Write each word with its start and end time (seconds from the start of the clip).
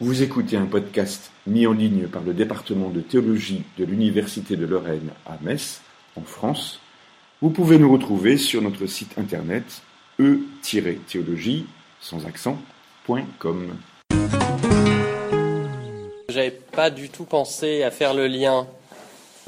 Vous 0.00 0.24
écoutez 0.24 0.56
un 0.56 0.66
podcast 0.66 1.30
mis 1.46 1.68
en 1.68 1.72
ligne 1.72 2.08
par 2.08 2.24
le 2.24 2.34
département 2.34 2.90
de 2.90 3.00
théologie 3.00 3.62
de 3.78 3.84
l'Université 3.84 4.56
de 4.56 4.66
Lorraine 4.66 5.10
à 5.24 5.38
Metz, 5.40 5.82
en 6.16 6.22
France. 6.22 6.80
Vous 7.40 7.50
pouvez 7.50 7.78
nous 7.78 7.92
retrouver 7.92 8.36
sur 8.36 8.60
notre 8.60 8.86
site 8.86 9.16
internet 9.18 9.82
e-théologie 10.18 11.66
sans 12.00 12.26
accent.com. 12.26 13.76
J'avais 16.28 16.50
pas 16.50 16.90
du 16.90 17.08
tout 17.08 17.24
pensé 17.24 17.84
à 17.84 17.92
faire 17.92 18.14
le 18.14 18.26
lien. 18.26 18.66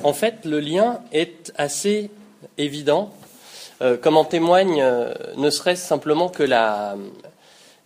En 0.05 0.13
fait, 0.13 0.45
le 0.45 0.61
lien 0.61 1.01
est 1.11 1.53
assez 1.57 2.09
évident, 2.57 3.13
euh, 3.83 3.97
comme 3.97 4.17
en 4.17 4.25
témoigne 4.25 4.81
euh, 4.81 5.13
ne 5.39 5.51
serait-ce 5.51 5.85
simplement 5.85 6.29
que 6.29 6.45
la, 6.45 6.95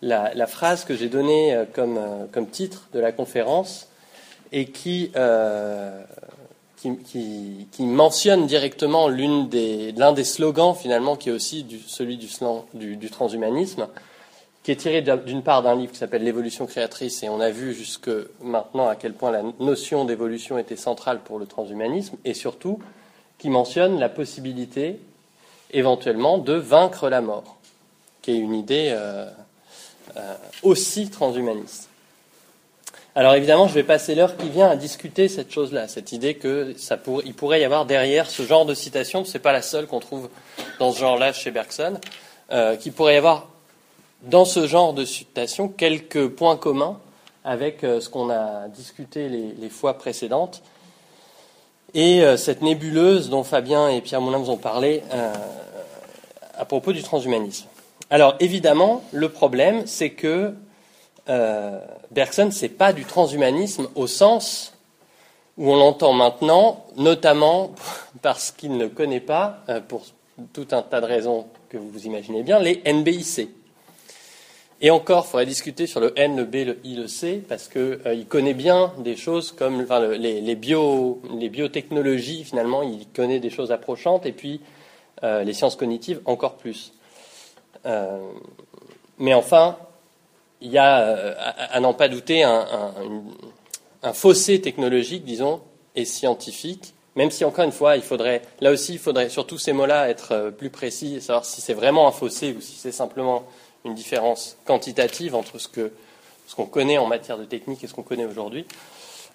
la, 0.03 0.47
phrase 0.47 0.85
que 0.85 0.95
j'ai 0.95 1.09
donnée 1.09 1.55
euh, 1.55 1.65
comme, 1.73 1.99
comme, 2.33 2.47
titre 2.47 2.89
de 2.93 3.01
la 3.01 3.13
conférence 3.13 3.89
et 4.53 4.67
qui, 4.67 5.13
qui, 6.77 7.69
qui, 7.71 7.83
mentionne 7.85 8.47
directement 8.47 9.09
l'un 9.09 9.45
des, 9.45 9.93
des, 9.93 10.25
slogans 10.25 10.75
finalement 10.75 11.15
qui 11.17 11.29
est 11.29 11.33
aussi 11.33 11.65
celui 11.87 12.17
du, 12.17 13.11
transhumanisme, 13.11 13.87
qui 14.63 14.73
est 14.73 14.77
tiré 14.77 15.03
d'une 15.03 15.43
part 15.43 15.63
d'un 15.63 15.77
livre 15.77 15.93
qui 15.93 15.99
s'appelle 15.99 16.25
L'évolution 16.25 16.67
créatrice, 16.67 17.23
et 17.23 17.29
on 17.29 17.41
a 17.41 17.51
vu 17.51 17.75
jusque 17.75 18.11
maintenant 18.43 18.89
à 18.89 18.97
quel 18.97 19.13
point 19.13 19.31
la 19.31 19.43
notion 19.61 20.05
d'évolution 20.05 20.59
était 20.59 20.77
centrale 20.77 21.21
pour 21.21 21.39
le 21.39 21.47
transhumanisme, 21.47 22.17
et 22.25 22.35
surtout 22.35 22.81
qui 23.39 23.51
mentionne 23.51 23.99
la 23.99 24.09
possibilité 24.09 24.99
éventuellement 25.73 26.39
de 26.39 26.55
vaincre 26.55 27.09
la 27.09 27.21
mort, 27.21 27.57
qui 28.23 28.33
est 28.33 28.39
une 28.39 28.55
idée 28.55 28.91
euh, 28.93 29.27
euh, 29.27 29.31
aussi 30.63 31.09
transhumaniste. 31.11 31.89
Alors 33.15 33.35
évidemment, 33.35 33.67
je 33.67 33.75
vais 33.75 33.83
passer 33.83 34.15
l'heure 34.15 34.37
qui 34.37 34.49
vient 34.49 34.69
à 34.69 34.77
discuter 34.77 35.29
cette 35.29 35.53
chose-là, 35.53 35.89
cette 35.89 36.13
idée 36.13 36.35
que 36.35 36.75
pourrait 37.37 37.61
y 37.61 37.65
avoir 37.65 37.85
derrière 37.85 38.31
ce 38.31 38.43
genre 38.45 38.65
de 38.65 38.75
citation, 38.75 39.25
ce 39.25 39.33
n'est 39.33 39.43
pas 39.43 39.53
la 39.53 39.63
seule 39.63 39.87
qu'on 39.87 40.01
trouve 40.01 40.29
dans 40.79 40.93
ce 40.93 41.01
genre-là 41.01 41.33
chez 41.33 41.51
Bergson, 41.51 41.99
euh, 42.53 42.77
qu'il 42.77 42.93
pourrait 42.93 43.15
y 43.15 43.19
avoir 43.19 43.49
dans 44.23 44.45
ce 44.45 44.67
genre 44.67 44.93
de 44.93 45.05
citation 45.05 45.69
quelques 45.69 46.29
points 46.29 46.57
communs 46.57 46.99
avec 47.45 47.85
euh, 47.85 48.01
ce 48.01 48.09
qu'on 48.09 48.31
a 48.31 48.69
discuté 48.69 49.29
les, 49.29 49.71
fois 49.71 49.95
précédentes 49.95 50.63
et 51.95 52.23
euh, 52.23 52.37
cette 52.37 52.63
nébuleuse 52.63 53.31
dont 53.31 53.43
Fabien 53.45 53.89
et 53.89 54.01
Pierre 54.01 54.21
Moulin 54.21 54.39
vous 54.39 54.51
ont 54.51 54.57
parlé 54.57 55.03
euh, 55.13 55.33
à 56.57 56.65
propos 56.65 56.93
du 56.93 57.03
transhumanisme. 57.03 57.67
Alors 58.11 58.35
évidemment, 58.41 59.03
le 59.13 59.29
problème, 59.29 59.87
c'est 59.87 60.11
que 60.11 60.53
Bergson, 62.11 62.51
ce 62.51 62.63
n'est 62.63 62.69
pas 62.69 62.93
du 62.93 63.05
transhumanisme 63.05 63.89
au 63.95 64.09
sens 64.09 64.75
où 65.57 65.71
on 65.71 65.77
l'entend 65.77 66.13
maintenant, 66.13 66.87
notamment 66.97 67.73
parce 68.23 68.51
qu'il 68.51 68.77
ne 68.77 68.89
connaît 68.89 69.21
pas, 69.21 69.65
pour 69.89 70.07
tout 70.53 70.67
un 70.73 70.83
tas 70.83 71.01
de 71.01 71.07
raisons 71.07 71.47
que 71.69 71.77
vous 71.77 72.07
imaginez 72.07 72.43
bien, 72.43 72.59
les 72.59 72.83
NBIC. 72.85 73.49
Et 74.83 74.91
encore, 74.91 75.27
il 75.27 75.31
faudrait 75.31 75.47
discuter 75.47 75.87
sur 75.87 76.01
le 76.01 76.19
N, 76.19 76.37
le 76.37 76.45
B, 76.45 76.55
le 76.67 76.79
I, 76.85 76.97
le 76.97 77.07
C, 77.07 77.43
parce 77.47 77.69
qu'il 77.69 77.99
euh, 78.07 78.25
connaît 78.27 78.55
bien 78.55 78.93
des 78.99 79.15
choses 79.15 79.53
comme 79.53 79.83
les, 79.83 80.55
bio, 80.55 81.21
les, 81.39 81.51
biotechnologies, 81.51 82.45
finalement, 82.45 82.83
il 82.83 83.07
connaît 83.15 83.41
des 83.41 83.51
choses 83.51 83.73
approchantes, 83.73 84.25
et 84.25 84.33
puis 84.33 84.63
euh, 85.23 85.45
les 85.45 85.53
sciences 85.53 85.77
cognitives 85.77 86.23
encore 86.25 86.57
plus. 86.57 86.95
Euh, 87.87 88.19
mais 89.19 89.35
enfin, 89.35 89.77
il 90.61 90.71
y 90.71 90.79
a, 90.79 90.97
à, 91.71 91.81
n'en 91.81 91.95
pas 91.95 92.09
douter, 92.09 92.43
un, 92.43 94.13
fossé 94.13 94.61
technologique, 94.61 95.25
disons, 95.25 95.61
et 95.95 96.05
scientifique, 96.05 96.95
même 97.17 97.31
si, 97.31 97.45
encore 97.45 97.65
une 97.65 97.73
fois, 97.73 97.97
il 97.97 98.03
faudrait, 98.03 98.43
là 98.61 98.71
aussi, 98.71 98.95
il 98.95 98.99
faudrait 98.99 99.29
sur 99.29 99.47
tous 99.47 99.59
ces 99.59 99.73
mots-là 99.73 100.09
être 100.09 100.51
plus 100.57 100.71
précis, 100.71 101.17
et 101.17 101.21
savoir 101.21 101.45
si 101.45 101.61
c'est 101.61 101.75
vraiment 101.75 102.09
un 102.09 102.13
fossé 102.13 102.55
ou 102.57 102.61
si 102.61 102.77
c'est 102.77 102.93
simplement 102.93 103.45
une 103.85 103.95
différence 103.95 104.57
quantitative 104.65 105.35
entre 105.35 105.59
ce 105.59 105.69
ce 106.51 106.57
qu'on 106.57 106.67
connaît 106.67 106.99
en 106.99 107.07
matière 107.07 107.39
de 107.39 107.45
technique 107.45 107.85
et 107.85 107.87
ce 107.87 107.95
qu'on 107.95 108.03
connaît 108.03 108.25
aujourd'hui. 108.25 108.67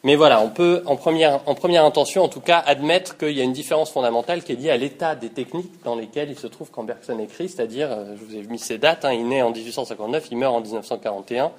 Mais 0.05 0.15
voilà, 0.15 0.39
on 0.39 0.49
peut, 0.49 0.81
en 0.85 0.95
première, 0.97 1.41
en 1.47 1.55
première 1.55 1.83
intention, 1.83 2.23
en 2.23 2.27
tout 2.27 2.39
cas, 2.39 2.59
admettre 2.59 3.17
qu'il 3.17 3.31
y 3.31 3.41
a 3.41 3.43
une 3.43 3.53
différence 3.53 3.89
fondamentale 3.89 4.43
qui 4.43 4.51
est 4.51 4.55
liée 4.55 4.69
à 4.69 4.77
l'état 4.77 5.15
des 5.15 5.29
techniques 5.29 5.81
dans 5.83 5.95
lesquelles 5.95 6.29
il 6.29 6.37
se 6.37 6.45
trouve 6.45 6.69
quand 6.69 6.83
Bergson 6.83 7.17
écrit, 7.17 7.49
c'est-à-dire, 7.49 7.91
euh, 7.91 8.15
je 8.15 8.23
vous 8.23 8.35
ai 8.35 8.43
mis 8.43 8.59
ces 8.59 8.77
dates, 8.77 9.03
hein, 9.03 9.13
il 9.13 9.27
naît 9.27 9.41
en 9.41 9.49
1859, 9.49 10.27
il 10.29 10.37
meurt 10.37 10.53
en 10.53 10.61
1941, 10.61 11.51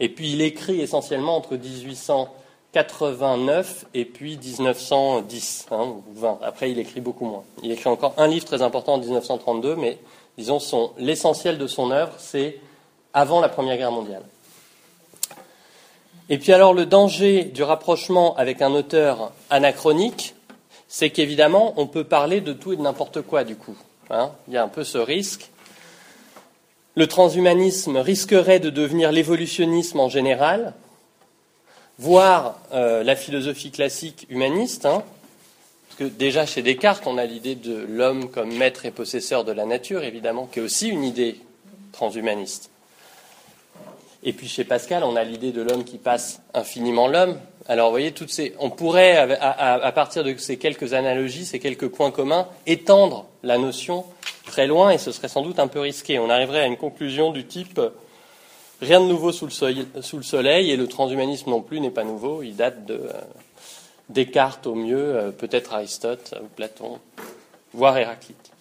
et 0.00 0.08
puis 0.08 0.32
il 0.32 0.42
écrit 0.42 0.80
essentiellement 0.80 1.36
entre 1.36 1.54
1889 1.54 3.84
et 3.94 4.04
puis 4.04 4.36
1910, 4.36 5.66
hein, 5.70 5.84
ou 5.84 6.02
20. 6.18 6.40
Après, 6.42 6.72
il 6.72 6.80
écrit 6.80 7.00
beaucoup 7.00 7.26
moins. 7.26 7.44
Il 7.62 7.70
écrit 7.70 7.88
encore 7.88 8.14
un 8.16 8.26
livre 8.26 8.46
très 8.46 8.62
important 8.62 8.94
en 8.94 8.98
1932, 8.98 9.76
mais 9.76 9.96
disons, 10.36 10.58
l'essentiel 10.98 11.56
de 11.56 11.68
son 11.68 11.92
œuvre, 11.92 12.14
c'est 12.18 12.58
avant 13.14 13.40
la 13.40 13.48
Première 13.48 13.76
Guerre 13.76 13.92
mondiale. 13.92 14.24
Et 16.32 16.38
puis 16.38 16.54
alors 16.54 16.72
le 16.72 16.86
danger 16.86 17.44
du 17.44 17.62
rapprochement 17.62 18.34
avec 18.36 18.62
un 18.62 18.72
auteur 18.72 19.32
anachronique, 19.50 20.34
c'est 20.88 21.10
qu'évidemment, 21.10 21.74
on 21.76 21.86
peut 21.86 22.04
parler 22.04 22.40
de 22.40 22.54
tout 22.54 22.72
et 22.72 22.76
de 22.76 22.80
n'importe 22.80 23.20
quoi 23.20 23.44
du 23.44 23.54
coup. 23.54 23.76
Hein. 24.08 24.30
Il 24.48 24.54
y 24.54 24.56
a 24.56 24.64
un 24.64 24.68
peu 24.68 24.82
ce 24.82 24.96
risque. 24.96 25.50
Le 26.94 27.06
transhumanisme 27.06 27.98
risquerait 27.98 28.60
de 28.60 28.70
devenir 28.70 29.12
l'évolutionnisme 29.12 30.00
en 30.00 30.08
général, 30.08 30.72
voire 31.98 32.58
euh, 32.72 33.04
la 33.04 33.14
philosophie 33.14 33.70
classique 33.70 34.26
humaniste, 34.30 34.86
hein, 34.86 35.02
parce 35.86 35.98
que 35.98 36.04
déjà 36.16 36.46
chez 36.46 36.62
Descartes, 36.62 37.06
on 37.06 37.18
a 37.18 37.26
l'idée 37.26 37.56
de 37.56 37.86
l'homme 37.90 38.30
comme 38.30 38.56
maître 38.56 38.86
et 38.86 38.90
possesseur 38.90 39.44
de 39.44 39.52
la 39.52 39.66
nature, 39.66 40.02
évidemment, 40.02 40.46
qui 40.46 40.60
est 40.60 40.62
aussi 40.62 40.88
une 40.88 41.04
idée 41.04 41.38
transhumaniste. 41.92 42.71
Et 44.24 44.32
puis 44.32 44.48
chez 44.48 44.64
Pascal, 44.64 45.02
on 45.02 45.16
a 45.16 45.24
l'idée 45.24 45.50
de 45.50 45.62
l'homme 45.62 45.84
qui 45.84 45.98
passe 45.98 46.40
infiniment 46.54 47.08
l'homme. 47.08 47.38
Alors 47.66 47.88
vous 47.88 47.92
voyez, 47.92 48.12
toutes 48.12 48.30
ces, 48.30 48.54
on 48.58 48.70
pourrait, 48.70 49.16
à, 49.40 49.92
partir 49.92 50.22
de 50.22 50.36
ces 50.36 50.58
quelques 50.58 50.94
analogies, 50.94 51.44
ces 51.44 51.58
quelques 51.58 51.88
points 51.88 52.10
communs, 52.10 52.48
étendre 52.66 53.26
la 53.42 53.58
notion 53.58 54.04
très 54.46 54.66
loin, 54.66 54.90
et 54.90 54.98
ce 54.98 55.12
serait 55.12 55.28
sans 55.28 55.42
doute 55.42 55.58
un 55.58 55.68
peu 55.68 55.80
risqué. 55.80 56.18
On 56.18 56.30
arriverait 56.30 56.60
à 56.60 56.66
une 56.66 56.76
conclusion 56.76 57.30
du 57.30 57.46
type 57.46 57.80
rien 58.80 59.00
de 59.00 59.06
nouveau 59.06 59.32
sous 59.32 59.46
le, 59.46 60.22
soleil, 60.22 60.70
et 60.70 60.76
le 60.76 60.86
transhumanisme 60.86 61.50
non 61.50 61.62
plus 61.62 61.80
n'est 61.80 61.90
pas 61.90 62.04
nouveau. 62.04 62.42
Il 62.42 62.56
date 62.56 62.84
de 62.84 62.94
euh, 62.94 63.12
Descartes 64.08 64.66
au 64.66 64.74
mieux, 64.74 65.16
euh, 65.16 65.30
peut-être 65.30 65.72
Aristote 65.72 66.34
ou 66.42 66.46
Platon, 66.46 66.98
voire 67.72 67.96
Héraclite. 67.96 68.51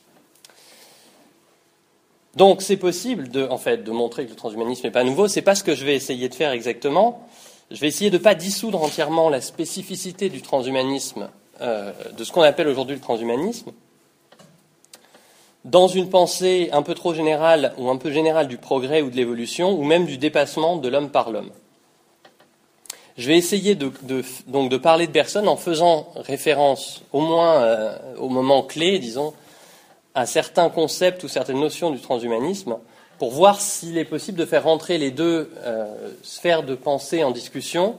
Donc 2.35 2.61
c'est 2.61 2.77
possible 2.77 3.29
de, 3.29 3.45
en 3.47 3.57
fait, 3.57 3.87
montrer 3.87 4.25
que 4.25 4.29
le 4.29 4.35
transhumanisme 4.35 4.87
n'est 4.87 4.91
pas 4.91 5.03
nouveau. 5.03 5.27
C'est 5.27 5.41
pas 5.41 5.55
ce 5.55 5.63
que 5.63 5.75
je 5.75 5.85
vais 5.85 5.95
essayer 5.95 6.29
de 6.29 6.35
faire 6.35 6.51
exactement. 6.51 7.27
Je 7.69 7.79
vais 7.79 7.87
essayer 7.87 8.09
de 8.09 8.17
ne 8.17 8.23
pas 8.23 8.35
dissoudre 8.35 8.81
entièrement 8.81 9.29
la 9.29 9.41
spécificité 9.41 10.29
du 10.29 10.41
transhumanisme, 10.41 11.29
euh, 11.61 11.91
de 12.17 12.23
ce 12.23 12.31
qu'on 12.31 12.41
appelle 12.41 12.67
aujourd'hui 12.67 12.95
le 12.95 13.01
transhumanisme, 13.01 13.71
dans 15.63 15.87
une 15.87 16.09
pensée 16.09 16.69
un 16.73 16.81
peu 16.81 16.95
trop 16.95 17.13
générale 17.13 17.73
ou 17.77 17.89
un 17.89 17.97
peu 17.97 18.11
générale 18.11 18.47
du 18.47 18.57
progrès 18.57 19.01
ou 19.01 19.09
de 19.09 19.15
l'évolution, 19.15 19.71
ou 19.71 19.83
même 19.83 20.05
du 20.05 20.17
dépassement 20.17 20.75
de 20.75 20.89
l'homme 20.89 21.09
par 21.09 21.31
l'homme. 21.31 21.51
Je 23.17 23.27
vais 23.27 23.37
essayer 23.37 23.75
de, 23.75 23.91
parler 24.77 25.07
de 25.07 25.11
Bergson 25.11 25.45
en 25.47 25.57
faisant 25.57 26.07
référence 26.15 27.03
au 27.11 27.21
moins 27.21 27.61
euh, 27.61 27.97
au 28.17 28.29
moment 28.29 28.63
clé, 28.63 28.99
disons, 28.99 29.33
à 30.15 30.25
certains 30.25 30.69
concepts 30.69 31.23
ou 31.23 31.27
certaines 31.27 31.59
notions 31.59 31.91
du 31.91 31.99
transhumanisme 31.99 32.77
pour 33.17 33.31
voir 33.31 33.61
s'il 33.61 33.97
est 33.97 34.05
possible 34.05 34.37
de 34.37 34.45
faire 34.45 34.63
rentrer 34.63 34.97
les 34.97 35.11
deux 35.11 35.51
euh, 35.63 36.11
sphères 36.23 36.63
de 36.63 36.75
pensée 36.75 37.23
en 37.23 37.31
discussion. 37.31 37.95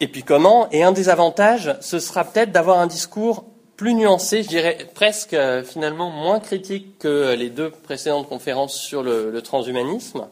Et 0.00 0.08
puis 0.08 0.22
comment? 0.22 0.68
Et 0.70 0.82
un 0.82 0.92
des 0.92 1.08
avantages, 1.08 1.76
ce 1.80 1.98
sera 1.98 2.24
peut-être 2.24 2.50
d'avoir 2.50 2.78
un 2.78 2.86
discours 2.86 3.44
plus 3.76 3.94
nuancé, 3.94 4.42
je 4.42 4.48
dirais 4.48 4.78
presque 4.94 5.34
euh, 5.34 5.62
finalement 5.62 6.10
moins 6.10 6.40
critique 6.40 6.98
que 6.98 7.34
les 7.34 7.50
deux 7.50 7.70
précédentes 7.70 8.28
conférences 8.28 8.74
sur 8.74 9.02
le 9.02 9.40
transhumanisme. 9.42 10.28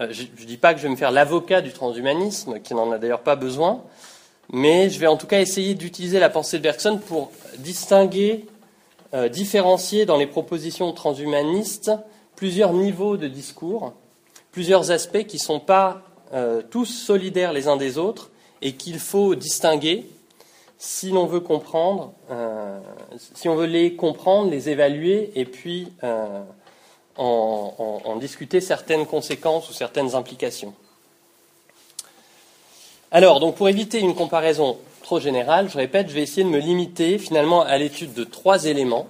Euh, 0.00 0.08
je 0.10 0.22
ne 0.22 0.46
dis 0.46 0.58
pas 0.58 0.74
que 0.74 0.80
je 0.80 0.84
vais 0.84 0.90
me 0.90 0.96
faire 0.96 1.10
l'avocat 1.10 1.60
du 1.60 1.72
transhumanisme, 1.72 2.60
qui 2.60 2.74
n'en 2.74 2.90
a 2.92 2.98
d'ailleurs 2.98 3.22
pas 3.22 3.36
besoin, 3.36 3.82
mais 4.52 4.90
je 4.90 4.98
vais 4.98 5.06
en 5.06 5.16
tout 5.16 5.26
cas 5.26 5.40
essayer 5.40 5.74
d'utiliser 5.74 6.18
la 6.18 6.28
pensée 6.28 6.58
de 6.58 6.62
Bergson 6.62 6.98
pour 6.98 7.30
distinguer, 7.58 8.46
euh, 9.14 9.28
différencier 9.28 10.06
dans 10.06 10.16
les 10.16 10.26
propositions 10.26 10.92
transhumanistes 10.92 11.92
plusieurs 12.34 12.72
niveaux 12.72 13.16
de 13.16 13.28
discours, 13.28 13.92
plusieurs 14.52 14.90
aspects 14.90 15.24
qui 15.26 15.36
ne 15.36 15.42
sont 15.42 15.60
pas 15.60 16.02
euh, 16.32 16.62
tous 16.70 16.86
solidaires 16.86 17.52
les 17.52 17.68
uns 17.68 17.76
des 17.76 17.98
autres 17.98 18.30
et 18.62 18.72
qu'il 18.72 18.98
faut 18.98 19.34
distinguer 19.34 20.06
si 20.78 21.10
l'on 21.10 21.24
veut 21.24 21.40
comprendre, 21.40 22.12
si 23.34 23.48
on 23.48 23.54
veut 23.54 23.66
les 23.66 23.96
comprendre, 23.96 24.50
les 24.50 24.68
évaluer 24.68 25.32
et 25.34 25.46
puis 25.46 25.88
en, 27.16 28.16
discuter 28.20 28.60
certaines 28.60 29.06
conséquences 29.06 29.70
ou 29.70 29.72
certaines 29.72 30.14
implications. 30.14 30.74
Alors, 33.10 33.40
donc 33.40 33.56
pour 33.56 33.68
éviter 33.68 34.00
une 34.00 34.14
comparaison 34.14 34.78
trop 35.06 35.20
je 35.20 35.78
répète, 35.78 36.08
je 36.08 36.14
vais 36.14 36.22
essayer 36.22 36.42
de 36.42 36.48
me 36.48 36.58
limiter 36.58 37.18
finalement 37.18 37.62
à 37.62 37.78
l'étude 37.78 38.12
de 38.12 38.24
trois 38.24 38.64
éléments. 38.64 39.06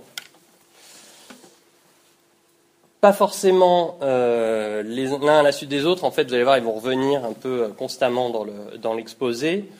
Pas 3.00 3.14
forcément 3.14 3.96
euh, 4.02 4.82
l'un 4.82 5.38
à 5.38 5.42
la 5.42 5.52
suite 5.52 5.70
des 5.70 5.86
autres, 5.86 6.04
en 6.04 6.10
fait, 6.10 6.24
vous 6.24 6.34
allez 6.34 6.44
voir, 6.44 6.58
ils 6.58 6.64
vont 6.64 6.74
revenir 6.74 7.24
un 7.24 7.32
peu 7.32 7.62
euh, 7.62 7.68
constamment 7.68 8.28
dans 8.28 8.92
l'exposé. 8.92 9.70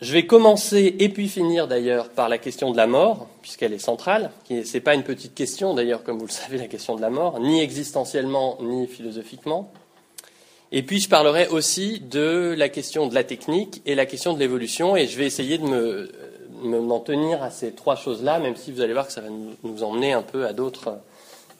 je 0.00 0.12
vais 0.12 0.26
commencer 0.26 0.96
et 0.98 1.08
puis 1.08 1.28
finir 1.28 1.68
d'ailleurs 1.68 2.08
par 2.08 2.28
la 2.28 2.38
question 2.38 2.72
de 2.72 2.76
la 2.76 2.88
mort, 2.88 3.28
puisqu'elle 3.40 3.72
est 3.72 3.78
centrale. 3.78 4.32
Ce 4.48 4.72
n'est 4.72 4.80
pas 4.80 4.96
une 4.96 5.04
petite 5.04 5.36
question 5.36 5.74
d'ailleurs, 5.74 6.02
comme 6.02 6.18
vous 6.18 6.26
le 6.26 6.32
savez, 6.32 6.58
la 6.58 6.66
question 6.66 6.96
de 6.96 7.02
la 7.02 7.10
mort, 7.10 7.38
ni 7.38 7.60
existentiellement, 7.60 8.58
ni 8.62 8.88
philosophiquement. 8.88 9.70
Et 10.72 10.82
puis 10.82 11.00
je 11.00 11.08
parlerai 11.08 11.48
aussi 11.48 12.00
de 12.00 12.54
la 12.56 12.68
question 12.68 13.06
de 13.06 13.14
la 13.14 13.24
technique 13.24 13.82
et 13.86 13.94
la 13.94 14.06
question 14.06 14.34
de 14.34 14.38
l'évolution, 14.38 14.96
et 14.96 15.06
je 15.06 15.18
vais 15.18 15.26
essayer 15.26 15.58
de 15.58 15.64
me, 15.64 16.10
m'en 16.62 17.00
tenir 17.00 17.42
à 17.42 17.50
ces 17.50 17.72
trois 17.72 17.96
choses-là, 17.96 18.38
même 18.38 18.54
si 18.56 18.70
vous 18.70 18.80
allez 18.80 18.92
voir 18.92 19.06
que 19.06 19.12
ça 19.12 19.20
va 19.20 19.28
nous 19.28 19.82
emmener 19.82 20.12
un 20.12 20.22
peu 20.22 20.46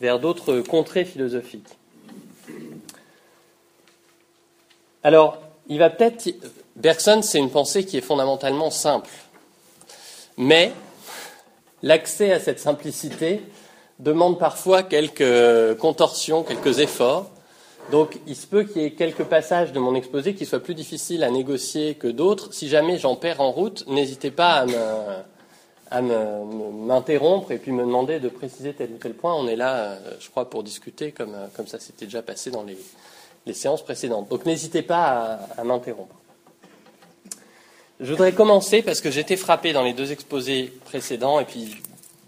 vers 0.00 0.20
d'autres 0.20 0.60
contrées 0.60 1.04
philosophiques. 1.04 1.66
Alors, 5.02 5.38
il 5.68 5.78
va 5.78 5.90
peut-être. 5.90 6.28
Bergson, 6.76 7.22
c'est 7.22 7.38
une 7.38 7.50
pensée 7.50 7.84
qui 7.84 7.96
est 7.96 8.02
fondamentalement 8.02 8.70
simple. 8.70 9.10
Mais 10.36 10.72
l'accès 11.82 12.32
à 12.32 12.40
cette 12.40 12.60
simplicité 12.60 13.42
demande 13.98 14.38
parfois 14.38 14.82
quelques 14.82 15.78
contorsions, 15.78 16.42
quelques 16.42 16.78
efforts. 16.78 17.30
Donc, 17.90 18.19
il 18.26 18.37
se 18.37 18.46
peut 18.46 18.64
qu'il 18.64 18.82
y 18.82 18.84
ait 18.84 18.92
quelques 18.92 19.25
passages 19.25 19.72
de 19.72 19.81
mon 19.81 19.94
exposé 19.94 20.34
qui 20.34 20.46
soient 20.46 20.60
plus 20.60 20.75
difficiles 20.75 21.25
à 21.25 21.31
négocier 21.31 21.94
que 21.94 22.06
d'autres. 22.06 22.54
Si 22.54 22.69
jamais 22.69 22.98
j'en 22.98 23.16
perds 23.16 23.40
en 23.40 23.50
route, 23.50 23.84
n'hésitez 23.88 24.31
pas 24.31 24.64
à 25.90 26.00
m'interrompre 26.00 27.50
et 27.50 27.58
puis 27.58 27.72
me 27.72 27.82
demander 27.82 28.20
de 28.20 28.28
préciser 28.28 28.75
tel 28.75 28.92
ou 28.92 28.98
tel 28.98 29.14
point. 29.14 29.34
On 29.34 29.48
est 29.48 29.56
là, 29.56 29.76
euh, 29.76 29.98
je 30.20 30.31
crois, 30.31 30.48
pour 30.48 30.62
discuter 30.62 31.10
comme, 31.10 31.34
euh, 31.34 31.46
comme 31.56 31.66
ça 31.66 31.81
s'était 31.81 32.04
déjà 32.04 32.22
passé 32.22 32.50
dans 32.50 32.62
les, 32.62 32.76
séances 33.52 33.82
précédentes. 33.82 34.28
Donc, 34.28 34.46
n'hésitez 34.46 34.82
pas 34.82 35.40
à, 35.56 35.64
m'interrompre. 35.64 36.14
Je 37.98 38.12
voudrais 38.12 38.32
commencer 38.32 38.82
parce 38.82 39.00
que 39.00 39.10
j'étais 39.10 39.37
frappé 39.37 39.72
dans 39.72 39.82
les 39.82 39.92
deux 39.92 40.12
exposés 40.12 40.72
précédents 40.84 41.40
et 41.40 41.44
puis 41.44 41.82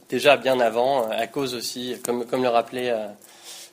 déjà 0.08 0.36
bien 0.36 0.58
avant, 0.58 1.08
à 1.08 1.28
cause 1.28 1.54
aussi, 1.54 1.94
comme, 2.04 2.42
le 2.42 2.48
rappelait 2.48 2.90
euh, 2.90 3.06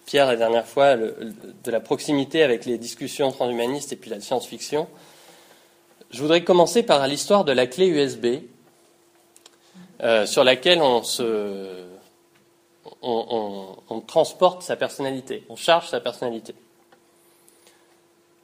Pierre 0.09 0.25
la 0.25 0.38
dernière 0.38 0.65
fois, 0.65 0.97
de 0.97 1.71
la 1.71 1.79
proximité 1.79 2.41
avec 2.41 2.65
les 2.65 2.79
discussions 2.79 3.31
transhumanistes 3.31 3.94
et 3.94 3.95
puis 3.95 4.09
la 4.09 4.19
science-fiction. 4.19 4.88
Je 6.09 6.19
voudrais 6.19 6.44
commencer 6.44 6.81
par 6.81 7.06
l'histoire 7.06 7.45
de 7.45 7.51
la 7.51 7.67
clé 7.67 7.85
USB, 7.85 8.41
euh, 10.01 10.25
sur 10.25 10.44
laquelle 10.44 10.81
on, 10.81 11.03
se, 11.03 11.85
on, 13.03 14.01
transporte 14.07 14.63
sa 14.63 14.75
personnalité, 14.75 15.44
on 15.47 15.56
charge 15.56 15.89
sa 15.89 16.00
personnalité. 16.00 16.55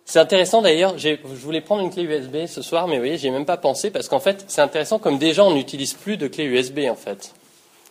C'est 0.06 0.20
intéressant 0.20 0.62
d'ailleurs, 0.62 1.00
je 1.00 1.18
voulais 1.24 1.62
prendre 1.62 1.82
une 1.82 1.90
clé 1.90 2.04
USB 2.04 2.46
ce 2.46 2.62
soir, 2.62 2.88
mais 2.88 2.98
vous 2.98 3.02
voyez, 3.02 3.18
n'y 3.18 3.26
ai 3.26 3.32
même 3.32 3.48
pas 3.48 3.58
pensé, 3.58 3.90
parce 3.90 4.08
qu'en 4.08 4.20
fait, 4.20 4.46
c'est 4.50 4.62
intéressant 4.62 5.00
comme 5.00 5.18
déjà 5.18 5.44
on 5.44 5.56
n'utilise 5.56 5.96
plus 5.96 6.18
de 6.18 6.28
clé 6.28 6.44
USB 6.44 6.82
en 6.92 6.96
fait. 6.96 7.34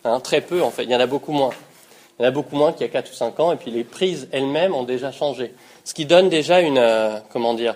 Hein, 0.05 0.21
très 0.21 0.39
peu 0.39 0.63
en 0.63 0.71
fait, 0.71 0.85
il 0.85 0.91
y 0.91 0.95
en 0.95 1.01
a 1.01 1.07
beaucoup 1.07 1.33
moins. 1.33 1.51
Il 2.17 2.23
y 2.23 2.25
en 2.25 2.29
a 2.29 2.31
beaucoup 2.31 2.55
moins 2.55 2.71
qu'il 2.71 2.81
y 2.81 2.89
a 2.89 2.91
4 2.91 3.11
ou 3.11 3.13
5 3.13 3.39
ans, 3.41 3.51
et 3.51 3.57
puis 3.57 3.71
les 3.71 3.83
prises 3.83 4.29
elles-mêmes 4.31 4.73
ont 4.73 4.83
déjà 4.83 5.11
changé. 5.11 5.53
Ce 5.83 5.93
qui 5.93 6.05
donne 6.05 6.29
déjà 6.29 6.61
une, 6.61 6.77
euh, 6.77 7.19
comment 7.31 7.53
dire, 7.53 7.75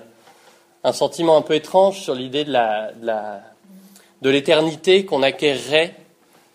un 0.83 0.93
sentiment 0.93 1.35
un 1.35 1.41
peu 1.41 1.55
étrange 1.55 1.99
sur 1.99 2.15
l'idée 2.15 2.45
de, 2.45 4.29
l'éternité 4.29 5.03
qu'on 5.03 5.23
acquerrait 5.23 5.93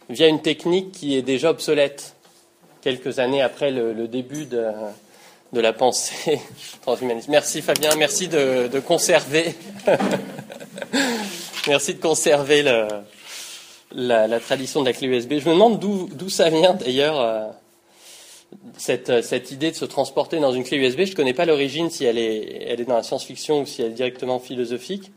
via 0.08 0.28
une 0.28 0.40
technique 0.40 0.92
qui 0.92 1.14
est 1.14 1.22
déjà 1.22 1.50
obsolète 1.50 2.14
quelques 2.80 3.18
années 3.18 3.42
après 3.42 3.70
le, 3.70 4.08
début 4.08 4.46
de, 4.46 4.64
la 5.52 5.72
pensée 5.74 6.40
transhumaniste. 6.82 7.28
Merci 7.28 7.60
Fabien, 7.60 7.90
merci 7.96 8.28
de, 8.28 8.80
conserver, 8.80 9.54
merci 11.66 11.94
de 11.94 12.00
conserver 12.00 12.62
la, 12.62 14.26
la, 14.26 14.40
tradition 14.40 14.80
de 14.80 14.86
la 14.86 14.94
clé 14.94 15.08
USB. 15.08 15.34
Je 15.38 15.48
me 15.50 15.52
demande 15.52 15.78
d'où 15.78 16.30
ça 16.30 16.48
vient 16.48 16.72
d'ailleurs. 16.72 17.54
Euh, 18.88 19.22
cette, 19.22 19.50
idée 19.50 19.70
de 19.70 19.76
se 19.76 19.84
transporter 19.84 20.40
dans 20.40 20.52
une 20.52 20.64
clé 20.64 20.78
USB, 20.78 21.04
je 21.04 21.10
ne 21.10 21.16
connais 21.16 21.34
pas 21.34 21.46
l'origine, 21.46 21.90
si 21.90 22.04
elle 22.04 22.18
est, 22.18 22.72
est 22.72 22.84
dans 22.84 22.96
la 22.96 23.02
science-fiction 23.02 23.62
ou 23.62 23.66
si 23.66 23.82
elle 23.82 23.92
est 23.92 23.94
directement 23.94 24.38
philosophique. 24.38 25.10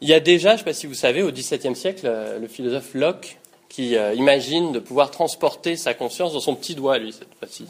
Il 0.00 0.08
y 0.08 0.14
a 0.14 0.20
déjà, 0.20 0.50
je 0.50 0.54
ne 0.54 0.58
sais 0.58 0.64
pas 0.64 0.72
si 0.72 0.86
vous 0.86 0.94
savez, 0.94 1.22
au 1.22 1.30
XVIIe 1.30 1.76
siècle, 1.76 2.02
euh, 2.04 2.38
le 2.38 2.48
philosophe 2.48 2.94
Locke 2.94 3.38
qui 3.68 3.96
euh, 3.96 4.12
imagine 4.14 4.72
de 4.72 4.78
pouvoir 4.80 5.10
transporter 5.10 5.76
sa 5.76 5.94
conscience 5.94 6.34
dans 6.34 6.40
son 6.40 6.54
petit 6.54 6.74
doigt, 6.74 6.98
lui, 6.98 7.12
cette 7.12 7.34
fois-ci. 7.38 7.66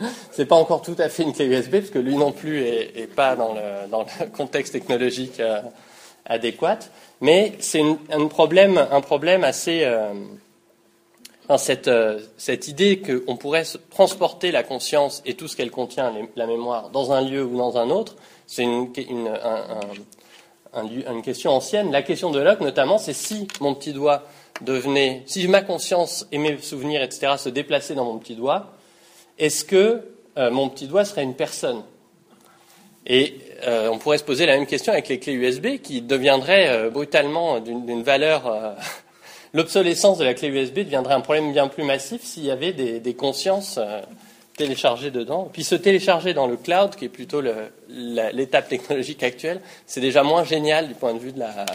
C'est 0.30 0.46
pas 0.46 0.56
encore 0.56 0.82
tout 0.82 0.94
à 0.98 1.08
fait 1.08 1.22
une 1.22 1.32
clé 1.32 1.46
USB, 1.46 1.78
parce 1.78 1.90
que 1.90 1.98
lui 1.98 2.16
non 2.16 2.32
plus 2.32 2.62
est, 2.62 3.12
pas 3.12 3.34
dans 3.34 3.54
le, 3.54 4.26
contexte 4.36 4.72
technologique 4.72 5.40
adéquat, 6.24 6.78
mais 7.20 7.52
c'est 7.60 7.82
un 8.10 8.26
problème, 8.26 8.84
un 8.90 9.00
problème 9.00 9.44
assez, 9.44 9.84
cette, 11.56 11.88
euh, 11.88 12.20
cette, 12.36 12.68
idée 12.68 13.00
qu'on 13.00 13.36
pourrait 13.36 13.64
transporter 13.90 14.52
la 14.52 14.62
conscience 14.62 15.22
et 15.26 15.34
tout 15.34 15.48
ce 15.48 15.56
qu'elle 15.56 15.70
contient, 15.70 16.12
la 16.36 16.46
mémoire, 16.46 16.90
dans 16.90 17.12
un 17.12 17.20
lieu 17.20 17.44
ou 17.44 17.56
dans 17.56 17.76
un 17.76 17.90
autre, 17.90 18.16
c'est 18.46 18.62
une, 18.62 18.90
une, 18.96 19.30
question 21.22 21.50
ancienne. 21.50 21.90
La 21.90 22.02
question 22.02 22.30
de 22.30 22.40
Locke, 22.40 22.60
notamment, 22.60 22.98
c'est 22.98 23.12
si 23.12 23.48
mon 23.60 23.74
petit 23.74 23.92
doigt 23.92 24.22
devenait, 24.60 25.22
si 25.26 25.46
ma 25.48 25.62
conscience 25.62 26.26
et 26.32 26.38
mes 26.38 26.58
souvenirs, 26.58 27.02
etc., 27.02 27.34
se 27.36 27.48
déplaçaient 27.48 27.94
dans 27.94 28.04
mon 28.04 28.18
petit 28.18 28.36
doigt, 28.36 28.72
est-ce 29.38 29.64
que 29.64 30.02
euh, 30.38 30.50
mon 30.50 30.68
petit 30.68 30.86
doigt 30.86 31.04
serait 31.04 31.24
une 31.24 31.34
personne? 31.34 31.82
Et 33.04 33.38
euh, 33.66 33.88
on 33.88 33.98
pourrait 33.98 34.18
se 34.18 34.24
poser 34.24 34.46
la 34.46 34.56
même 34.56 34.66
question 34.66 34.92
avec 34.92 35.08
les 35.08 35.18
clés 35.18 35.32
USB 35.32 35.78
qui 35.82 36.02
deviendraient 36.02 36.88
brutalement 36.90 37.58
d'une 37.58 38.04
valeur 38.04 38.76
l'obsolescence 39.54 40.18
de 40.18 40.24
la 40.24 40.34
clé 40.34 40.48
USB 40.48 40.80
deviendrait 40.80 41.14
un 41.14 41.20
problème 41.20 41.52
bien 41.52 41.68
plus 41.68 41.84
massif 41.84 42.22
s'il 42.22 42.44
y 42.44 42.50
avait 42.50 42.72
des, 42.72 43.14
consciences 43.14 43.78
euh, 43.78 44.00
téléchargées 44.56 45.10
dedans. 45.10 45.48
Puis 45.52 45.64
se 45.64 45.74
télécharger 45.74 46.34
dans 46.34 46.46
le 46.46 46.56
cloud, 46.56 46.96
qui 46.96 47.06
est 47.06 47.10
plutôt 47.10 47.42
l'étape 47.88 48.68
technologique 48.68 49.22
actuelle, 49.22 49.60
c'est 49.86 50.00
déjà 50.00 50.22
moins 50.22 50.44
génial 50.44 50.88
du 50.88 50.94
point 50.94 51.14
de 51.14 51.18
vue 51.18 51.32
de 51.32 51.40
la. 51.40 51.66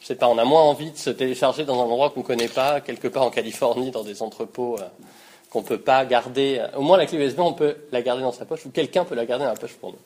Je 0.00 0.08
sais 0.08 0.16
pas, 0.16 0.28
on 0.28 0.36
a 0.36 0.44
moins 0.44 0.62
envie 0.62 0.90
de 0.90 0.98
se 0.98 1.08
télécharger 1.08 1.64
dans 1.64 1.80
un 1.80 1.84
endroit 1.84 2.10
qu'on 2.10 2.20
ne 2.20 2.26
connaît 2.26 2.48
pas, 2.48 2.82
quelque 2.82 3.08
part 3.08 3.22
en 3.22 3.30
Californie, 3.30 3.90
dans 3.90 4.04
des 4.04 4.20
entrepôts 4.22 4.76
euh, 4.78 4.84
qu'on 5.48 5.62
ne 5.62 5.66
peut 5.66 5.78
pas 5.78 6.04
garder. 6.04 6.62
Au 6.76 6.82
moins, 6.82 6.98
la 6.98 7.06
clé 7.06 7.18
USB, 7.18 7.40
on 7.40 7.54
peut 7.54 7.76
la 7.90 8.02
garder 8.02 8.22
dans 8.22 8.32
sa 8.32 8.44
poche, 8.44 8.66
ou 8.66 8.70
quelqu'un 8.70 9.04
peut 9.04 9.14
la 9.14 9.24
garder 9.24 9.44
dans 9.46 9.52
la 9.52 9.56
poche 9.56 9.74
pour 9.74 9.92
nous. 9.92 9.98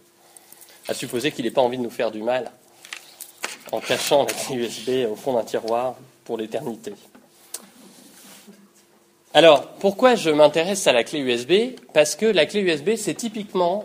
À 0.86 0.94
supposer 0.94 1.32
qu'il 1.32 1.44
n'ait 1.44 1.50
pas 1.50 1.62
envie 1.62 1.78
de 1.78 1.82
nous 1.82 1.90
faire 1.90 2.12
du 2.12 2.22
mal 2.22 2.50
en 3.72 3.80
cachant 3.80 4.24
la 4.24 4.32
clé 4.32 4.56
USB 4.56 5.10
au 5.10 5.16
fond 5.16 5.34
d'un 5.34 5.42
tiroir 5.42 5.96
pour 6.28 6.36
l'éternité. 6.36 6.92
Alors, 9.32 9.66
pourquoi 9.80 10.14
je 10.14 10.28
m'intéresse 10.28 10.86
à 10.86 10.92
la 10.92 11.02
clé 11.02 11.20
USB 11.20 11.80
Parce 11.94 12.16
que 12.16 12.26
la 12.26 12.44
clé 12.44 12.60
USB, 12.60 12.96
c'est 12.96 13.14
typiquement, 13.14 13.82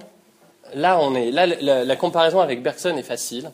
là 0.74 1.00
on 1.00 1.16
est, 1.16 1.32
là 1.32 1.46
la, 1.46 1.96
comparaison 1.96 2.42
avec 2.42 2.62
Bergson 2.62 2.98
est 2.98 3.04
facile, 3.04 3.50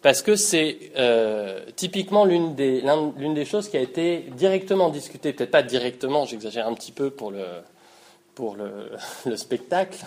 parce 0.00 0.22
que 0.22 0.34
c'est 0.34 0.78
euh, 0.96 1.60
typiquement 1.76 2.24
l'une 2.24 2.54
des, 2.54 2.82
l'une 3.18 3.34
des 3.34 3.44
choses 3.44 3.68
qui 3.68 3.76
a 3.76 3.80
été 3.80 4.24
directement 4.34 4.88
discutée, 4.88 5.34
peut-être 5.34 5.50
pas 5.50 5.62
directement, 5.62 6.24
j'exagère 6.24 6.66
un 6.66 6.74
petit 6.74 6.92
peu 6.92 7.10
pour 7.10 7.30
le, 7.30 7.44
pour 8.34 8.56
le, 8.56 9.36
spectacle, 9.36 9.98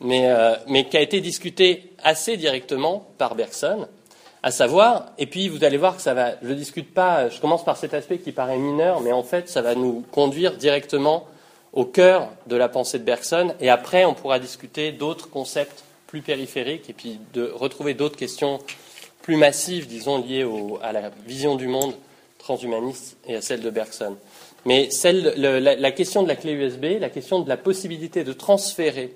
mais, 0.00 0.26
euh, 0.26 0.56
mais 0.66 0.88
qui 0.88 0.96
a 0.96 1.00
été 1.00 1.20
discutée 1.20 1.92
assez 2.02 2.36
directement 2.36 3.06
par 3.18 3.36
Bergson, 3.36 3.86
à 4.42 4.50
savoir, 4.50 5.06
et 5.18 5.26
puis 5.26 5.48
vous 5.48 5.64
allez 5.64 5.76
voir 5.76 5.96
que 5.96 6.02
ça 6.02 6.14
va, 6.14 6.32
je 6.42 6.48
ne 6.48 6.54
discute 6.54 6.94
pas, 6.94 7.28
je 7.28 7.40
commence 7.40 7.64
par 7.64 7.76
cet 7.76 7.92
aspect 7.94 8.18
qui 8.18 8.32
paraît 8.32 8.56
mineur, 8.56 9.00
mais 9.00 9.12
en 9.12 9.22
fait 9.22 9.48
ça 9.48 9.60
va 9.60 9.74
nous 9.74 10.04
conduire 10.12 10.56
directement 10.56 11.26
au 11.72 11.84
cœur 11.84 12.28
de 12.46 12.56
la 12.56 12.68
pensée 12.68 12.98
de 12.98 13.04
Bergson, 13.04 13.54
et 13.60 13.68
après 13.68 14.04
on 14.04 14.14
pourra 14.14 14.38
discuter 14.38 14.92
d'autres 14.92 15.28
concepts 15.28 15.84
plus 16.06 16.22
périphériques, 16.22 16.88
et 16.88 16.94
puis 16.94 17.20
de 17.34 17.50
retrouver 17.54 17.94
d'autres 17.94 18.16
questions 18.16 18.58
plus 19.22 19.36
massives, 19.36 19.86
disons, 19.86 20.24
liées 20.24 20.46
à 20.82 20.92
la 20.92 21.10
vision 21.26 21.56
du 21.56 21.68
monde 21.68 21.94
transhumaniste 22.38 23.18
et 23.26 23.36
à 23.36 23.42
celle 23.42 23.60
de 23.60 23.68
Bergson. 23.68 24.16
Mais 24.64 24.88
la 25.36 25.92
question 25.92 26.22
de 26.22 26.28
la 26.28 26.36
clé 26.36 26.52
USB, 26.52 26.98
la 26.98 27.10
question 27.10 27.40
de 27.40 27.48
la 27.48 27.56
possibilité 27.56 28.24
de 28.24 28.32
transférer 28.32 29.14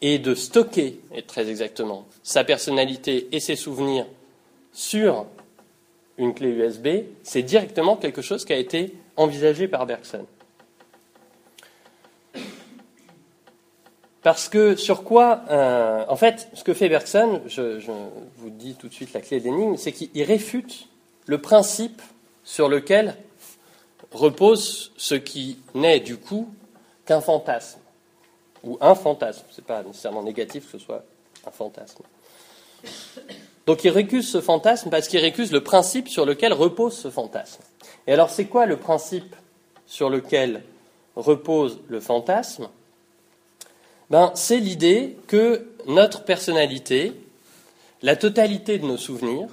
et 0.00 0.18
de 0.18 0.34
stocker, 0.34 1.00
très 1.26 1.50
exactement, 1.50 2.06
sa 2.22 2.44
personnalité 2.44 3.28
et 3.32 3.40
ses 3.40 3.56
souvenirs 3.56 4.06
sur 4.72 5.26
une 6.18 6.34
clé 6.34 6.48
USB, 6.48 6.88
c'est 7.22 7.42
directement 7.42 7.96
quelque 7.96 8.22
chose 8.22 8.44
qui 8.44 8.52
a 8.52 8.56
été 8.56 8.94
envisagé 9.16 9.68
par 9.68 9.86
Bergson. 9.86 10.26
Parce 14.22 14.48
que 14.48 14.74
sur 14.74 15.04
quoi, 15.04 15.42
euh, 15.50 16.04
en 16.08 16.16
fait, 16.16 16.48
ce 16.52 16.64
que 16.64 16.74
fait 16.74 16.88
Bergson, 16.88 17.40
je, 17.46 17.78
je, 17.78 17.90
vous 18.36 18.50
dis 18.50 18.74
tout 18.74 18.88
de 18.88 18.92
suite 18.92 19.12
la 19.12 19.20
clé 19.20 19.40
d'énigme, 19.40 19.76
c'est 19.76 19.92
qu'il 19.92 20.22
réfute 20.22 20.88
le 21.26 21.38
principe 21.38 22.02
sur 22.42 22.68
lequel 22.68 23.16
repose 24.12 24.92
ce 24.96 25.14
qui 25.14 25.58
n'est 25.74 26.00
du 26.00 26.16
coup 26.16 26.48
qu'un 27.06 27.20
fantasme, 27.20 27.78
ou 28.64 28.78
un 28.80 28.94
fantasme. 28.94 29.44
Ce 29.50 29.60
n'est 29.60 29.66
pas 29.66 29.82
nécessairement 29.82 30.22
négatif 30.22 30.66
que 30.66 30.78
ce 30.78 30.84
soit 30.84 31.04
un 31.46 31.50
fantasme. 31.50 32.02
Donc 33.66 33.84
il 33.84 33.90
récuse 33.90 34.30
ce 34.30 34.40
fantasme 34.40 34.90
parce 34.90 35.08
qu'il 35.08 35.20
récuse 35.20 35.52
le 35.52 35.62
principe 35.62 36.08
sur 36.08 36.24
lequel 36.24 36.52
repose 36.52 36.96
ce 36.96 37.10
fantasme. 37.10 37.62
Et 38.06 38.12
alors 38.12 38.30
c'est 38.30 38.46
quoi 38.46 38.66
le 38.66 38.76
principe 38.76 39.36
sur 39.86 40.10
lequel 40.10 40.62
repose 41.16 41.78
le 41.88 42.00
fantasme? 42.00 42.68
Ben, 44.10 44.32
C'est 44.34 44.58
l'idée 44.58 45.18
que 45.26 45.68
notre 45.86 46.24
personnalité, 46.24 47.12
la 48.02 48.16
totalité 48.16 48.78
de 48.78 48.86
nos 48.86 48.96
souvenirs, 48.96 49.48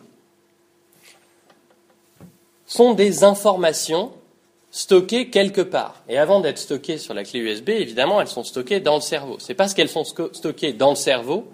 sont 2.65 2.93
des 2.93 3.23
informations 3.23 4.11
stockées 4.75 5.29
quelque 5.29 5.61
part. 5.61 6.03
Et 6.09 6.17
avant 6.17 6.41
d'être 6.41 6.57
stockées 6.57 6.97
sur 6.97 7.13
la 7.13 7.23
clé 7.23 7.39
USB, 7.39 7.69
évidemment, 7.69 8.19
elles 8.19 8.27
sont 8.27 8.43
stockées 8.43 8.81
dans 8.81 8.95
le 8.95 9.01
cerveau. 9.01 9.37
C'est 9.39 9.53
parce 9.53 9.73
qu'elles 9.73 9.87
sont 9.87 10.03
stockées 10.03 10.73
dans 10.73 10.89
le 10.89 10.97
cerveau, 10.97 11.45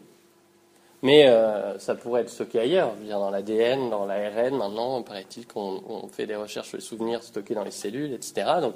mais 1.03 1.27
euh, 1.27 1.77
ça 1.77 1.93
pourrait 1.93 2.21
être 2.21 2.31
stocké 2.31 2.59
ailleurs, 2.59 2.93
dans 3.07 3.29
l'ADN, 3.29 3.91
dans 3.91 4.07
l'ARN. 4.07 4.57
Maintenant, 4.57 5.03
paraît-il 5.03 5.45
qu'on 5.45 6.09
fait 6.11 6.25
des 6.25 6.35
recherches 6.35 6.69
sur 6.69 6.77
les 6.77 6.83
souvenirs 6.83 7.21
stockés 7.21 7.53
dans 7.53 7.63
les 7.63 7.69
cellules, 7.69 8.11
etc. 8.11 8.53
Donc, 8.59 8.73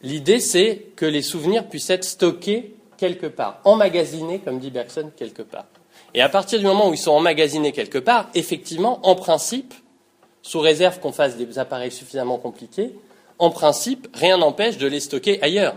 l'idée, 0.00 0.40
c'est 0.40 0.86
que 0.96 1.04
les 1.04 1.22
souvenirs 1.22 1.68
puissent 1.68 1.90
être 1.90 2.04
stockés 2.04 2.74
quelque 2.96 3.26
part, 3.26 3.60
emmagasinés, 3.64 4.38
comme 4.38 4.58
dit 4.58 4.70
Bergson, 4.70 5.10
quelque 5.14 5.42
part. 5.42 5.66
Et 6.14 6.22
à 6.22 6.30
partir 6.30 6.60
du 6.60 6.64
moment 6.64 6.88
où 6.88 6.94
ils 6.94 6.98
sont 6.98 7.12
emmagasinés 7.12 7.72
quelque 7.72 7.98
part, 7.98 8.30
effectivement, 8.34 9.00
en 9.02 9.14
principe, 9.14 9.74
sous 10.40 10.60
réserve 10.60 10.98
qu'on 11.00 11.12
fasse 11.12 11.36
des 11.36 11.58
appareils 11.58 11.92
suffisamment 11.92 12.38
compliqués, 12.38 12.94
en 13.38 13.50
principe, 13.50 14.08
rien 14.14 14.38
n'empêche 14.38 14.78
de 14.78 14.86
les 14.86 15.00
stocker 15.00 15.42
ailleurs, 15.42 15.76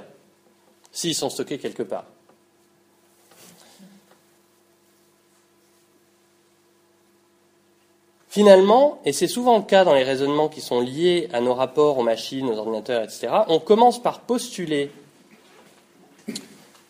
s'ils 0.91 1.15
sont 1.15 1.29
stockés 1.29 1.57
quelque 1.57 1.83
part. 1.83 2.05
Finalement, 8.29 9.01
et 9.03 9.13
c'est 9.13 9.27
souvent 9.27 9.57
le 9.57 9.63
cas 9.63 9.83
dans 9.83 9.95
les 9.95 10.03
raisonnements 10.03 10.49
qui 10.49 10.61
sont 10.61 10.79
liés 10.79 11.27
à 11.33 11.41
nos 11.41 11.55
rapports 11.55 11.97
aux 11.97 12.03
machines, 12.03 12.47
aux 12.47 12.57
ordinateurs, 12.57 13.03
etc., 13.03 13.29
on 13.47 13.59
commence 13.59 14.01
par 14.01 14.19
postuler 14.21 14.91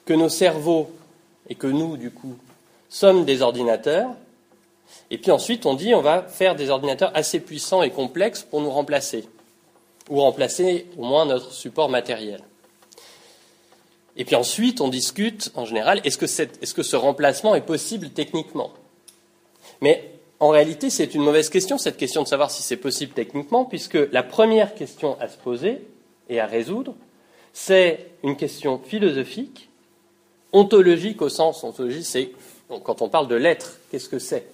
que 0.06 0.14
nos 0.14 0.30
cerveaux, 0.30 0.92
et 1.50 1.56
que 1.56 1.68
nous, 1.68 1.96
du 1.96 2.12
coup, 2.12 2.36
sommes 2.90 3.24
des 3.24 3.42
ordinateurs, 3.42 4.10
et 5.10 5.18
puis 5.18 5.32
ensuite 5.32 5.66
on 5.66 5.74
dit 5.74 5.94
on 5.94 6.02
va 6.02 6.24
faire 6.24 6.56
des 6.56 6.70
ordinateurs 6.70 7.12
assez 7.14 7.40
puissants 7.40 7.84
et 7.84 7.92
complexes 7.92 8.44
pour 8.44 8.62
nous 8.62 8.70
remplacer 8.70 9.28
ou 10.10 10.22
remplacer 10.22 10.88
au 10.98 11.04
moins 11.04 11.26
notre 11.26 11.52
support 11.52 11.90
matériel. 11.90 12.42
Et 14.18 14.26
puis 14.26 14.36
ensuite, 14.36 14.82
on 14.82 14.88
discute 14.88 15.52
en 15.54 15.66
général, 15.66 16.02
est-ce 16.04 16.18
que, 16.18 16.74
que, 16.74 16.84
ce 16.84 16.96
remplacement 16.96 17.54
est 17.56 17.62
possible 17.62 18.10
techniquement? 18.10 18.72
Mais 19.82 20.12
en 20.40 20.50
réalité, 20.50 20.90
c'est 20.90 21.14
une 21.14 21.22
mauvaise 21.22 21.50
question, 21.50 21.78
cette 21.78 21.98
question 21.98 22.24
de 22.24 22.28
savoir 22.28 22.50
si 22.50 22.64
c'est 22.64 22.78
possible 22.78 23.14
techniquement, 23.14 23.66
puisque 23.66 23.98
la 24.12 24.24
première 24.24 24.74
question 24.74 25.20
à 25.20 25.28
se 25.28 25.38
poser 25.38 25.82
et 26.30 26.40
à 26.40 26.48
résoudre, 26.48 26.96
c'est 27.54 28.12
une 28.24 28.36
question 28.36 28.80
philosophique, 28.80 29.70
ontologique 30.52 31.22
au 31.22 31.30
sens, 31.30 31.64
ontologie, 31.64 32.04
c'est 32.04 32.32
quand 32.84 33.02
on 33.02 33.10
parle 33.10 33.28
de 33.28 33.36
l'être, 33.36 33.80
qu'est-ce 33.92 34.10
que 34.10 34.20
c'est? 34.20 34.48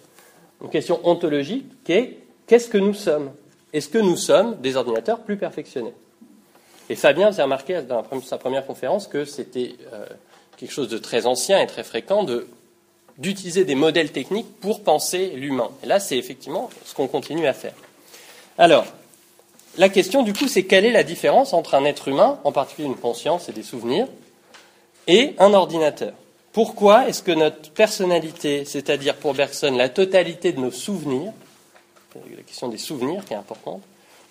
Une 0.62 0.69
question 0.69 1.00
ontologique 1.03 1.65
qui 1.83 1.93
est 1.93 2.19
qu'est-ce 2.48 2.69
que 2.69 2.77
nous 2.77 2.93
sommes? 2.93 3.31
Est-ce 3.74 3.89
que 3.89 3.98
nous 3.98 4.15
sommes 4.15 4.58
des 4.62 4.75
ordinateurs 4.75 5.20
plus 5.20 5.38
perfectionnés? 5.38 5.94
Et 6.89 6.96
Fabien 6.96 7.32
faisait 7.32 7.44
remarqué 7.44 7.82
dans 7.82 8.03
sa 8.22 8.38
première 8.38 8.65
conférence 8.65 9.08
que 9.08 9.25
c'était 9.25 9.75
euh, 9.92 10.06
quelque 10.58 10.72
chose 10.72 10.89
de 10.89 10.98
très 10.98 11.25
ancien 11.25 11.60
et 11.60 11.68
très 11.68 11.84
fréquent 11.84 12.25
d'utiliser 13.18 13.65
des 13.65 13.75
modèles 13.75 14.12
techniques 14.12 14.60
pour 14.60 14.84
penser 14.84 15.32
l'humain. 15.36 15.70
Et 15.84 15.88
là, 15.88 16.00
c'est 16.00 16.18
effectivement 16.18 16.70
ce 16.86 16.94
qu'on 16.94 17.08
continue 17.08 17.48
à 17.48 17.53
faire. 17.53 17.74
Alors, 18.58 18.86
la 19.77 19.89
question, 19.89 20.22
du 20.22 20.34
coup, 20.34 20.48
c'est 20.48 20.65
quelle 20.65 20.86
est 20.86 20.92
la 20.92 21.03
différence 21.03 21.53
entre 21.53 21.74
un 21.74 21.86
être 21.86 22.08
humain, 22.08 22.39
en 22.44 22.51
particulier 22.51 22.88
une 22.88 22.96
conscience 22.96 23.50
et 23.50 23.53
des 23.53 23.63
souvenirs, 23.63 24.08
et 25.08 25.34
un 25.39 25.53
ordinateur? 25.53 26.13
Pourquoi 26.51 27.08
est-ce 27.08 27.24
que 27.24 27.32
notre 27.32 27.72
personnalité, 27.72 28.65
c'est-à-dire 28.65 29.15
pour 29.15 29.34
Bergson 29.34 29.72
la 29.75 29.89
totalité 29.89 30.51
de 30.51 30.60
nos 30.60 30.70
souvenirs, 30.70 31.34
la 32.15 32.43
question 32.43 32.67
des 32.67 32.77
souvenirs 32.77 33.25
qui 33.25 33.34
est 33.34 33.38
importante. 33.38 33.82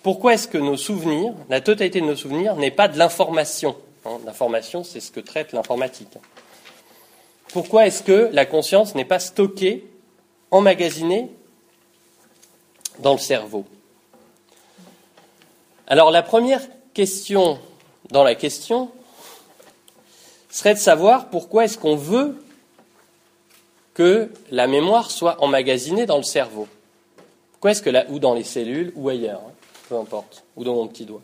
Pourquoi 0.01 0.33
est-ce 0.33 0.47
que 0.47 0.57
nos 0.57 0.77
souvenirs, 0.77 1.33
la 1.49 1.61
totalité 1.61 2.01
de 2.01 2.05
nos 2.05 2.15
souvenirs, 2.15 2.55
n'est 2.55 2.71
pas 2.71 2.87
de 2.87 2.97
l'information 2.97 3.75
hein, 4.05 4.17
L'information, 4.25 4.83
c'est 4.83 4.99
ce 4.99 5.11
que 5.11 5.19
traite 5.19 5.53
l'informatique. 5.53 6.17
Pourquoi 7.53 7.87
est-ce 7.87 8.03
que 8.03 8.29
la 8.33 8.45
conscience 8.45 8.95
n'est 8.95 9.05
pas 9.05 9.19
stockée, 9.19 9.85
emmagasinée 10.51 11.29
dans 12.99 13.13
le 13.13 13.19
cerveau? 13.19 13.65
Alors 15.87 16.11
la 16.11 16.23
première 16.23 16.61
question 16.93 17.59
dans 18.09 18.23
la 18.23 18.35
question 18.35 18.89
serait 20.49 20.73
de 20.73 20.79
savoir 20.79 21.29
pourquoi 21.29 21.65
est-ce 21.65 21.77
qu'on 21.77 21.95
veut 21.95 22.43
que 23.93 24.31
la 24.49 24.67
mémoire 24.67 25.11
soit 25.11 25.41
emmagasinée 25.41 26.05
dans 26.05 26.17
le 26.17 26.23
cerveau. 26.23 26.67
Pourquoi 27.63 27.71
est-ce 27.71 27.81
que 27.81 27.91
là, 27.91 28.03
ou 28.09 28.19
dans 28.19 28.33
les 28.33 28.43
cellules, 28.43 28.91
ou 28.93 29.07
ailleurs, 29.07 29.39
hein, 29.47 29.53
peu 29.87 29.95
importe, 29.95 30.43
ou 30.57 30.65
dans 30.65 30.75
mon 30.75 30.85
petit 30.89 31.05
doigt 31.05 31.21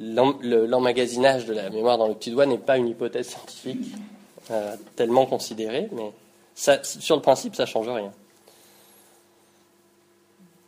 L'emmagasinage 0.00 1.44
de 1.44 1.52
la 1.52 1.68
mémoire 1.68 1.98
dans 1.98 2.08
le 2.08 2.14
petit 2.14 2.30
doigt 2.30 2.46
n'est 2.46 2.56
pas 2.56 2.78
une 2.78 2.88
hypothèse 2.88 3.28
scientifique 3.28 3.92
euh, 4.50 4.74
tellement 4.96 5.26
considérée, 5.26 5.90
mais 5.92 6.12
sur 6.54 7.16
le 7.16 7.20
principe, 7.20 7.54
ça 7.54 7.64
ne 7.64 7.68
change 7.68 7.90
rien. 7.90 8.10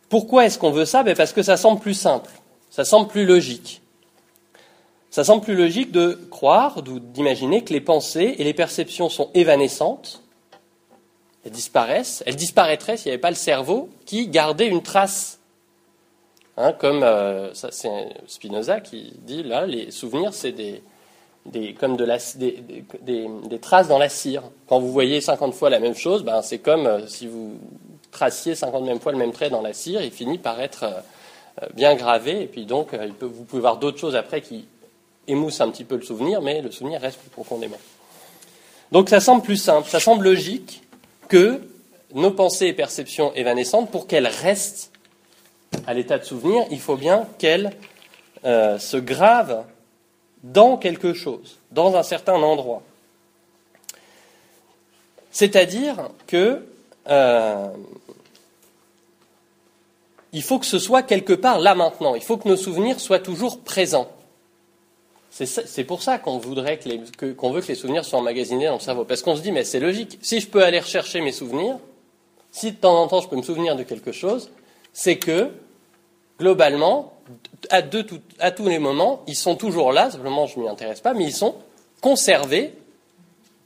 Pourquoi 0.07 0.45
est-ce 0.45 0.59
qu'on 0.59 0.69
veut 0.69 0.85
ça? 0.85 1.01
Ben 1.01 1.15
Parce 1.15 1.33
que 1.33 1.41
ça 1.41 1.57
semble 1.57 1.79
plus 1.79 1.95
simple, 1.95 2.29
ça 2.69 2.85
semble 2.85 3.07
plus 3.07 3.25
logique. 3.25 3.81
Ça 5.09 5.23
semble 5.23 5.41
plus 5.41 5.55
logique 5.55 5.91
de 5.91 6.13
croire, 6.29 6.83
d'imaginer 6.83 7.63
que 7.63 7.73
les 7.73 7.81
pensées 7.81 8.35
et 8.37 8.43
les 8.43 8.53
perceptions 8.53 9.09
sont 9.09 9.31
évanescentes 9.33 10.21
elles 11.47 11.53
disparaissent. 11.53 12.23
Elles 12.25 12.35
disparaîtraient 12.35 12.97
s'il 12.97 13.07
n'y 13.07 13.13
avait 13.13 13.21
pas 13.21 13.29
le 13.29 13.35
cerveau 13.35 13.89
qui 14.05 14.27
gardait 14.27 14.67
une 14.67 14.83
trace. 14.83 15.39
Hein, 16.57 16.73
comme 16.73 17.03
euh, 17.03 17.53
c'est 17.53 18.09
Spinoza 18.27 18.81
qui 18.81 19.13
dit 19.19 19.43
là, 19.43 19.65
les 19.65 19.91
souvenirs, 19.91 20.33
c'est 20.33 20.51
des, 20.51 20.83
comme 21.79 21.95
des, 21.95 23.59
traces 23.61 23.87
dans 23.87 23.97
la 23.97 24.09
cire. 24.09 24.43
Quand 24.67 24.79
vous 24.79 24.91
voyez 24.91 25.21
50 25.21 25.53
fois 25.53 25.69
la 25.69 25.79
même 25.79 25.95
chose, 25.95 26.23
ben, 26.23 26.41
c'est 26.41 26.57
comme 26.57 26.85
euh, 26.85 27.07
si 27.07 27.27
vous 27.27 27.57
traciez 28.11 28.53
50 28.53 28.83
mêmes 28.83 28.99
fois 28.99 29.13
le 29.13 29.17
même 29.17 29.31
trait 29.31 29.49
dans 29.49 29.61
la 29.61 29.71
cire, 29.71 30.01
il 30.01 30.11
finit 30.11 30.39
par 30.39 30.59
être 30.59 30.83
euh, 30.83 31.67
bien 31.75 31.95
gravé. 31.95 32.41
Et 32.41 32.47
puis 32.47 32.65
donc, 32.65 32.93
vous 33.21 33.45
pouvez 33.45 33.61
voir 33.61 33.77
d'autres 33.77 33.99
choses 33.99 34.17
après 34.17 34.41
qui 34.41 34.67
émoussent 35.27 35.61
un 35.61 35.69
petit 35.69 35.85
peu 35.85 35.95
le 35.95 36.01
souvenir, 36.01 36.41
mais 36.41 36.61
le 36.61 36.71
souvenir 36.71 36.99
reste 36.99 37.19
plus 37.19 37.29
profondément. 37.29 37.77
Donc 38.91 39.07
ça 39.07 39.21
semble 39.21 39.43
plus 39.43 39.57
simple, 39.57 39.87
ça 39.87 39.99
semble 40.01 40.25
logique 40.25 40.81
que 41.27 41.61
nos 42.13 42.31
pensées 42.31 42.67
et 42.67 42.73
perceptions 42.73 43.33
évanescentes, 43.33 43.91
pour 43.91 44.07
qu'elles 44.07 44.27
restent 44.27 44.91
à 45.85 45.93
l'état 45.93 46.17
de 46.17 46.23
souvenir, 46.23 46.65
il 46.71 46.79
faut 46.79 46.95
bien 46.95 47.27
qu'elles 47.37 47.73
euh, 48.45 48.79
se 48.79 48.97
gravent 48.97 49.65
dans 50.43 50.77
quelque 50.77 51.13
chose, 51.13 51.59
dans 51.71 51.95
un 51.95 52.03
certain 52.03 52.35
endroit. 52.35 52.81
C'est-à-dire 55.31 56.09
que 56.25 56.65
euh, 57.07 57.67
il 60.33 60.41
faut 60.41 60.59
que 60.59 60.65
ce 60.65 60.79
soit 60.79 61.03
quelque 61.03 61.33
part 61.33 61.59
là 61.59 61.75
maintenant. 61.75 62.15
Il 62.15 62.23
faut 62.23 62.37
que 62.37 62.47
nos 62.47 62.57
souvenirs 62.57 62.99
soient 62.99 63.19
toujours 63.19 63.59
présents. 63.59 64.09
C'est 65.45 65.83
pour 65.83 66.01
ça 66.01 66.17
qu'on 66.17 66.39
voudrait 66.39 66.79
que, 66.79 67.33
qu'on 67.33 67.51
veut 67.51 67.61
que 67.61 67.67
les 67.67 67.75
souvenirs 67.75 68.03
soient 68.03 68.19
emmagasinés 68.19 68.65
dans 68.65 68.75
le 68.75 68.79
cerveau. 68.79 69.05
Parce 69.05 69.21
qu'on 69.21 69.35
se 69.35 69.41
dit, 69.41 69.51
mais 69.51 69.63
c'est 69.63 69.79
logique. 69.79 70.17
Si 70.21 70.39
je 70.39 70.47
peux 70.47 70.63
aller 70.63 70.79
rechercher 70.79 71.21
mes 71.21 71.31
souvenirs, 71.31 71.77
si 72.51 72.71
de 72.71 72.77
temps 72.77 73.03
en 73.03 73.07
temps 73.07 73.21
je 73.21 73.27
peux 73.27 73.35
me 73.35 73.43
souvenir 73.43 73.75
de 73.75 73.83
quelque 73.83 74.11
chose, 74.11 74.49
c'est 74.93 75.17
que, 75.17 75.51
globalement, 76.39 77.13
à, 77.69 77.83
tous 77.83 78.67
les 78.67 78.79
moments, 78.79 79.23
ils 79.27 79.35
sont 79.35 79.55
toujours 79.55 79.91
là, 79.91 80.09
simplement 80.09 80.47
je 80.47 80.57
ne 80.57 80.63
m'y 80.63 80.69
intéresse 80.69 81.01
pas, 81.01 81.13
mais 81.13 81.25
ils 81.25 81.35
sont 81.35 81.55
conservés 82.01 82.73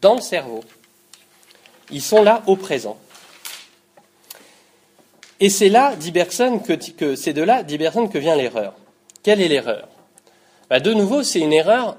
dans 0.01 0.15
le 0.15 0.21
cerveau. 0.21 0.61
Ils 1.89 2.01
sont 2.01 2.23
là 2.23 2.43
au 2.47 2.57
présent. 2.57 2.97
Et 5.39 5.49
c'est 5.49 5.69
là, 5.69 5.95
dit 5.95 6.11
Bergson, 6.11 6.59
que, 6.59 7.15
c'est 7.15 7.33
de 7.33 7.41
là, 7.41 7.63
dit 7.63 7.77
Bergson, 7.77 8.07
que 8.07 8.17
vient 8.17 8.35
l'erreur. 8.35 8.73
Quelle 9.23 9.41
est 9.41 9.47
l'erreur? 9.47 9.87
Bah, 10.71 10.79
de 10.79 10.93
nouveau, 10.93 11.21
c'est 11.21 11.41
une 11.41 11.51
erreur 11.51 11.97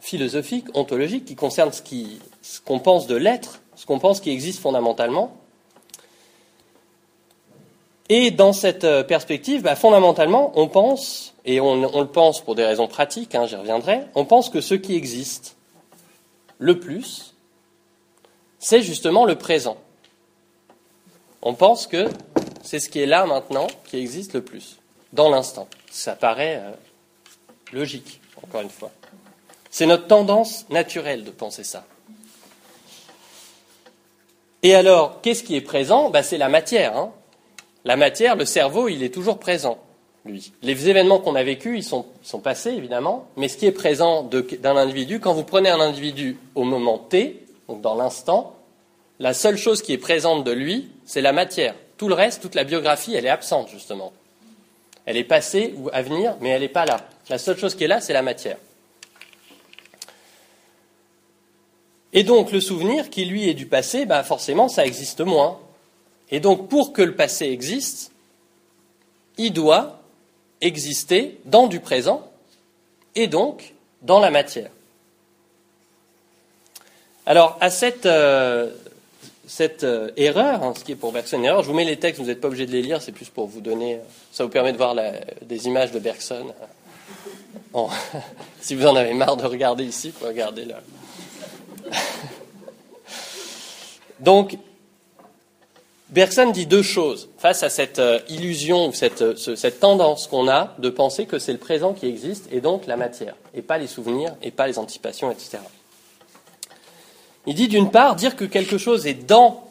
philosophique, 0.00 0.64
ontologique, 0.72 1.26
qui 1.26 1.34
concerne 1.34 1.70
ce 1.72 2.60
qu'on 2.62 2.78
pense 2.78 3.06
de 3.06 3.16
l'être, 3.16 3.60
ce 3.76 3.84
qu'on 3.84 3.98
pense 3.98 4.22
qui 4.22 4.30
existe 4.30 4.60
fondamentalement. 4.60 5.36
Et 8.08 8.30
dans 8.30 8.54
cette 8.54 8.84
euh, 8.84 9.02
perspective, 9.02 9.60
bah, 9.60 9.76
fondamentalement, 9.76 10.52
on 10.54 10.68
pense, 10.68 11.34
et 11.44 11.60
on, 11.60 12.00
le 12.00 12.06
pense 12.06 12.40
pour 12.40 12.54
des 12.54 12.64
raisons 12.64 12.88
pratiques, 12.88 13.34
hein, 13.34 13.46
j'y 13.46 13.56
reviendrai, 13.56 14.00
on 14.14 14.24
pense 14.24 14.48
que 14.48 14.62
ce 14.62 14.74
qui 14.74 14.94
existe 14.94 15.56
le 16.58 16.80
plus, 16.80 17.34
c'est 18.58 18.80
justement 18.80 19.26
le 19.26 19.36
présent. 19.36 19.76
On 21.42 21.52
pense 21.52 21.86
que 21.86 22.08
c'est 22.62 22.80
ce 22.80 22.88
qui 22.88 23.00
est 23.00 23.06
là 23.06 23.26
maintenant 23.26 23.66
qui 23.84 23.98
existe 23.98 24.32
le 24.32 24.42
plus, 24.42 24.78
dans 25.12 25.28
l'instant. 25.28 25.68
Ça 25.90 26.16
paraît 26.16 26.62
euh, 26.64 26.72
logique, 27.72 28.20
encore 28.42 28.62
une 28.62 28.70
fois. 28.70 28.90
C'est 29.70 29.86
notre 29.86 30.06
tendance 30.06 30.66
naturelle 30.70 31.24
de 31.24 31.30
penser 31.30 31.64
ça. 31.64 31.84
Et 34.62 34.74
alors, 34.74 35.20
qu'est-ce 35.22 35.42
qui 35.42 35.56
est 35.56 35.62
présent? 35.62 36.10
Bah, 36.10 36.22
C'est 36.22 36.38
la 36.38 36.48
matière. 36.48 36.96
Hein. 36.96 37.12
La 37.84 37.96
matière, 37.96 38.36
le 38.36 38.44
cerveau, 38.44 38.88
il 38.88 39.02
est 39.02 39.12
toujours 39.12 39.38
présent, 39.38 39.78
lui. 40.24 40.52
Les 40.62 40.88
événements 40.88 41.18
qu'on 41.18 41.34
a 41.34 41.42
vécus, 41.42 41.78
ils 41.78 41.88
sont, 41.88 42.06
sont, 42.22 42.38
passés, 42.38 42.70
évidemment, 42.70 43.26
mais 43.36 43.48
ce 43.48 43.56
qui 43.56 43.66
est 43.66 43.72
présent 43.72 44.22
d'un 44.22 44.76
individu, 44.76 45.18
quand 45.18 45.34
vous 45.34 45.42
prenez 45.42 45.68
un 45.68 45.80
individu 45.80 46.38
au 46.54 46.62
moment 46.62 46.98
T, 46.98 47.44
donc 47.68 47.80
dans 47.80 47.96
l'instant, 47.96 48.54
la 49.18 49.34
seule 49.34 49.56
chose 49.56 49.82
qui 49.82 49.92
est 49.92 49.98
présente 49.98 50.44
de 50.44 50.52
lui, 50.52 50.90
c'est 51.04 51.22
la 51.22 51.32
matière. 51.32 51.74
Tout 51.96 52.08
le 52.08 52.14
reste, 52.14 52.40
toute 52.40 52.54
la 52.54 52.64
biographie, 52.64 53.14
elle 53.14 53.26
est 53.26 53.30
absente, 53.30 53.68
justement. 53.68 54.12
Elle 55.04 55.16
est 55.16 55.24
passée 55.24 55.74
ou 55.76 55.90
à 55.92 56.02
venir, 56.02 56.36
mais 56.40 56.50
elle 56.50 56.62
n'est 56.62 56.68
pas 56.68 56.84
là. 56.84 57.06
La 57.28 57.38
seule 57.38 57.58
chose 57.58 57.74
qui 57.74 57.84
est 57.84 57.88
là, 57.88 58.00
c'est 58.00 58.12
la 58.12 58.22
matière. 58.22 58.56
Et 62.12 62.24
donc 62.24 62.52
le 62.52 62.60
souvenir 62.60 63.10
qui 63.10 63.24
lui 63.24 63.48
est 63.48 63.54
du 63.54 63.66
passé, 63.66 64.04
bah 64.04 64.22
forcément 64.22 64.68
ça 64.68 64.84
existe 64.84 65.22
moins. 65.22 65.58
Et 66.30 66.40
donc 66.40 66.68
pour 66.68 66.92
que 66.92 67.02
le 67.02 67.14
passé 67.14 67.46
existe, 67.46 68.12
il 69.38 69.52
doit 69.52 70.00
exister 70.60 71.38
dans 71.46 71.66
du 71.66 71.80
présent 71.80 72.30
et 73.14 73.26
donc 73.26 73.74
dans 74.02 74.20
la 74.20 74.30
matière. 74.30 74.70
Alors 77.24 77.56
à 77.60 77.70
cette, 77.70 78.06
euh, 78.06 78.70
cette 79.54 79.84
euh, 79.84 80.10
erreur, 80.16 80.62
hein, 80.62 80.72
ce 80.74 80.82
qui 80.82 80.92
est 80.92 80.96
pour 80.96 81.12
Bergson 81.12 81.36
une 81.36 81.44
erreur, 81.44 81.62
je 81.62 81.68
vous 81.68 81.74
mets 81.74 81.84
les 81.84 81.98
textes, 81.98 82.18
vous 82.18 82.26
n'êtes 82.26 82.40
pas 82.40 82.48
obligé 82.48 82.64
de 82.64 82.72
les 82.72 82.80
lire, 82.80 83.02
c'est 83.02 83.12
plus 83.12 83.28
pour 83.28 83.48
vous 83.48 83.60
donner, 83.60 83.98
ça 84.32 84.44
vous 84.44 84.50
permet 84.50 84.72
de 84.72 84.78
voir 84.78 84.96
des 85.42 85.66
images 85.66 85.92
de 85.92 85.98
Bergson. 85.98 86.54
si 88.62 88.74
vous 88.74 88.86
en 88.86 88.96
avez 88.96 89.12
marre 89.12 89.36
de 89.36 89.44
regarder 89.44 89.84
ici, 89.84 90.08
vous 90.08 90.20
pouvez 90.20 90.30
regarder 90.30 90.64
là. 90.64 90.80
Donc, 94.20 94.56
Bergson 96.08 96.50
dit 96.50 96.64
deux 96.64 96.82
choses 96.82 97.28
face 97.36 97.62
à 97.62 97.68
cette 97.68 97.98
euh, 97.98 98.20
illusion, 98.30 98.90
euh, 99.02 99.34
cette 99.36 99.80
tendance 99.80 100.28
qu'on 100.28 100.48
a 100.48 100.74
de 100.78 100.88
penser 100.88 101.26
que 101.26 101.38
c'est 101.38 101.52
le 101.52 101.58
présent 101.58 101.92
qui 101.92 102.06
existe 102.06 102.48
et 102.52 102.62
donc 102.62 102.86
la 102.86 102.96
matière, 102.96 103.34
et 103.54 103.60
pas 103.60 103.76
les 103.76 103.86
souvenirs, 103.86 104.34
et 104.40 104.50
pas 104.50 104.66
les 104.66 104.78
anticipations, 104.78 105.30
etc. 105.30 105.58
Il 107.46 107.54
dit 107.54 107.68
d'une 107.68 107.90
part 107.90 108.16
dire 108.16 108.36
que 108.36 108.44
quelque 108.44 108.78
chose 108.78 109.06
est 109.06 109.14
dans 109.14 109.68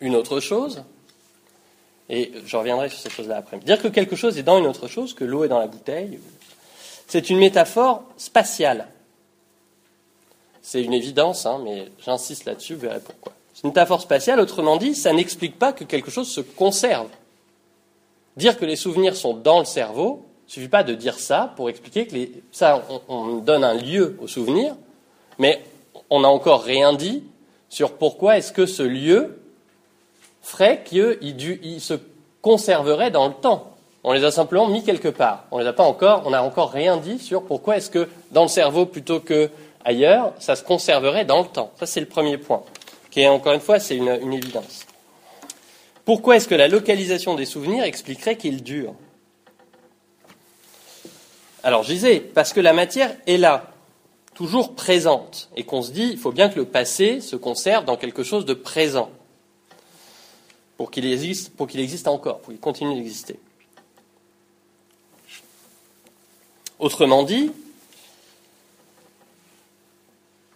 une 0.00 0.14
autre 0.14 0.40
chose, 0.40 0.82
et 2.08 2.32
je 2.44 2.56
reviendrai 2.56 2.88
sur 2.88 2.98
cette 2.98 3.12
chose-là 3.12 3.38
après. 3.38 3.58
Dire 3.58 3.82
que 3.82 3.88
quelque 3.88 4.14
chose 4.14 4.38
est 4.38 4.42
dans 4.42 4.58
une 4.58 4.66
autre 4.66 4.86
chose, 4.86 5.14
que 5.14 5.24
l'eau 5.24 5.44
est 5.44 5.48
dans 5.48 5.58
la 5.58 5.66
bouteille, 5.66 6.20
c'est 7.08 7.30
une 7.30 7.38
métaphore 7.38 8.04
spatiale. 8.16 8.88
C'est 10.62 10.82
une 10.82 10.92
évidence, 10.92 11.46
hein, 11.46 11.60
mais 11.62 11.88
j'insiste 12.04 12.44
là-dessus, 12.44 12.74
vous 12.74 12.80
verrez 12.80 13.00
pourquoi. 13.00 13.32
C'est 13.54 13.62
une 13.62 13.70
métaphore 13.70 14.00
spatiale, 14.00 14.40
autrement 14.40 14.76
dit, 14.76 14.94
ça 14.94 15.12
n'explique 15.12 15.58
pas 15.58 15.72
que 15.72 15.84
quelque 15.84 16.10
chose 16.10 16.28
se 16.28 16.40
conserve. 16.40 17.08
Dire 18.36 18.58
que 18.58 18.64
les 18.64 18.76
souvenirs 18.76 19.16
sont 19.16 19.34
dans 19.34 19.60
le 19.60 19.64
cerveau, 19.64 20.26
il 20.46 20.50
ne 20.50 20.52
suffit 20.52 20.68
pas 20.68 20.84
de 20.84 20.94
dire 20.94 21.18
ça 21.18 21.52
pour 21.56 21.70
expliquer 21.70 22.06
que 22.06 22.16
ça, 22.52 22.84
on, 23.08 23.38
donne 23.38 23.64
un 23.64 23.74
lieu 23.74 24.16
au 24.20 24.28
souvenir, 24.28 24.76
mais 25.38 25.62
on 26.10 26.20
n'a 26.20 26.28
encore 26.28 26.62
rien 26.62 26.92
dit 26.92 27.24
sur 27.68 27.92
pourquoi 27.92 28.38
est-ce 28.38 28.52
que 28.52 28.66
ce 28.66 28.82
lieu 28.82 29.40
ferait 30.42 30.84
qu'il 30.84 31.80
se 31.80 31.94
conserverait 32.40 33.10
dans 33.10 33.26
le 33.26 33.34
temps. 33.34 33.72
On 34.04 34.12
les 34.12 34.22
a 34.22 34.30
simplement 34.30 34.68
mis 34.68 34.84
quelque 34.84 35.08
part. 35.08 35.46
On 35.50 35.58
les 35.58 35.66
a 35.66 35.72
pas 35.72 35.82
encore, 35.82 36.22
on 36.26 36.30
n'a 36.30 36.42
encore 36.42 36.70
rien 36.70 36.96
dit 36.96 37.18
sur 37.18 37.42
pourquoi 37.44 37.76
est-ce 37.76 37.90
que 37.90 38.08
dans 38.30 38.42
le 38.42 38.48
cerveau 38.48 38.86
plutôt 38.86 39.18
que 39.18 39.50
ailleurs, 39.86 40.32
ça 40.38 40.56
se 40.56 40.62
conserverait 40.62 41.24
dans 41.24 41.40
le 41.40 41.48
temps. 41.48 41.72
Ça, 41.78 41.86
c'est 41.86 42.00
le 42.00 42.06
premier 42.06 42.38
point, 42.38 42.62
qui 43.10 43.20
est, 43.20 43.28
encore 43.28 43.52
une 43.52 43.60
fois, 43.60 43.78
c'est 43.78 43.96
une, 43.96 44.08
évidence. 44.08 44.84
Pourquoi 46.04 46.36
est-ce 46.36 46.48
que 46.48 46.54
la 46.54 46.68
localisation 46.68 47.34
des 47.34 47.46
souvenirs 47.46 47.84
expliquerait 47.84 48.36
qu'ils 48.36 48.62
durent 48.62 48.94
Alors, 51.62 51.84
je 51.84 51.92
disais, 51.92 52.20
parce 52.20 52.52
que 52.52 52.60
la 52.60 52.72
matière 52.72 53.14
est 53.26 53.38
là, 53.38 53.70
toujours 54.36 54.74
présente, 54.74 55.48
et 55.56 55.64
qu'on 55.64 55.80
se 55.80 55.90
dit, 55.90 56.10
il 56.12 56.18
faut 56.18 56.30
bien 56.30 56.50
que 56.50 56.56
le 56.56 56.66
passé 56.66 57.22
se 57.22 57.36
conserve 57.36 57.86
dans 57.86 57.96
quelque 57.96 58.22
chose 58.22 58.44
de 58.44 58.52
présent, 58.52 59.10
pour 60.76 60.90
qu'il 60.90 61.06
existe, 61.06 61.56
pour 61.56 61.66
qu'il 61.66 61.80
existe 61.80 62.06
encore, 62.06 62.40
pour 62.40 62.52
qu'il 62.52 62.60
continue 62.60 62.94
d'exister. 62.94 63.40
Autrement 66.78 67.22
dit, 67.22 67.50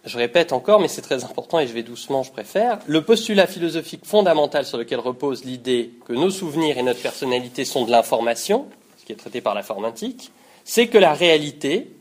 je 0.05 0.15
répète 0.15 0.53
encore, 0.53 0.79
mais 0.79 0.87
c'est 0.87 1.01
très 1.01 1.23
important 1.23 1.59
et 1.59 1.65
je 1.65 1.73
vais 1.73 1.81
doucement, 1.81 2.21
je 2.21 2.31
préfère, 2.31 2.77
le 2.85 3.03
postulat 3.03 3.47
philosophique 3.47 4.05
fondamental 4.05 4.63
sur 4.63 4.77
lequel 4.77 4.99
repose 4.99 5.43
l'idée 5.43 5.91
que 6.05 6.13
nos 6.13 6.29
souvenirs 6.29 6.77
et 6.77 6.83
notre 6.83 7.01
personnalité 7.01 7.65
sont 7.65 7.85
de 7.85 7.89
l'information, 7.91 8.67
ce 8.99 9.05
qui 9.05 9.11
est 9.11 9.15
traité 9.15 9.41
par 9.41 9.55
l'informatique, 9.55 10.31
c'est 10.65 10.85
que 10.85 10.99
la 10.99 11.15
réalité, 11.15 11.95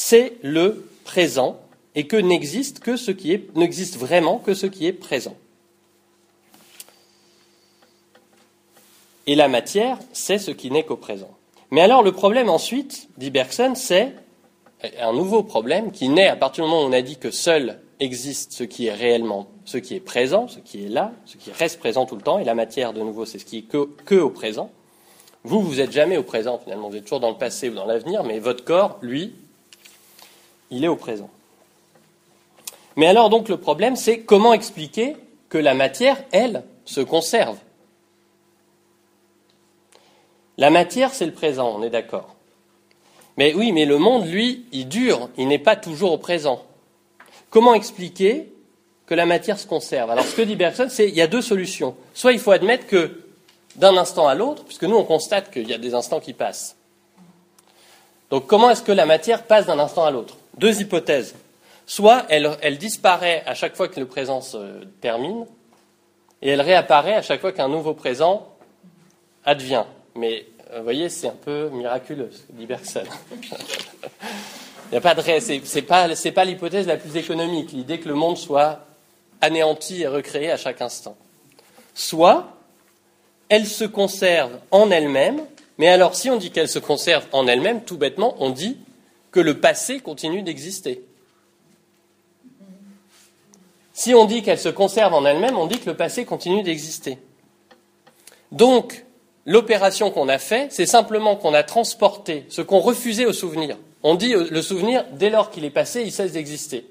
c'est 0.00 0.38
le 0.42 0.88
présent 1.04 1.60
et 1.94 2.06
que 2.06 2.16
n'existe 2.16 2.80
que 2.80 2.96
ce 2.96 3.10
qui 3.10 3.38
n'existe 3.54 3.98
vraiment 3.98 4.38
que 4.38 4.54
ce 4.54 4.66
qui 4.66 4.86
est 4.86 4.94
présent. 4.94 5.36
Et 9.26 9.34
la 9.34 9.48
matière, 9.48 9.98
c'est 10.14 10.38
ce 10.38 10.52
qui 10.52 10.70
n'est 10.70 10.84
qu'au 10.84 10.96
présent. 10.96 11.30
Mais 11.70 11.82
alors 11.82 12.02
le 12.02 12.12
problème 12.12 12.48
ensuite, 12.48 13.08
dit 13.18 13.30
Bergson, 13.30 13.74
c'est 13.74 14.14
un 14.98 15.12
nouveau 15.12 15.42
problème 15.42 15.92
qui 15.92 16.08
naît 16.08 16.28
à 16.28 16.36
partir 16.36 16.64
du 16.64 16.70
moment 16.70 16.82
où 16.82 16.88
on 16.88 16.92
a 16.92 17.02
dit 17.02 17.18
que 17.18 17.30
seul 17.30 17.78
existe 18.00 18.52
ce 18.52 18.64
qui 18.64 18.86
est 18.86 18.94
réellement, 18.94 19.48
ce 19.66 19.76
qui 19.76 19.94
est 19.94 20.00
présent, 20.00 20.48
ce 20.48 20.60
qui 20.60 20.86
est 20.86 20.88
là, 20.88 21.12
ce 21.26 21.36
qui 21.36 21.52
reste 21.52 21.78
présent 21.78 22.06
tout 22.06 22.16
le 22.16 22.22
temps, 22.22 22.38
et 22.38 22.44
la 22.44 22.54
matière, 22.54 22.94
de 22.94 23.00
nouveau, 23.00 23.26
c'est 23.26 23.38
ce 23.38 23.44
qui 23.44 23.58
est 23.58 23.62
que, 23.68 24.14
au 24.14 24.30
présent. 24.30 24.70
Vous, 25.44 25.60
vous 25.60 25.74
n'êtes 25.74 25.92
jamais 25.92 26.16
au 26.16 26.22
présent, 26.22 26.58
finalement, 26.58 26.88
vous 26.88 26.96
êtes 26.96 27.04
toujours 27.04 27.20
dans 27.20 27.30
le 27.30 27.36
passé 27.36 27.68
ou 27.68 27.74
dans 27.74 27.84
l'avenir, 27.84 28.24
mais 28.24 28.38
votre 28.38 28.64
corps, 28.64 28.98
lui, 29.02 29.34
il 30.70 30.84
est 30.84 30.88
au 30.88 30.96
présent. 30.96 31.30
Mais 32.96 33.06
alors, 33.06 33.30
donc, 33.30 33.48
le 33.48 33.56
problème, 33.56 33.96
c'est 33.96 34.20
comment 34.20 34.52
expliquer 34.52 35.16
que 35.48 35.58
la 35.58 35.74
matière, 35.74 36.16
elle, 36.32 36.64
se 36.84 37.00
conserve? 37.00 37.56
La 40.58 40.70
matière, 40.70 41.14
c'est 41.14 41.26
le 41.26 41.32
présent, 41.32 41.74
on 41.76 41.82
est 41.82 41.90
d'accord. 41.90 42.34
Mais 43.36 43.54
oui, 43.54 43.72
mais 43.72 43.86
le 43.86 43.98
monde, 43.98 44.26
lui, 44.26 44.66
il 44.72 44.88
dure, 44.88 45.30
il 45.38 45.48
n'est 45.48 45.58
pas 45.58 45.76
toujours 45.76 46.12
au 46.12 46.18
présent. 46.18 46.62
Comment 47.48 47.74
expliquer 47.74 48.52
que 49.06 49.14
la 49.14 49.24
matière 49.24 49.58
se 49.58 49.66
conserve? 49.66 50.10
Alors, 50.10 50.24
ce 50.24 50.36
que 50.36 50.42
dit 50.42 50.56
Bergson, 50.56 50.88
c'est 50.90 51.06
qu'il 51.06 51.16
y 51.16 51.22
a 51.22 51.26
deux 51.26 51.42
solutions. 51.42 51.96
Soit 52.12 52.32
il 52.32 52.38
faut 52.38 52.52
admettre 52.52 52.86
que 52.86 53.22
d'un 53.76 53.96
instant 53.96 54.28
à 54.28 54.34
l'autre, 54.34 54.64
puisque 54.64 54.84
nous, 54.84 54.96
on 54.96 55.04
constate 55.04 55.50
qu'il 55.50 55.68
y 55.68 55.72
a 55.72 55.78
des 55.78 55.94
instants 55.94 56.20
qui 56.20 56.32
passent. 56.32 56.76
Donc, 58.30 58.46
comment 58.46 58.70
est-ce 58.70 58.82
que 58.82 58.92
la 58.92 59.06
matière 59.06 59.44
passe 59.44 59.66
d'un 59.66 59.78
instant 59.78 60.04
à 60.04 60.10
l'autre? 60.10 60.36
Deux 60.60 60.82
hypothèses. 60.82 61.34
Soit 61.86 62.26
elle, 62.28 62.76
disparaît 62.76 63.42
à 63.46 63.54
chaque 63.54 63.74
fois 63.74 63.88
que 63.88 63.98
le 63.98 64.06
présent 64.06 64.42
se 64.42 64.84
termine, 65.00 65.46
et 66.42 66.50
elle 66.50 66.60
réapparaît 66.60 67.14
à 67.14 67.22
chaque 67.22 67.40
fois 67.40 67.52
qu'un 67.52 67.68
nouveau 67.68 67.94
présent 67.94 68.46
advient. 69.46 69.84
Mais 70.14 70.44
euh, 70.72 70.78
vous 70.78 70.84
voyez, 70.84 71.08
c'est 71.08 71.28
un 71.28 71.36
peu 71.44 71.70
miraculeux, 71.70 72.28
dit 72.50 72.66
Bergson. 72.66 73.04
Il 73.32 74.92
n'y 74.92 74.98
a 74.98 75.00
pas 75.00 75.14
de 75.14 76.30
pas 76.30 76.44
l'hypothèse 76.44 76.86
la 76.86 76.98
plus 76.98 77.16
économique, 77.16 77.72
l'idée 77.72 77.98
que 77.98 78.08
le 78.08 78.14
monde 78.14 78.36
soit 78.36 78.84
anéanti 79.40 80.02
et 80.02 80.08
recréé 80.08 80.50
à 80.50 80.58
chaque 80.58 80.82
instant. 80.82 81.16
Soit 81.94 82.48
elle 83.48 83.66
se 83.66 83.84
conserve 83.84 84.58
en 84.70 84.90
elle-même, 84.90 85.40
mais 85.78 85.88
alors 85.88 86.14
si 86.14 86.28
on 86.28 86.36
dit 86.36 86.50
qu'elle 86.50 86.68
se 86.68 86.78
conserve 86.78 87.24
en 87.32 87.46
elle-même, 87.46 87.82
tout 87.82 87.96
bêtement, 87.96 88.34
on 88.40 88.50
dit 88.50 88.76
que 89.30 89.40
le 89.40 89.60
passé 89.60 90.00
continue 90.00 90.42
d'exister. 90.42 91.04
Si 93.92 94.14
on 94.14 94.24
dit 94.24 94.42
qu'elle 94.42 94.58
se 94.58 94.68
conserve 94.68 95.12
en 95.12 95.24
elle-même, 95.26 95.58
on 95.58 95.66
dit 95.66 95.78
que 95.78 95.90
le 95.90 95.96
passé 95.96 96.24
continue 96.24 96.62
d'exister. 96.62 97.18
Donc, 98.50 99.04
l'opération 99.46 100.10
qu'on 100.10 100.28
a 100.28 100.38
faite, 100.38 100.72
c'est 100.72 100.86
simplement 100.86 101.36
qu'on 101.36 101.54
a 101.54 101.62
transporté 101.62 102.46
ce 102.48 102.62
qu'on 102.62 102.80
refusait 102.80 103.26
au 103.26 103.32
souvenir. 103.32 103.76
On 104.02 104.14
dit 104.14 104.34
euh, 104.34 104.48
le 104.50 104.62
souvenir, 104.62 105.04
dès 105.12 105.30
lors 105.30 105.50
qu'il 105.50 105.64
est 105.64 105.70
passé, 105.70 106.02
il 106.02 106.12
cesse 106.12 106.32
d'exister. 106.32 106.86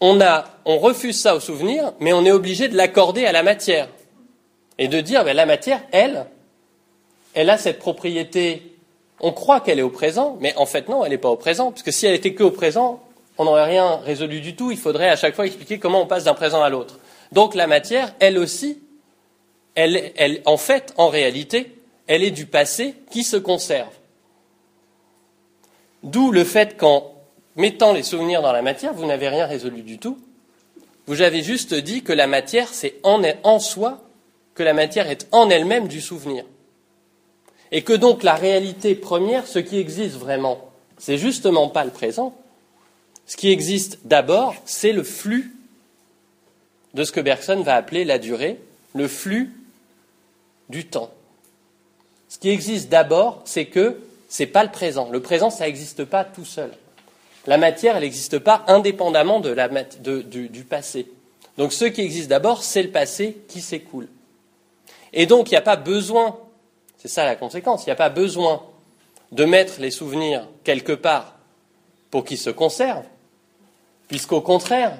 On, 0.00 0.18
on 0.64 0.78
refuse 0.78 1.20
ça 1.20 1.34
au 1.34 1.40
souvenir, 1.40 1.92
mais 2.00 2.12
on 2.12 2.24
est 2.24 2.32
obligé 2.32 2.68
de 2.68 2.76
l'accorder 2.76 3.26
à 3.26 3.32
la 3.32 3.42
matière. 3.42 3.88
Et 4.78 4.88
de 4.88 5.00
dire, 5.00 5.24
ben, 5.24 5.34
la 5.34 5.46
matière, 5.46 5.82
elle, 5.92 6.26
elle 7.36 7.50
a 7.50 7.58
cette 7.58 7.78
propriété. 7.78 8.72
On 9.20 9.30
croit 9.30 9.60
qu'elle 9.60 9.78
est 9.78 9.82
au 9.82 9.90
présent, 9.90 10.36
mais 10.40 10.56
en 10.56 10.66
fait 10.66 10.88
non, 10.88 11.04
elle 11.04 11.10
n'est 11.10 11.18
pas 11.18 11.30
au 11.30 11.36
présent, 11.36 11.70
puisque 11.70 11.92
si 11.92 12.06
elle 12.06 12.14
était 12.14 12.34
que 12.34 12.42
au 12.42 12.50
présent, 12.50 13.02
on 13.38 13.44
n'aurait 13.44 13.66
rien 13.66 13.96
résolu 13.96 14.40
du 14.40 14.56
tout. 14.56 14.72
Il 14.72 14.78
faudrait 14.78 15.10
à 15.10 15.16
chaque 15.16 15.36
fois 15.36 15.46
expliquer 15.46 15.78
comment 15.78 16.00
on 16.00 16.06
passe 16.06 16.24
d'un 16.24 16.34
présent 16.34 16.62
à 16.62 16.70
l'autre. 16.70 16.98
Donc 17.32 17.54
la 17.54 17.66
matière, 17.66 18.14
elle 18.18 18.38
aussi, 18.38 18.82
elle, 19.74 20.12
elle, 20.16 20.40
en 20.46 20.56
fait, 20.56 20.94
en 20.96 21.08
réalité, 21.08 21.72
elle 22.06 22.24
est 22.24 22.30
du 22.30 22.46
passé 22.46 22.94
qui 23.10 23.22
se 23.22 23.36
conserve. 23.36 23.92
D'où 26.02 26.30
le 26.30 26.44
fait 26.44 26.78
qu'en 26.78 27.12
mettant 27.56 27.92
les 27.92 28.02
souvenirs 28.02 28.40
dans 28.40 28.52
la 28.52 28.62
matière, 28.62 28.94
vous 28.94 29.06
n'avez 29.06 29.28
rien 29.28 29.46
résolu 29.46 29.82
du 29.82 29.98
tout. 29.98 30.18
Vous 31.06 31.20
avez 31.20 31.42
juste 31.42 31.74
dit 31.74 32.02
que 32.02 32.12
la 32.12 32.26
matière, 32.26 32.68
c'est 32.72 32.94
en, 33.02 33.22
en 33.42 33.58
soi, 33.58 34.00
que 34.54 34.62
la 34.62 34.72
matière 34.72 35.10
est 35.10 35.28
en 35.32 35.50
elle-même 35.50 35.88
du 35.88 36.00
souvenir. 36.00 36.44
Et 37.72 37.82
que 37.82 37.92
donc 37.92 38.22
la 38.22 38.34
réalité 38.34 38.94
première, 38.94 39.46
ce 39.46 39.58
qui 39.58 39.78
existe 39.78 40.16
vraiment, 40.16 40.70
c'est 40.98 41.18
justement 41.18 41.68
pas 41.68 41.84
le 41.84 41.90
présent. 41.90 42.34
Ce 43.26 43.36
qui 43.36 43.50
existe 43.50 43.98
d'abord, 44.04 44.54
c'est 44.64 44.92
le 44.92 45.02
flux 45.02 45.52
de 46.94 47.04
ce 47.04 47.12
que 47.12 47.20
Bergson 47.20 47.62
va 47.62 47.74
appeler 47.74 48.04
la 48.04 48.18
durée, 48.18 48.58
le 48.94 49.08
flux 49.08 49.52
du 50.68 50.86
temps. 50.86 51.10
Ce 52.28 52.38
qui 52.38 52.50
existe 52.50 52.88
d'abord, 52.88 53.42
c'est 53.44 53.66
que 53.66 54.00
ce 54.28 54.42
n'est 54.42 54.48
pas 54.48 54.64
le 54.64 54.70
présent. 54.70 55.10
Le 55.10 55.20
présent, 55.20 55.50
ça 55.50 55.66
n'existe 55.66 56.04
pas 56.04 56.24
tout 56.24 56.44
seul. 56.44 56.70
La 57.46 57.58
matière, 57.58 57.96
elle 57.96 58.02
n'existe 58.02 58.38
pas 58.38 58.64
indépendamment 58.66 59.40
de 59.40 59.50
la, 59.50 59.68
du, 59.68 60.48
du 60.48 60.64
passé. 60.64 61.06
Donc 61.58 61.72
ce 61.72 61.84
qui 61.84 62.00
existe 62.00 62.28
d'abord, 62.28 62.62
c'est 62.62 62.82
le 62.82 62.90
passé 62.90 63.38
qui 63.48 63.60
s'écoule. 63.60 64.08
Et 65.12 65.26
donc, 65.26 65.50
il 65.50 65.54
n'y 65.54 65.58
a 65.58 65.62
pas 65.62 65.76
besoin, 65.76 66.36
c'est 67.06 67.14
ça 67.14 67.24
la 67.24 67.36
conséquence, 67.36 67.84
il 67.84 67.88
n'y 67.88 67.92
a 67.92 67.96
pas 67.96 68.08
besoin 68.08 68.62
de 69.30 69.44
mettre 69.44 69.80
les 69.80 69.92
souvenirs 69.92 70.48
quelque 70.64 70.92
part 70.92 71.36
pour 72.10 72.24
qu'ils 72.24 72.38
se 72.38 72.50
conservent, 72.50 73.04
puisqu'au 74.08 74.40
contraire, 74.40 74.96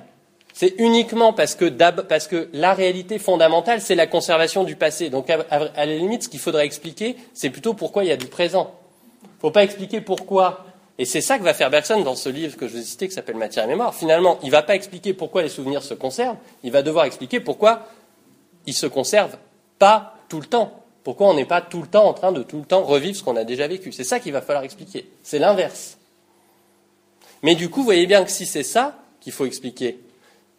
c'est 0.52 0.74
uniquement 0.78 1.32
parce 1.32 1.54
que, 1.54 2.48
la 2.52 2.74
réalité 2.74 3.18
fondamentale, 3.18 3.80
c'est 3.80 3.94
la 3.94 4.06
conservation 4.06 4.64
du 4.64 4.76
passé. 4.76 5.10
Donc, 5.10 5.28
à, 5.28 5.58
la 5.58 5.86
limite, 5.86 6.22
ce 6.22 6.28
qu'il 6.28 6.40
faudrait 6.40 6.64
expliquer, 6.64 7.16
c'est 7.34 7.50
plutôt 7.50 7.74
pourquoi 7.74 8.04
il 8.04 8.08
y 8.08 8.12
a 8.12 8.16
du 8.16 8.26
présent. 8.26 8.72
Il 9.22 9.26
ne 9.26 9.40
faut 9.40 9.50
pas 9.50 9.64
expliquer 9.64 10.00
pourquoi. 10.00 10.64
Et 10.98 11.04
c'est 11.04 11.20
ça 11.20 11.38
que 11.38 11.42
va 11.42 11.52
faire 11.52 11.68
Bergson 11.68 12.00
dans 12.00 12.14
ce 12.14 12.30
livre 12.30 12.56
que 12.56 12.68
je 12.68 12.72
vous 12.72 12.78
ai 12.78 12.84
cité, 12.84 13.08
qui 13.08 13.14
s'appelle 13.14 13.36
Matière 13.36 13.64
et 13.64 13.68
mémoire. 13.68 13.94
Finalement, 13.94 14.38
il 14.42 14.46
ne 14.46 14.52
va 14.52 14.62
pas 14.62 14.76
expliquer 14.76 15.12
pourquoi 15.12 15.42
les 15.42 15.50
souvenirs 15.50 15.82
se 15.82 15.92
conservent, 15.92 16.38
il 16.62 16.72
va 16.72 16.82
devoir 16.82 17.04
expliquer 17.04 17.40
pourquoi 17.40 17.88
ils 18.64 18.74
se 18.74 18.86
conservent 18.86 19.36
pas 19.78 20.14
tout 20.30 20.40
le 20.40 20.46
temps. 20.46 20.85
Pourquoi 21.06 21.28
on 21.28 21.34
n'est 21.34 21.44
pas 21.44 21.60
tout 21.60 21.80
le 21.82 21.86
temps 21.86 22.08
en 22.08 22.14
train 22.14 22.32
de 22.32 22.42
tout 22.42 22.58
le 22.58 22.64
temps 22.64 22.82
revivre 22.82 23.16
ce 23.16 23.22
qu'on 23.22 23.36
a 23.36 23.44
déjà 23.44 23.68
vécu? 23.68 23.92
C'est 23.92 24.02
ça 24.02 24.18
qu'il 24.18 24.32
va 24.32 24.42
falloir 24.42 24.64
expliquer. 24.64 25.08
C'est 25.22 25.38
l'inverse. 25.38 25.98
Mais 27.44 27.54
du 27.54 27.70
coup, 27.70 27.78
vous 27.78 27.84
voyez 27.84 28.08
bien 28.08 28.24
que 28.24 28.30
si 28.32 28.44
c'est 28.44 28.64
ça 28.64 28.98
qu'il 29.20 29.32
faut 29.32 29.46
expliquer, 29.46 30.00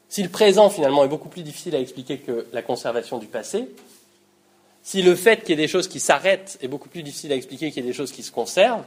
si 0.08 0.24
le 0.24 0.30
présent, 0.30 0.70
finalement, 0.70 1.04
est 1.04 1.10
beaucoup 1.10 1.28
plus 1.28 1.44
difficile 1.44 1.76
à 1.76 1.80
expliquer 1.80 2.20
que 2.20 2.48
la 2.54 2.62
conservation 2.62 3.18
du 3.18 3.26
passé, 3.26 3.68
si 4.84 5.02
le 5.02 5.16
fait 5.16 5.42
qu'il 5.42 5.50
y 5.50 5.54
ait 5.54 5.58
des 5.58 5.68
choses 5.68 5.90
qui 5.90 6.00
s'arrêtent 6.00 6.58
est 6.62 6.70
beaucoup 6.70 6.88
plus 6.88 7.04
difficile 7.04 7.34
à 7.34 7.36
expliquer 7.36 7.70
qu'il 7.70 7.84
y 7.84 7.86
ait 7.86 7.90
des 7.90 7.94
choses 7.94 8.14
qui 8.14 8.24
se 8.24 8.32
conservent, 8.32 8.86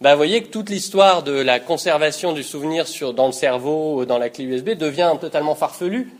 ben, 0.00 0.10
vous 0.10 0.16
voyez 0.16 0.42
que 0.42 0.48
toute 0.48 0.70
l'histoire 0.70 1.22
de 1.22 1.34
la 1.34 1.60
conservation 1.60 2.32
du 2.32 2.42
souvenir 2.42 2.86
dans 3.14 3.26
le 3.26 3.32
cerveau, 3.32 4.06
dans 4.06 4.18
la 4.18 4.28
clé 4.28 4.42
USB, 4.42 4.70
devient 4.70 5.12
totalement 5.20 5.54
farfelue, 5.54 6.10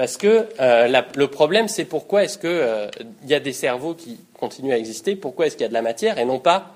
parce 0.00 0.16
que 0.16 0.48
euh, 0.60 1.02
le 1.14 1.26
problème, 1.26 1.68
c'est 1.68 1.84
pourquoi 1.84 2.24
est-ce 2.24 2.38
qu'il 2.38 2.48
euh, 2.48 2.88
y 3.26 3.34
a 3.34 3.38
des 3.38 3.52
cerveaux 3.52 3.92
qui 3.92 4.18
continuent 4.32 4.72
à 4.72 4.78
exister, 4.78 5.14
pourquoi 5.14 5.46
est-ce 5.46 5.56
qu'il 5.56 5.64
y 5.64 5.66
a 5.66 5.68
de 5.68 5.74
la 5.74 5.82
matière, 5.82 6.18
et 6.18 6.24
non 6.24 6.38
pas 6.38 6.74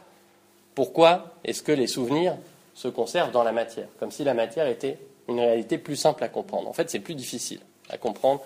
pourquoi 0.75 1.33
est-ce 1.43 1.63
que 1.63 1.73
les 1.73 1.87
souvenirs 1.87 2.37
se 2.75 2.87
conservent 2.87 3.31
dans 3.31 3.43
la 3.43 3.53
matière, 3.53 3.87
comme 3.99 4.11
si 4.11 4.25
la 4.25 4.35
matière 4.35 4.67
était 4.67 4.99
une 5.27 5.41
réalité 5.41 5.79
plus 5.79 5.97
simple 5.97 6.23
à 6.23 6.29
comprendre. 6.29 6.69
En 6.69 6.75
fait, 6.75 6.91
c'est 6.91 6.99
plus 6.99 7.15
difficile 7.15 7.61
à 7.89 7.97
comprendre 7.97 8.43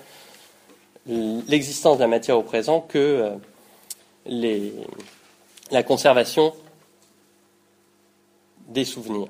l'existence 1.09 1.97
de 1.97 2.03
la 2.03 2.09
matière 2.09 2.39
au 2.39 2.45
présent 2.45 2.81
que 2.81 3.37
euh, 4.29 4.71
la 5.73 5.83
conservation 5.83 6.55
des 8.69 8.85
souvenirs. 8.85 9.27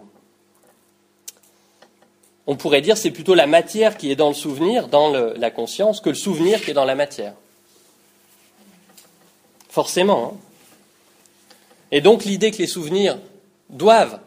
On 2.51 2.57
pourrait 2.57 2.81
dire 2.81 2.97
c'est 2.97 3.11
plutôt 3.11 3.35
la 3.35 3.47
matière 3.47 3.99
qui 3.99 4.11
est 4.11 4.17
dans 4.17 4.29
le 4.29 4.35
souvenir, 4.35 4.89
dans 4.89 5.11
la 5.13 5.51
conscience, 5.51 6.01
que 6.01 6.09
le 6.09 6.15
souvenir 6.15 6.63
qui 6.63 6.71
est 6.71 6.75
dans 6.75 6.87
la 6.87 6.95
matière. 6.95 7.35
Forcément. 9.69 10.33
Hein. 10.33 10.37
Et 11.93 12.01
donc 12.01 12.25
l'idée 12.25 12.51
que 12.51 12.57
les 12.57 12.67
souvenirs 12.67 13.19
doivent, 13.69 14.19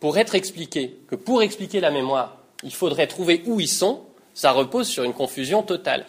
pour 0.00 0.18
être 0.18 0.34
expliqués, 0.34 0.98
que 1.08 1.14
pour 1.14 1.40
expliquer 1.40 1.78
la 1.78 1.92
mémoire, 1.92 2.38
il 2.64 2.74
faudrait 2.74 3.06
trouver 3.06 3.42
où 3.46 3.60
ils 3.60 3.68
sont, 3.68 4.02
ça 4.34 4.50
repose 4.50 4.88
sur 4.88 5.04
une 5.04 5.14
confusion 5.14 5.62
totale. 5.62 6.04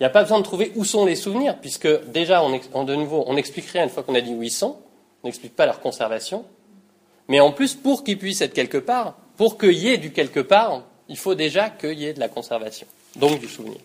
Il 0.00 0.02
n'y 0.02 0.06
a 0.06 0.10
pas 0.10 0.22
besoin 0.22 0.38
de 0.38 0.44
trouver 0.44 0.72
où 0.74 0.84
sont 0.84 1.04
les 1.04 1.14
souvenirs, 1.14 1.58
puisque 1.60 1.88
déjà, 2.06 2.42
on, 2.42 2.84
de 2.84 2.94
nouveau, 2.96 3.22
on 3.28 3.36
expliquerait 3.36 3.84
une 3.84 3.88
fois 3.88 4.02
qu'on 4.02 4.16
a 4.16 4.20
dit 4.20 4.34
où 4.34 4.42
ils 4.42 4.50
sont, 4.50 4.78
on 5.22 5.28
n'explique 5.28 5.54
pas 5.54 5.66
leur 5.66 5.78
conservation. 5.78 6.44
Mais 7.28 7.38
en 7.38 7.52
plus, 7.52 7.74
pour 7.74 8.02
qu'ils 8.02 8.18
puissent 8.18 8.40
être 8.40 8.54
quelque 8.54 8.78
part, 8.78 9.16
pour 9.38 9.56
qu'il 9.56 9.72
y 9.72 9.88
ait 9.88 9.96
du 9.96 10.12
quelque 10.12 10.40
part, 10.40 10.82
il 11.08 11.16
faut 11.16 11.34
déjà 11.34 11.70
qu'il 11.70 11.98
y 11.98 12.04
ait 12.04 12.12
de 12.12 12.20
la 12.20 12.28
conservation, 12.28 12.86
donc 13.16 13.40
du 13.40 13.48
souvenir. 13.48 13.78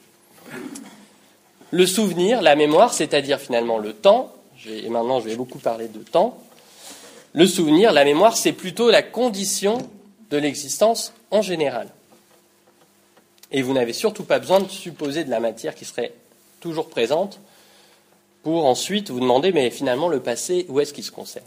Le 1.72 1.86
souvenir, 1.86 2.42
la 2.42 2.56
mémoire, 2.56 2.94
c'est-à-dire 2.94 3.40
finalement 3.40 3.78
le 3.78 3.94
temps, 3.94 4.34
et 4.68 4.90
maintenant 4.90 5.22
je 5.22 5.30
vais 5.30 5.36
beaucoup 5.36 5.60
parler 5.60 5.88
de 5.88 6.00
temps, 6.00 6.38
le 7.34 7.46
souvenir, 7.46 7.94
la 7.94 8.04
mémoire, 8.04 8.36
c'est 8.36 8.52
plutôt 8.52 8.92
la 8.92 9.02
condition 9.02 9.78
de 10.30 10.38
l'existence 10.38 11.14
en 11.32 11.42
général. 11.42 11.88
Et 13.52 13.62
vous 13.62 13.74
n'avez 13.74 13.94
surtout 13.94 14.24
pas 14.24 14.40
besoin 14.40 14.60
de 14.60 14.70
supposer 14.70 15.24
de 15.24 15.30
la 15.30 15.40
matière 15.40 15.76
qui 15.76 15.86
serait 15.86 16.14
toujours 16.60 16.90
présente 16.90 17.40
pour 18.42 18.66
ensuite 18.66 19.12
vous 19.12 19.20
demander, 19.20 19.52
mais 19.52 19.70
finalement, 19.70 20.10
le 20.10 20.20
passé, 20.20 20.66
où 20.70 20.80
est-ce 20.80 20.94
qu'il 20.94 21.04
se 21.04 21.12
conserve? 21.12 21.46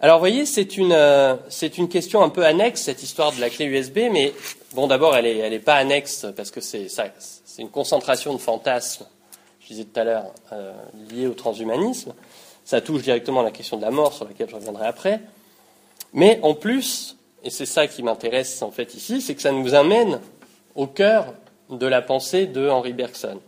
Alors, 0.00 0.18
vous 0.18 0.22
voyez, 0.22 0.46
c'est 0.46 0.76
une, 0.76 0.92
euh, 0.92 1.34
c'est 1.48 1.76
une 1.76 1.88
question 1.88 2.22
un 2.22 2.28
peu 2.28 2.44
annexe, 2.44 2.82
cette 2.82 3.02
histoire 3.02 3.32
de 3.32 3.40
la 3.40 3.50
clé 3.50 3.64
USB, 3.64 3.98
mais 4.12 4.32
bon, 4.72 4.86
d'abord, 4.86 5.16
elle 5.16 5.50
n'est 5.50 5.58
pas 5.58 5.74
annexe 5.74 6.24
parce 6.36 6.52
que 6.52 6.60
c'est, 6.60 6.86
c'est 6.88 7.62
une 7.62 7.70
concentration 7.70 8.32
de 8.32 8.38
fantasmes, 8.38 9.06
je 9.60 9.66
disais 9.66 9.84
tout 9.84 9.98
à 9.98 10.04
l'heure, 10.04 10.26
euh, 10.52 10.72
liés 11.10 11.26
au 11.26 11.34
transhumanisme. 11.34 12.14
Ça 12.64 12.80
touche 12.80 13.02
directement 13.02 13.40
à 13.40 13.42
la 13.42 13.50
question 13.50 13.76
de 13.76 13.82
la 13.82 13.90
mort, 13.90 14.12
sur 14.12 14.24
laquelle 14.24 14.48
je 14.48 14.54
reviendrai 14.54 14.86
après. 14.86 15.20
Mais 16.12 16.38
en 16.42 16.54
plus, 16.54 17.16
et 17.42 17.50
c'est 17.50 17.66
ça 17.66 17.88
qui 17.88 18.04
m'intéresse 18.04 18.62
en 18.62 18.70
fait 18.70 18.94
ici, 18.94 19.20
c'est 19.20 19.34
que 19.34 19.42
ça 19.42 19.52
nous 19.52 19.74
amène 19.74 20.20
au 20.76 20.86
cœur 20.86 21.34
de 21.70 21.86
la 21.86 22.02
pensée 22.02 22.46
de 22.46 22.68
Henri 22.68 22.92
Bergson. 22.92 23.40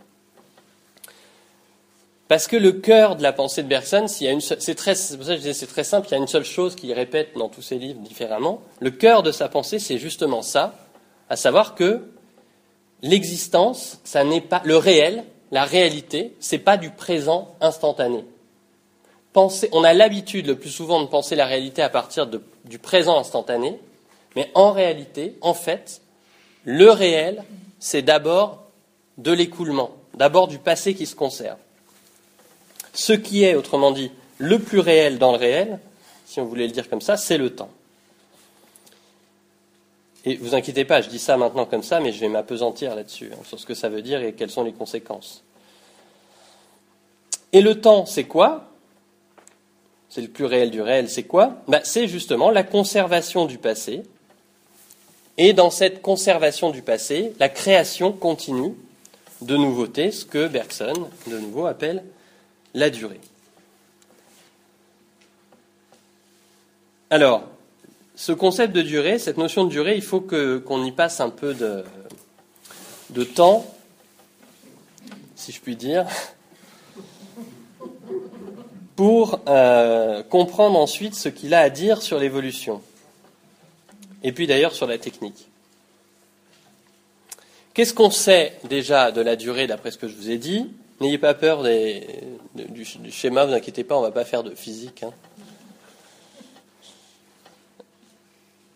Parce 2.30 2.46
que 2.46 2.56
le 2.56 2.72
cœur 2.72 3.16
de 3.16 3.22
la 3.22 3.34
pensée 3.34 3.62
de 3.62 3.68
Bergson, 3.68 4.06
c'est 4.06 4.74
très, 4.74 4.94
c'est 4.94 5.66
très 5.66 5.84
simple, 5.84 6.06
il 6.08 6.12
y 6.12 6.14
a 6.14 6.18
une 6.18 6.26
seule 6.26 6.44
chose 6.44 6.76
qu'il 6.76 6.92
répète 6.92 7.36
dans 7.36 7.50
tous 7.50 7.60
ses 7.60 7.76
livres 7.76 8.00
différemment. 8.00 8.62
Le 8.80 8.90
cœur 8.90 9.22
de 9.22 9.32
sa 9.32 9.50
pensée, 9.50 9.78
c'est 9.78 9.98
justement 9.98 10.40
ça, 10.40 10.74
à 11.28 11.36
savoir 11.36 11.74
que 11.74 12.08
l'existence, 13.02 13.98
ça 14.04 14.24
n'est 14.24 14.40
pas 14.40 14.62
le 14.64 14.78
réel, 14.78 15.24
la 15.50 15.64
réalité, 15.64 16.36
c'est 16.40 16.58
pas 16.58 16.78
du 16.78 16.90
présent 16.90 17.54
instantané 17.60 18.24
on 19.34 19.84
a 19.84 19.92
l'habitude 19.92 20.46
le 20.46 20.56
plus 20.56 20.70
souvent 20.70 21.00
de 21.02 21.06
penser 21.06 21.36
la 21.36 21.46
réalité 21.46 21.82
à 21.82 21.88
partir 21.88 22.26
du 22.26 22.78
présent 22.78 23.18
instantané, 23.18 23.78
mais 24.36 24.50
en 24.54 24.72
réalité, 24.72 25.36
en 25.40 25.54
fait, 25.54 26.02
le 26.64 26.90
réel, 26.90 27.44
c'est 27.78 28.02
d'abord 28.02 28.64
de 29.18 29.32
l'écoulement, 29.32 29.90
d'abord 30.14 30.48
du 30.48 30.58
passé 30.58 30.94
qui 30.94 31.06
se 31.06 31.14
conserve. 31.14 31.58
Ce 32.92 33.12
qui 33.12 33.44
est, 33.44 33.54
autrement 33.54 33.92
dit, 33.92 34.10
le 34.38 34.58
plus 34.58 34.80
réel 34.80 35.18
dans 35.18 35.32
le 35.32 35.38
réel, 35.38 35.78
si 36.26 36.40
on 36.40 36.44
voulait 36.44 36.66
le 36.66 36.72
dire 36.72 36.88
comme 36.88 37.00
ça, 37.00 37.16
c'est 37.16 37.38
le 37.38 37.50
temps. 37.50 37.70
Et 40.24 40.36
vous 40.36 40.54
inquiétez 40.54 40.84
pas, 40.84 41.00
je 41.00 41.08
dis 41.08 41.18
ça 41.18 41.36
maintenant 41.36 41.64
comme 41.64 41.82
ça, 41.82 42.00
mais 42.00 42.12
je 42.12 42.20
vais 42.20 42.28
m'apesantir 42.28 42.94
là-dessus, 42.94 43.30
hein, 43.32 43.42
sur 43.44 43.58
ce 43.58 43.66
que 43.66 43.74
ça 43.74 43.88
veut 43.88 44.02
dire 44.02 44.22
et 44.22 44.34
quelles 44.34 44.50
sont 44.50 44.64
les 44.64 44.72
conséquences. 44.72 45.42
Et 47.52 47.62
le 47.62 47.80
temps, 47.80 48.06
c'est 48.06 48.24
quoi? 48.24 48.66
C'est 50.08 50.20
le 50.20 50.28
plus 50.28 50.44
réel 50.44 50.70
du 50.70 50.82
réel, 50.82 51.08
c'est 51.08 51.22
quoi? 51.22 51.62
Bah, 51.68 51.80
C'est 51.84 52.06
justement 52.06 52.50
la 52.50 52.62
conservation 52.62 53.46
du 53.46 53.58
passé. 53.58 54.02
Et 55.38 55.52
dans 55.52 55.70
cette 55.70 56.02
conservation 56.02 56.70
du 56.70 56.82
passé, 56.82 57.32
la 57.38 57.48
création 57.48 58.12
continue 58.12 58.74
de 59.40 59.56
nouveautés, 59.56 60.10
ce 60.10 60.24
que 60.24 60.48
Bergson, 60.48 61.08
de 61.28 61.38
nouveau, 61.38 61.66
appelle 61.66 62.04
la 62.74 62.90
durée. 62.90 63.20
Alors, 67.10 67.44
ce 68.14 68.32
concept 68.32 68.72
de 68.72 68.82
durée, 68.82 69.18
cette 69.18 69.36
notion 69.36 69.64
de 69.64 69.70
durée, 69.70 69.96
il 69.96 70.02
faut 70.02 70.20
qu'on 70.20 70.84
y 70.84 70.92
passe 70.92 71.20
un 71.20 71.30
peu 71.30 71.54
de, 71.54 73.24
temps, 73.24 73.66
si 75.34 75.52
je 75.52 75.60
puis 75.60 75.74
dire, 75.74 76.06
pour 78.94 79.40
euh, 79.48 80.22
comprendre 80.22 80.78
ensuite 80.78 81.14
ce 81.14 81.28
qu'il 81.28 81.54
a 81.54 81.60
à 81.60 81.70
dire 81.70 82.02
sur 82.02 82.18
l'évolution, 82.18 82.82
et 84.22 84.32
puis 84.32 84.46
d'ailleurs 84.46 84.74
sur 84.74 84.86
la 84.86 84.98
technique. 84.98 85.48
Qu'est-ce 87.74 87.94
qu'on 87.94 88.10
sait 88.10 88.58
déjà 88.68 89.10
de 89.10 89.20
la 89.20 89.34
durée 89.36 89.66
d'après 89.66 89.90
ce 89.90 89.98
que 89.98 90.06
je 90.06 90.14
vous 90.14 90.30
ai 90.30 90.38
dit? 90.38 90.70
N'ayez 91.00 91.18
pas 91.18 91.32
peur 91.32 91.62
du, 92.54 92.84
schéma, 93.10 93.46
vous 93.46 93.54
inquiétez 93.54 93.84
pas, 93.84 93.96
on 93.96 94.02
va 94.02 94.10
pas 94.10 94.26
faire 94.26 94.42
de 94.42 94.54
physique. 94.54 95.02
Hein. 95.02 95.12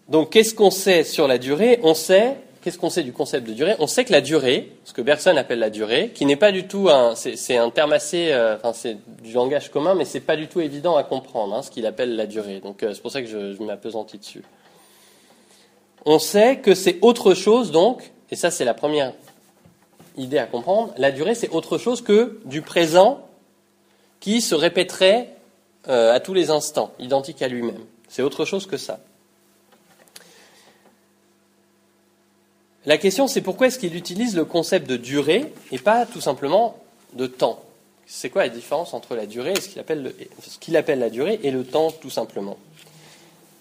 Donc 0.08 0.30
qu'est-ce 0.30 0.54
qu'on 0.54 0.70
sait 0.70 1.04
sur 1.04 1.28
la 1.28 1.36
durée? 1.36 1.80
On 1.82 1.92
sait, 1.92 2.38
qu'est-ce 2.62 2.78
qu'on 2.78 2.88
sait 2.88 3.02
du 3.02 3.12
concept 3.12 3.46
de 3.46 3.52
durée? 3.52 3.74
On 3.78 3.86
sait 3.86 4.06
que 4.06 4.12
la 4.12 4.22
durée, 4.22 4.72
ce 4.84 4.94
que 4.94 5.02
Bergson 5.02 5.36
appelle 5.36 5.58
la 5.58 5.68
durée, 5.68 6.12
qui 6.14 6.24
n'est 6.24 6.36
pas 6.36 6.50
du 6.50 6.66
tout 6.66 6.88
un, 6.88 7.14
c'est, 7.14 7.58
un 7.58 7.68
terme 7.68 7.92
assez, 7.92 8.32
euh, 8.32 8.56
enfin 8.56 8.72
c'est 8.72 8.96
du 9.22 9.34
langage 9.34 9.70
commun, 9.70 9.94
mais 9.94 10.06
c'est 10.06 10.20
pas 10.20 10.36
du 10.36 10.46
tout 10.46 10.60
évident 10.60 10.96
à 10.96 11.04
comprendre 11.04 11.54
hein, 11.54 11.62
ce 11.62 11.70
qu'il 11.70 11.84
appelle 11.84 12.16
la 12.16 12.26
durée. 12.26 12.60
Donc 12.60 12.82
euh, 12.82 12.94
c'est 12.94 13.02
pour 13.02 13.10
ça 13.10 13.20
que 13.20 13.28
je, 13.28 13.52
je 13.52 13.62
m'appesantis 13.62 14.18
dessus. 14.18 14.42
On 16.06 16.18
sait 16.18 16.56
que 16.56 16.74
c'est 16.74 16.98
autre 17.02 17.34
chose 17.34 17.70
donc, 17.70 18.12
et 18.30 18.36
ça 18.36 18.50
c'est 18.50 18.64
la 18.64 18.74
première 18.74 19.12
idée 20.16 20.38
à 20.38 20.46
comprendre, 20.46 20.92
la 20.96 21.12
durée, 21.12 21.34
c'est 21.34 21.50
autre 21.50 21.78
chose 21.78 22.02
que 22.02 22.40
du 22.44 22.62
présent 22.62 23.26
qui 24.20 24.40
se 24.40 24.54
répéterait 24.54 25.28
euh, 25.88 26.14
à 26.14 26.20
tous 26.20 26.34
les 26.34 26.50
instants, 26.50 26.92
identique 26.98 27.42
à 27.42 27.48
lui-même. 27.48 27.84
C'est 28.08 28.22
autre 28.22 28.44
chose 28.44 28.66
que 28.66 28.76
ça. 28.76 29.00
La 32.86 32.98
question, 32.98 33.26
c'est 33.26 33.40
pourquoi 33.40 33.68
est-ce 33.68 33.78
qu'il 33.78 33.96
utilise 33.96 34.36
le 34.36 34.44
concept 34.44 34.88
de 34.88 34.96
durée 34.96 35.52
et 35.72 35.78
pas 35.78 36.06
tout 36.06 36.20
simplement 36.20 36.78
de 37.14 37.26
temps? 37.26 37.62
C'est 38.06 38.28
quoi 38.28 38.42
la 38.42 38.50
différence 38.50 38.92
entre 38.92 39.14
la 39.14 39.24
durée 39.26 39.52
et 39.52 39.60
ce 39.60 39.68
qu'il 39.68 39.80
appelle, 39.80 40.14
appelle 40.74 40.98
la 40.98 41.10
durée 41.10 41.40
et 41.42 41.50
le 41.50 41.64
temps, 41.64 41.90
tout 41.90 42.10
simplement? 42.10 42.58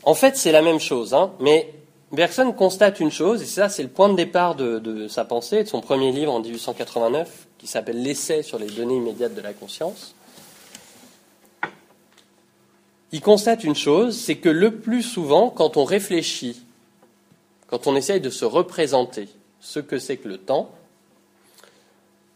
En 0.03 0.13
fait, 0.13 0.35
c'est 0.35 0.51
la 0.51 0.61
même 0.61 0.79
chose, 0.79 1.13
hein, 1.13 1.31
mais 1.39 1.73
Bergson 2.13 2.51
constate 2.51 2.99
une 2.99 3.11
chose, 3.11 3.41
et 3.41 3.45
ça 3.47 3.69
c'est 3.69 3.81
le 3.81 3.89
point 3.89 4.07
de 4.07 4.15
départ 4.15 4.53
de, 4.53 5.07
sa 5.07 5.25
pensée, 5.25 5.63
de 5.63 5.67
son 5.67 5.81
premier 5.81 6.11
livre 6.11 6.31
en 6.31 6.41
1889, 6.41 7.47
qui 7.57 7.65
s'appelle 7.65 8.03
L'essai 8.03 8.43
sur 8.43 8.59
les 8.59 8.67
données 8.67 8.97
immédiates 8.97 9.33
de 9.33 9.41
la 9.41 9.51
conscience. 9.51 10.13
Il 13.11 13.21
constate 13.21 13.63
une 13.63 13.75
chose, 13.75 14.15
c'est 14.15 14.37
que 14.37 14.49
le 14.49 14.75
plus 14.75 15.01
souvent, 15.01 15.49
quand 15.49 15.75
on 15.75 15.85
réfléchit, 15.85 16.63
quand 17.67 17.87
on 17.87 17.95
essaye 17.95 18.21
de 18.21 18.29
se 18.29 18.45
représenter 18.45 19.27
ce 19.59 19.79
que 19.79 19.97
c'est 19.97 20.17
que 20.17 20.27
le 20.27 20.37
temps, 20.37 20.69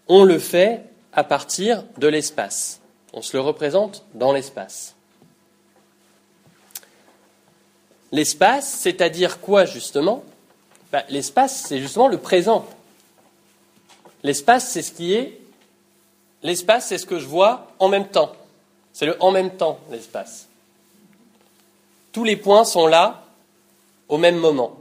on 0.08 0.24
le 0.24 0.40
fait 0.40 0.86
à 1.14 1.24
partir 1.24 1.84
de 2.00 2.08
l'espace. 2.08 2.82
On 3.14 3.22
se 3.22 3.38
le 3.38 3.42
représente 3.42 4.06
dans 4.16 4.34
l'espace. 4.34 4.97
L'espace, 8.12 8.68
c'est-à-dire 8.68 9.40
quoi 9.42 9.66
justement 9.66 10.24
bah, 10.92 11.04
L'espace, 11.10 11.66
c'est 11.68 11.80
justement 11.80 12.08
le 12.08 12.18
présent. 12.18 12.66
L'espace, 14.24 14.70
c'est 14.70 14.82
ce 14.82 14.92
qui 14.92 15.14
est. 15.14 15.40
L'espace, 16.44 16.88
c'est 16.88 16.98
ce 16.98 17.06
que 17.06 17.20
je 17.20 17.26
vois 17.26 17.72
en 17.80 17.90
même 17.90 18.08
temps. 18.08 18.34
C'est 18.94 19.06
le 19.06 19.22
en 19.22 19.32
même 19.32 19.52
temps, 19.52 19.80
l'espace. 19.92 20.48
Tous 22.12 22.24
les 22.24 22.36
points 22.36 22.66
sont 22.66 22.88
là 22.88 23.24
au 24.10 24.18
même 24.18 24.38
moment. 24.38 24.78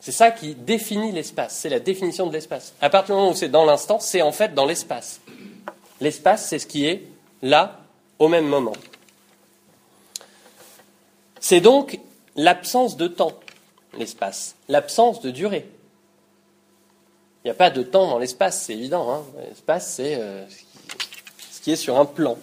C'est 0.00 0.12
ça 0.12 0.30
qui 0.30 0.54
définit 0.54 1.12
l'espace. 1.12 1.58
C'est 1.58 1.68
la 1.68 1.80
définition 1.80 2.26
de 2.26 2.32
l'espace. 2.32 2.72
À 2.80 2.88
partir 2.88 3.14
du 3.14 3.18
moment 3.20 3.32
où 3.32 3.34
c'est 3.34 3.48
dans 3.48 3.64
l'instant, 3.64 3.98
c'est 4.00 4.22
en 4.22 4.32
fait 4.32 4.54
dans 4.54 4.64
l'espace. 4.64 5.20
L'espace, 6.00 6.46
c'est 6.48 6.58
ce 6.58 6.66
qui 6.66 6.86
est 6.86 7.02
là 7.42 7.80
au 8.18 8.28
même 8.28 8.46
moment. 8.46 8.74
C'est 11.40 11.60
donc 11.60 11.98
l'absence 12.38 12.96
de 12.96 13.08
temps, 13.08 13.32
l'espace, 13.98 14.54
l'absence 14.68 15.20
de 15.20 15.30
durée. 15.30 15.68
Il 17.44 17.48
n'y 17.48 17.50
a 17.50 17.54
pas 17.54 17.70
de 17.70 17.82
temps 17.82 18.08
dans 18.08 18.18
l'espace, 18.18 18.62
c'est 18.62 18.72
évident. 18.72 19.12
Hein. 19.12 19.22
L'espace, 19.48 19.92
c'est 19.94 20.16
euh, 20.16 20.44
ce 21.50 21.60
qui 21.60 21.72
est 21.72 21.76
sur 21.76 21.98
un 21.98 22.04
plan. 22.04 22.38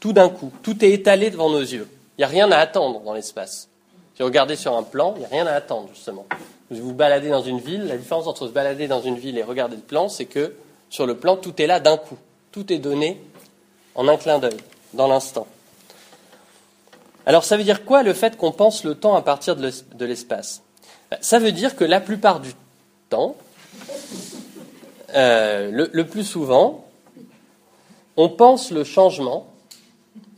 Tout 0.00 0.12
d'un 0.12 0.28
coup, 0.28 0.52
tout 0.62 0.84
est 0.84 0.92
étalé 0.92 1.30
devant 1.30 1.50
nos 1.50 1.60
yeux. 1.60 1.88
Il 2.16 2.20
n'y 2.20 2.24
a 2.24 2.28
rien 2.28 2.50
à 2.50 2.58
attendre 2.58 3.00
dans 3.00 3.12
l'espace. 3.12 3.68
Si 4.14 4.22
vous 4.22 4.26
regardez 4.26 4.56
sur 4.56 4.76
un 4.76 4.82
plan, 4.82 5.14
il 5.16 5.20
n'y 5.20 5.24
a 5.26 5.28
rien 5.28 5.46
à 5.46 5.52
attendre, 5.52 5.88
justement. 5.92 6.26
Vous 6.70 6.82
vous 6.82 6.94
baladez 6.94 7.28
dans 7.28 7.42
une 7.42 7.60
ville, 7.60 7.86
la 7.86 7.96
différence 7.96 8.26
entre 8.26 8.46
se 8.46 8.52
balader 8.52 8.88
dans 8.88 9.02
une 9.02 9.18
ville 9.18 9.36
et 9.36 9.42
regarder 9.42 9.76
le 9.76 9.82
plan, 9.82 10.08
c'est 10.08 10.24
que 10.24 10.54
sur 10.90 11.06
le 11.06 11.16
plan, 11.16 11.36
tout 11.36 11.60
est 11.60 11.66
là 11.66 11.80
d'un 11.80 11.96
coup. 11.96 12.16
Tout 12.52 12.72
est 12.72 12.78
donné 12.78 13.20
en 13.94 14.08
un 14.08 14.16
clin 14.16 14.38
d'œil, 14.38 14.56
dans 14.94 15.08
l'instant. 15.08 15.46
Alors 17.26 17.44
ça 17.44 17.56
veut 17.56 17.64
dire 17.64 17.84
quoi 17.84 18.04
le 18.04 18.12
fait 18.12 18.36
qu'on 18.36 18.52
pense 18.52 18.84
le 18.84 18.94
temps 18.94 19.16
à 19.16 19.22
partir 19.22 19.56
de 19.56 20.04
l'espace? 20.04 20.62
Ben, 21.10 21.18
Ça 21.20 21.40
veut 21.40 21.52
dire 21.52 21.74
que 21.74 21.84
la 21.84 22.00
plupart 22.00 22.40
du 22.40 22.52
temps, 23.10 23.36
euh, 25.14 25.70
le, 25.70 26.06
plus 26.06 26.24
souvent, 26.24 26.84
on 28.16 28.28
pense 28.28 28.70
le 28.70 28.84
changement, 28.84 29.46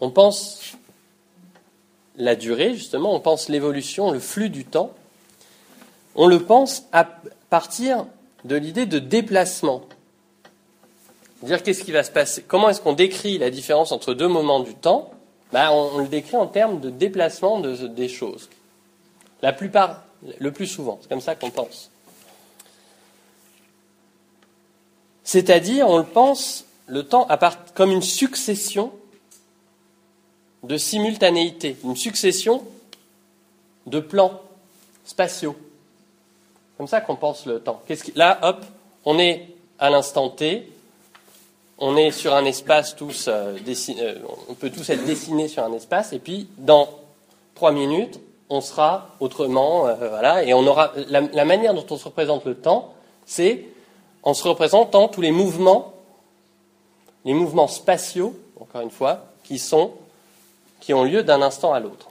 on 0.00 0.10
pense 0.10 0.72
la 2.16 2.36
durée, 2.36 2.74
justement, 2.74 3.14
on 3.14 3.20
pense 3.20 3.48
l'évolution, 3.48 4.10
le 4.10 4.18
flux 4.18 4.50
du 4.50 4.64
temps, 4.64 4.92
on 6.14 6.26
le 6.26 6.42
pense 6.42 6.84
à 6.92 7.08
partir 7.50 8.06
de 8.44 8.56
l'idée 8.56 8.86
de 8.86 8.98
déplacement. 8.98 9.82
Dire 11.42 11.62
qu'est-ce 11.62 11.84
qui 11.84 11.92
va 11.92 12.02
se 12.02 12.10
passer? 12.10 12.44
Comment 12.46 12.68
est-ce 12.68 12.80
qu'on 12.80 12.94
décrit 12.94 13.38
la 13.38 13.50
différence 13.50 13.92
entre 13.92 14.14
deux 14.14 14.26
moments 14.26 14.60
du 14.60 14.74
temps? 14.74 15.12
Bah, 15.52 15.72
on, 15.72 15.98
le 15.98 16.08
décrit 16.08 16.36
en 16.36 16.46
termes 16.46 16.80
de 16.80 16.90
déplacement 16.90 17.60
des 17.60 18.08
choses. 18.08 18.48
La 19.42 19.52
plupart, 19.52 20.02
le 20.38 20.52
plus 20.52 20.66
souvent, 20.66 20.98
c'est 21.00 21.08
comme 21.08 21.20
ça 21.20 21.34
qu'on 21.34 21.50
pense. 21.50 21.90
C'est-à-dire, 25.24 25.88
on 25.88 25.98
le 25.98 26.04
pense 26.04 26.64
le 26.86 27.02
temps 27.02 27.28
comme 27.74 27.92
une 27.92 28.02
succession 28.02 28.92
de 30.62 30.76
simultanéité, 30.76 31.76
une 31.84 31.96
succession 31.96 32.64
de 33.86 34.00
plans 34.00 34.40
spatiaux. 35.04 35.56
Comme 36.76 36.86
ça 36.86 37.00
qu'on 37.00 37.16
pense 37.16 37.46
le 37.46 37.60
temps. 37.60 37.82
Là, 38.14 38.38
hop, 38.42 38.64
on 39.04 39.18
est 39.18 39.48
à 39.78 39.90
l'instant 39.90 40.30
T, 40.30 40.70
on 41.78 41.96
est 41.96 42.10
sur 42.10 42.34
un 42.34 42.44
espace 42.44 42.96
tous, 42.96 43.28
euh, 43.28 43.56
euh, 43.66 44.14
on 44.48 44.54
peut 44.54 44.70
tous 44.70 44.90
être 44.90 45.04
dessinés 45.04 45.48
sur 45.48 45.62
un 45.62 45.72
espace, 45.72 46.12
et 46.12 46.18
puis 46.18 46.48
dans 46.58 46.88
trois 47.54 47.72
minutes, 47.72 48.20
on 48.48 48.60
sera 48.60 49.10
autrement, 49.20 49.86
euh, 49.86 49.94
voilà, 50.08 50.42
et 50.42 50.54
on 50.54 50.66
aura 50.66 50.92
la, 51.08 51.44
manière 51.44 51.74
dont 51.74 51.86
on 51.90 51.96
se 51.96 52.04
représente 52.04 52.44
le 52.44 52.56
temps, 52.56 52.94
c'est 53.26 53.66
en 54.22 54.34
se 54.34 54.46
représentant 54.46 55.08
tous 55.08 55.20
les 55.20 55.30
mouvements, 55.30 55.94
les 57.24 57.34
mouvements 57.34 57.68
spatiaux, 57.68 58.36
encore 58.60 58.80
une 58.80 58.90
fois, 58.90 59.26
qui 59.44 59.58
sont, 59.58 59.92
qui 60.80 60.92
ont 60.94 61.04
lieu 61.04 61.22
d'un 61.22 61.42
instant 61.42 61.72
à 61.72 61.80
l'autre. 61.80 62.08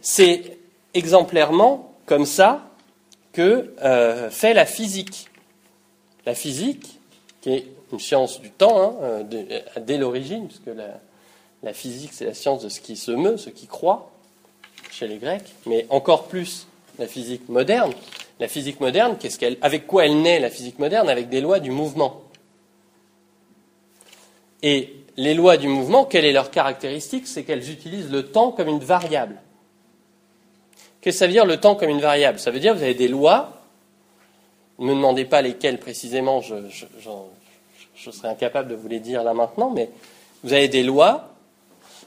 C'est 0.00 0.58
exemplairement 0.94 1.92
comme 2.06 2.24
ça 2.24 2.62
que 3.32 3.74
fait 4.30 4.54
la 4.54 4.64
physique 4.64 5.28
la 6.28 6.34
physique, 6.34 7.00
qui 7.40 7.54
est 7.54 7.66
une 7.90 7.98
science 7.98 8.42
du 8.42 8.50
temps, 8.50 8.82
hein, 8.82 8.94
euh, 9.00 9.60
dès 9.80 9.96
l'origine, 9.96 10.46
puisque 10.46 10.78
la, 11.62 11.72
physique, 11.72 12.10
c'est 12.12 12.26
la 12.26 12.34
science 12.34 12.62
de 12.62 12.68
ce 12.68 12.82
qui 12.82 12.96
se 12.96 13.10
meut, 13.12 13.38
ce 13.38 13.48
qui 13.48 13.66
croit, 13.66 14.10
chez 14.90 15.08
les 15.08 15.16
Grecs, 15.16 15.54
mais 15.64 15.86
encore 15.88 16.28
plus 16.28 16.66
la 16.98 17.06
physique 17.06 17.48
moderne. 17.48 17.94
La 18.40 18.46
physique 18.46 18.78
moderne, 18.78 19.16
avec 19.62 19.86
quoi 19.86 20.04
elle 20.04 20.20
naît, 20.20 20.38
la 20.38 20.50
physique 20.50 20.78
moderne? 20.78 21.08
Avec 21.08 21.30
des 21.30 21.40
lois 21.40 21.60
du 21.60 21.70
mouvement. 21.70 22.20
Et 24.62 24.96
les 25.16 25.32
lois 25.32 25.56
du 25.56 25.68
mouvement, 25.68 26.04
quelle 26.04 26.26
est 26.26 26.32
leur 26.32 26.50
caractéristique? 26.50 27.26
C'est 27.26 27.42
qu'elles 27.42 27.70
utilisent 27.70 28.10
le 28.10 28.26
temps 28.26 28.52
comme 28.52 28.68
une 28.68 28.80
variable. 28.80 29.40
Qu'est-ce 31.00 31.16
que 31.16 31.18
ça 31.20 31.26
veut 31.26 31.32
dire 31.32 31.46
le 31.46 31.56
temps 31.56 31.74
comme 31.74 31.88
une 31.88 32.02
variable? 32.02 32.38
Ça 32.38 32.50
veut 32.50 32.60
dire 32.60 32.74
que 32.74 32.78
vous 32.78 32.84
avez 32.84 32.94
des 32.94 33.08
lois 33.08 33.57
ne 34.78 34.86
me 34.86 34.94
demandez 34.94 35.24
pas 35.24 35.42
lesquels 35.42 35.78
précisément, 35.78 36.40
je, 36.40 36.54
serais 38.10 38.28
incapable 38.28 38.70
de 38.70 38.74
vous 38.74 38.88
les 38.88 39.00
dire 39.00 39.24
là 39.24 39.34
maintenant, 39.34 39.70
mais 39.70 39.90
vous 40.44 40.52
avez 40.52 40.68
des 40.68 40.82
lois, 40.82 41.34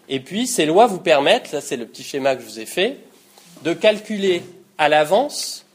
et 0.10 0.19
puis 0.19 0.47
ces 0.47 0.65
lois 0.65 0.88
vous 0.88 0.99
permettent, 0.99 1.51
là 1.51 1.62
c'est 1.62 1.77
le 1.77 1.86
petit 1.86 2.03
schéma 2.03 2.36
que 2.36 2.41
je 2.41 2.47
vous 2.47 2.60
ai 2.60 2.65
fait, 2.65 2.97
de 3.63 3.73
calculer 3.73 4.43
à 4.77 4.89
l'avance 4.89 5.65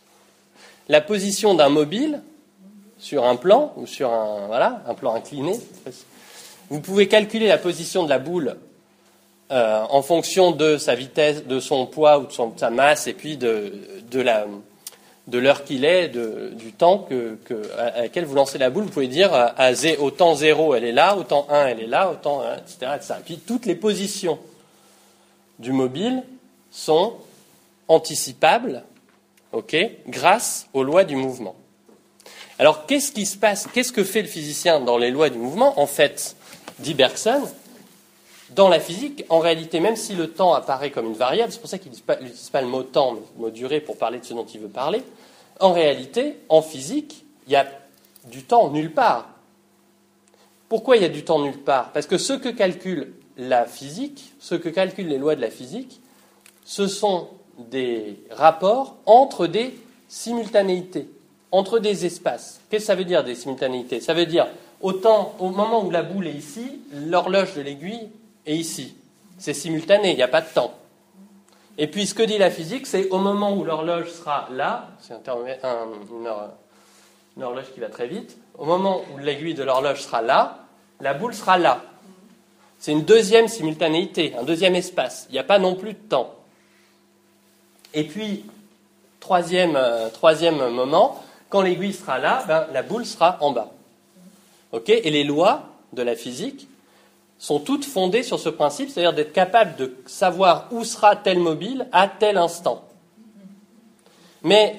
la 0.89 1.01
position 1.01 1.55
d'un 1.55 1.69
mobile 1.69 2.23
sur 2.99 3.25
un 3.25 3.37
plan, 3.37 3.73
ou 3.77 3.87
sur 3.87 4.11
un, 4.13 4.47
voilà, 4.47 4.83
un 4.87 4.95
plan 4.95 5.15
incliné. 5.15 5.59
Vous 6.71 6.81
pouvez 6.81 7.09
calculer 7.09 7.47
la 7.47 7.59
position 7.59 8.05
de 8.05 8.09
la 8.09 8.19
boule 8.19 8.57
en 9.51 10.03
fonction 10.03 10.51
de 10.51 10.77
sa 10.77 10.95
vitesse, 10.95 11.45
de 11.47 11.61
son 11.61 11.87
poids 11.87 12.19
ou 12.19 12.27
de, 12.27 12.59
sa 12.59 12.71
masse, 12.71 13.07
et 13.07 13.13
puis 13.13 13.37
de, 13.37 13.73
l'heure 15.33 15.65
qu'il 15.65 15.85
est, 15.85 16.09
du 16.09 16.73
temps 16.73 17.09
à, 17.79 18.03
laquelle 18.03 18.25
vous 18.25 18.35
lancez 18.35 18.59
la 18.59 18.71
boule. 18.71 18.85
Vous 18.85 18.91
pouvez 18.91 19.09
dire 19.09 19.35
à, 19.35 19.73
au 19.99 20.11
temps 20.11 20.35
0, 20.35 20.75
elle 20.75 20.85
est 20.85 20.93
là, 20.93 21.17
au 21.17 21.25
temps 21.25 21.47
1, 21.51 21.67
elle 21.67 21.81
est 21.81 21.87
là, 21.87 22.11
au 22.11 22.15
temps 22.15 22.43
1, 22.43 22.57
etc., 22.57 22.77
etc. 22.95 23.15
Et 23.19 23.23
puis 23.25 23.39
toutes 23.39 23.67
les 23.67 23.75
positions 23.75 24.39
du 25.59 25.73
mobile 25.73 26.23
sont 26.71 27.15
anticipables 27.89 28.83
grâce 30.09 30.67
aux 30.75 30.83
lois 30.83 31.05
du 31.05 31.17
mouvement. 31.17 31.55
Alors, 32.59 32.87
qu'est-ce 32.87 33.13
qui 33.13 33.27
se 33.27 33.37
passe? 33.37 33.69
Qu'est-ce 33.73 33.93
que 33.93 34.05
fait 34.05 34.23
le 34.23 34.29
physicien 34.29 34.81
dans 34.81 34.99
les 34.99 35.11
lois 35.11 35.29
du 35.29 35.39
mouvement? 35.39 35.79
En 35.79 35.87
fait, 35.87 36.37
dit 36.79 36.95
Bergson, 36.95 37.43
dans 38.51 38.69
la 38.69 38.79
physique, 38.79 39.25
en 39.29 39.41
réalité, 39.41 39.81
même 39.81 39.97
si 39.97 40.15
le 40.15 40.31
temps 40.31 40.55
apparaît 40.55 40.91
comme 40.91 41.07
une 41.07 41.15
variable, 41.15 41.53
c'est 41.53 41.61
pour 41.61 41.69
ça 41.69 41.79
qu'il 41.79 41.91
n'utilise 41.91 42.51
pas, 42.51 42.61
le 42.61 42.69
mot 42.69 42.83
temps, 42.83 43.15
mais 43.15 43.21
le 43.37 43.43
mot 43.43 43.51
durée 43.51 43.81
pour 43.81 43.97
parler 43.97 44.21
de 44.21 44.25
ce 44.25 44.35
dont 44.35 44.47
il 44.47 44.61
veut 44.61 44.69
parler, 44.69 45.03
en 45.59 45.73
réalité, 45.73 46.37
en 46.49 46.63
physique, 46.63 47.25
il 47.47 47.53
y 47.53 47.57
a 47.57 47.67
du 48.31 48.45
temps 48.45 48.71
nulle 48.71 48.93
part. 48.93 49.29
Pourquoi 50.69 50.97
il 50.97 51.03
y 51.03 51.07
a 51.07 51.09
du 51.11 51.25
temps 51.25 51.41
nulle 51.41 51.59
part? 51.59 51.93
Parce 51.93 52.07
que 52.07 52.19
ce 52.19 52.33
que 52.33 52.49
calcule 52.49 53.15
la 53.37 53.67
physique, 53.67 54.33
ce 54.39 54.55
que 54.55 54.69
calculent 54.69 55.09
les 55.09 55.19
lois 55.19 55.37
de 55.37 55.41
la 55.41 55.51
physique, 55.51 56.01
ce 56.65 56.87
sont 56.87 57.29
des 57.59 58.21
rapports 58.31 58.97
entre 59.07 59.47
des 59.47 59.75
simultanéités, 60.09 61.09
entre 61.53 61.79
des 61.79 62.07
espaces. 62.07 62.61
Qu'est-ce 62.71 62.83
que 62.83 62.87
ça 62.87 62.95
veut 62.95 63.05
dire 63.05 63.25
des 63.25 63.35
simultanéités? 63.35 64.01
Ça 64.01 64.15
veut 64.15 64.27
dire 64.27 64.47
autant 64.81 65.35
au 65.39 65.51
moment 65.51 65.85
où 65.85 65.91
la 65.91 66.03
boule 66.03 66.27
est 66.27 66.33
ici, 66.33 66.81
l'horloge 66.93 67.55
de 67.55 67.63
l'aiguille 67.63 68.09
est 68.47 68.57
ici. 68.57 68.95
C'est 69.39 69.55
simultané, 69.55 70.13
il 70.13 70.17
n'y 70.17 70.23
a 70.23 70.29
pas 70.29 70.41
de 70.41 70.49
temps. 70.49 70.75
Et 71.79 71.89
puis 71.89 72.07
ce 72.07 72.15
que 72.15 72.23
dit 72.23 72.39
la 72.39 72.51
physique, 72.51 72.87
c'est 72.87 73.09
au 73.11 73.19
moment 73.19 73.55
où 73.55 73.65
l'horloge 73.65 74.11
sera 74.11 74.49
là, 74.53 74.89
c'est 75.01 75.15
une, 75.29 76.27
une 77.37 77.43
horloge 77.43 77.73
qui 77.75 77.81
va 77.81 77.89
très 77.89 78.07
vite, 78.07 78.37
au 78.57 78.65
moment 78.65 79.03
où 79.13 79.19
l'aiguille 79.19 79.55
de 79.55 79.63
l'horloge 79.63 80.03
sera 80.03 80.23
là, 80.23 80.65
la 81.01 81.13
boule 81.13 81.35
sera 81.35 81.59
là. 81.59 81.83
C'est 82.79 82.93
une 82.93 83.05
deuxième 83.05 83.49
simultanéité, 83.49 84.35
un 84.39 84.43
deuxième 84.43 84.75
espace. 84.75 85.27
Il 85.29 85.33
n'y 85.33 85.39
a 85.39 85.45
pas 85.45 85.59
non 85.59 85.75
plus 85.75 85.93
de 85.93 85.99
temps. 85.99 86.35
Et 87.95 88.05
puis, 88.05 88.45
troisième, 89.21 89.77
euh, 89.77 90.09
troisième 90.11 90.71
moment, 90.71 91.23
quand 91.49 91.63
l'aiguille 91.63 91.93
sera 91.93 92.19
là, 92.19 92.45
ben, 92.47 92.67
la 92.73 92.83
boule 92.83 93.07
sera 93.07 93.39
en 93.41 93.53
bas. 93.53 93.73
Et 94.87 95.11
les 95.11 95.25
lois 95.25 95.71
de 95.95 96.03
la 96.03 96.15
physique 96.15 96.69
sont 97.39 97.61
toutes 97.61 97.85
fondées 97.85 98.23
sur 98.23 98.39
ce 98.39 98.49
principe, 98.49 98.91
c'est-à-dire 98.91 99.13
d'être 99.13 99.33
capable 99.33 99.77
de 99.77 99.97
savoir 100.07 100.69
où 100.71 100.85
sera 100.85 101.17
tel 101.17 101.39
mobile 101.39 101.87
à 101.93 102.09
tel 102.09 102.39
instant. 102.39 102.85
Mais 104.43 104.77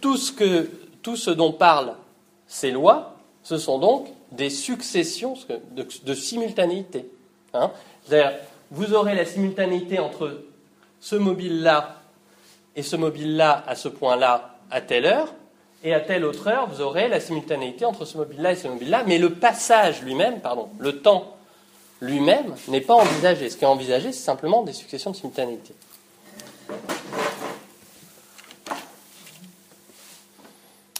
tout 0.00 0.16
ce, 0.16 0.32
que, 0.32 0.70
tout 1.02 1.16
ce 1.16 1.30
dont 1.30 1.52
parlent 1.52 1.94
ces 2.46 2.70
lois, 2.70 3.16
ce 3.42 3.58
sont 3.58 3.78
donc 3.78 4.08
des 4.30 4.50
successions 4.50 5.34
de, 5.72 6.14
simultanéité. 6.14 7.10
Hein. 7.54 7.70
vous 8.70 8.94
aurez 8.94 9.14
la 9.14 9.26
simultanéité 9.26 9.98
entre 9.98 10.42
ce 11.00 11.16
mobile-là 11.16 11.96
et 12.76 12.82
ce 12.82 12.96
mobile-là 12.96 13.62
à 13.66 13.74
ce 13.74 13.88
point-là 13.88 14.58
à 14.70 14.80
telle 14.80 15.04
heure, 15.04 15.34
et 15.84 15.92
à 15.92 16.00
telle 16.00 16.24
autre 16.24 16.48
heure, 16.48 16.68
vous 16.68 16.80
aurez 16.80 17.08
la 17.08 17.20
simultanéité 17.20 17.84
entre 17.84 18.04
ce 18.04 18.16
mobile-là 18.16 18.52
et 18.52 18.56
ce 18.56 18.68
mobile-là, 18.68 19.02
mais 19.06 19.18
le 19.18 19.30
passage 19.30 20.02
lui-même, 20.02 20.40
pardon, 20.40 20.68
le 20.78 21.00
temps 21.00 21.36
lui-même 22.02 22.54
n'est 22.68 22.80
pas 22.80 22.94
envisagé. 22.94 23.48
Ce 23.48 23.56
qui 23.56 23.64
est 23.64 23.68
envisagé, 23.68 24.12
c'est 24.12 24.24
simplement 24.24 24.62
des 24.64 24.72
successions 24.72 25.12
de 25.12 25.16
simultanéité. 25.16 25.72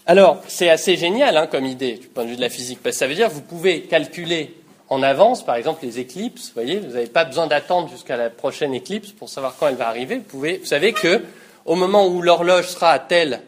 Alors, 0.06 0.42
c'est 0.46 0.70
assez 0.70 0.96
génial 0.96 1.36
hein, 1.36 1.46
comme 1.48 1.66
idée 1.66 1.94
du 1.94 2.06
point 2.06 2.24
de 2.24 2.30
vue 2.30 2.36
de 2.36 2.40
la 2.40 2.48
physique, 2.48 2.80
parce 2.82 2.96
que 2.96 2.98
ça 3.00 3.06
veut 3.06 3.14
dire 3.14 3.28
que 3.28 3.34
vous 3.34 3.42
pouvez 3.42 3.82
calculer 3.82 4.54
en 4.88 5.02
avance, 5.02 5.44
par 5.44 5.56
exemple, 5.56 5.84
les 5.84 5.98
éclipses. 5.98 6.48
Vous 6.48 6.54
voyez, 6.54 6.78
vous 6.78 6.92
n'avez 6.92 7.06
pas 7.06 7.24
besoin 7.24 7.46
d'attendre 7.46 7.88
jusqu'à 7.88 8.16
la 8.16 8.30
prochaine 8.30 8.74
éclipse 8.74 9.10
pour 9.10 9.28
savoir 9.28 9.56
quand 9.58 9.68
elle 9.68 9.76
va 9.76 9.88
arriver. 9.88 10.16
Vous, 10.16 10.22
pouvez, 10.22 10.58
vous 10.58 10.66
savez 10.66 10.92
que 10.92 11.22
au 11.64 11.74
moment 11.74 12.06
où 12.06 12.22
l'horloge 12.22 12.68
sera 12.68 12.90
à 12.90 12.98
telle, 12.98 13.42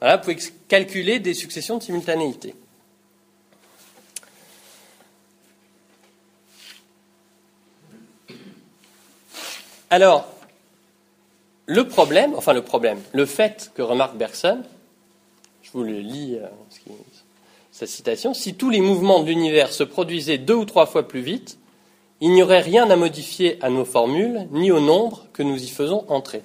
vous 0.00 0.18
pouvez 0.22 0.38
calculer 0.68 1.18
des 1.18 1.34
successions 1.34 1.78
de 1.78 1.82
simultanéité. 1.82 2.54
Alors, 9.92 10.26
le 11.66 11.86
problème, 11.86 12.32
enfin 12.34 12.54
le 12.54 12.62
problème, 12.62 12.98
le 13.12 13.26
fait 13.26 13.70
que 13.74 13.82
remarque 13.82 14.16
Bergson, 14.16 14.62
je 15.62 15.70
vous 15.72 15.82
le 15.82 15.98
lis, 15.98 16.38
euh, 16.40 16.46
sa 17.72 17.86
citation, 17.86 18.32
si 18.32 18.54
tous 18.54 18.70
les 18.70 18.80
mouvements 18.80 19.20
de 19.20 19.26
l'univers 19.26 19.70
se 19.70 19.84
produisaient 19.84 20.38
deux 20.38 20.54
ou 20.54 20.64
trois 20.64 20.86
fois 20.86 21.06
plus 21.06 21.20
vite, 21.20 21.58
il 22.22 22.30
n'y 22.32 22.42
aurait 22.42 22.62
rien 22.62 22.88
à 22.88 22.96
modifier 22.96 23.58
à 23.60 23.68
nos 23.68 23.84
formules, 23.84 24.48
ni 24.50 24.70
au 24.70 24.80
nombre 24.80 25.26
que 25.34 25.42
nous 25.42 25.62
y 25.62 25.68
faisons 25.68 26.06
entrer. 26.08 26.40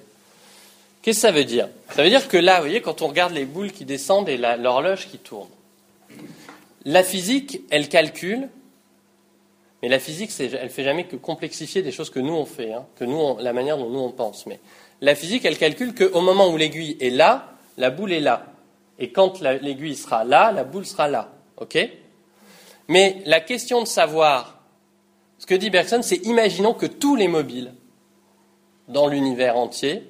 Qu'est-ce 1.00 1.16
que 1.16 1.22
ça 1.22 1.32
veut 1.32 1.46
dire? 1.46 1.70
Ça 1.96 2.02
veut 2.02 2.10
dire 2.10 2.28
que 2.28 2.36
là, 2.36 2.56
vous 2.56 2.66
voyez, 2.66 2.82
quand 2.82 3.00
on 3.00 3.08
regarde 3.08 3.32
les 3.32 3.46
boules 3.46 3.72
qui 3.72 3.86
descendent 3.86 4.28
et 4.28 4.36
l'horloge 4.36 5.08
qui 5.08 5.16
tourne, 5.16 5.48
la 6.84 7.02
physique, 7.02 7.62
elle 7.70 7.88
calcule, 7.88 8.50
mais 9.82 9.88
la 9.88 9.98
physique, 10.00 10.30
elle 10.40 10.64
ne 10.64 10.68
fait 10.68 10.82
jamais 10.82 11.04
que 11.04 11.16
complexifier 11.16 11.82
des 11.82 11.92
choses 11.92 12.10
que 12.10 12.18
nous 12.18 12.34
on 12.34 12.44
fait, 12.44 12.72
hein, 12.72 12.86
que 12.96 13.04
nous, 13.04 13.38
la 13.38 13.52
manière 13.52 13.78
dont 13.78 13.88
nous 13.88 14.00
on 14.00 14.10
pense. 14.10 14.46
Mais 14.46 14.58
la 15.00 15.14
physique, 15.14 15.44
elle 15.44 15.56
calcule 15.56 15.94
qu'au 15.94 16.20
moment 16.20 16.48
où 16.48 16.56
l'aiguille 16.56 16.96
est 17.00 17.10
là, 17.10 17.52
la 17.76 17.90
boule 17.90 18.12
est 18.12 18.20
là. 18.20 18.46
Et 18.98 19.12
quand 19.12 19.40
l'aiguille 19.40 19.94
sera 19.94 20.24
là, 20.24 20.50
la 20.50 20.64
boule 20.64 20.84
sera 20.84 21.06
là. 21.06 21.30
OK? 21.58 21.78
Mais 22.88 23.22
la 23.24 23.40
question 23.40 23.80
de 23.80 23.86
savoir, 23.86 24.60
ce 25.38 25.46
que 25.46 25.54
dit 25.54 25.70
Bergson, 25.70 26.00
c'est 26.02 26.26
imaginons 26.26 26.74
que 26.74 26.86
tous 26.86 27.14
les 27.14 27.28
mobiles 27.28 27.72
dans 28.88 29.06
l'univers 29.06 29.56
entier, 29.56 30.02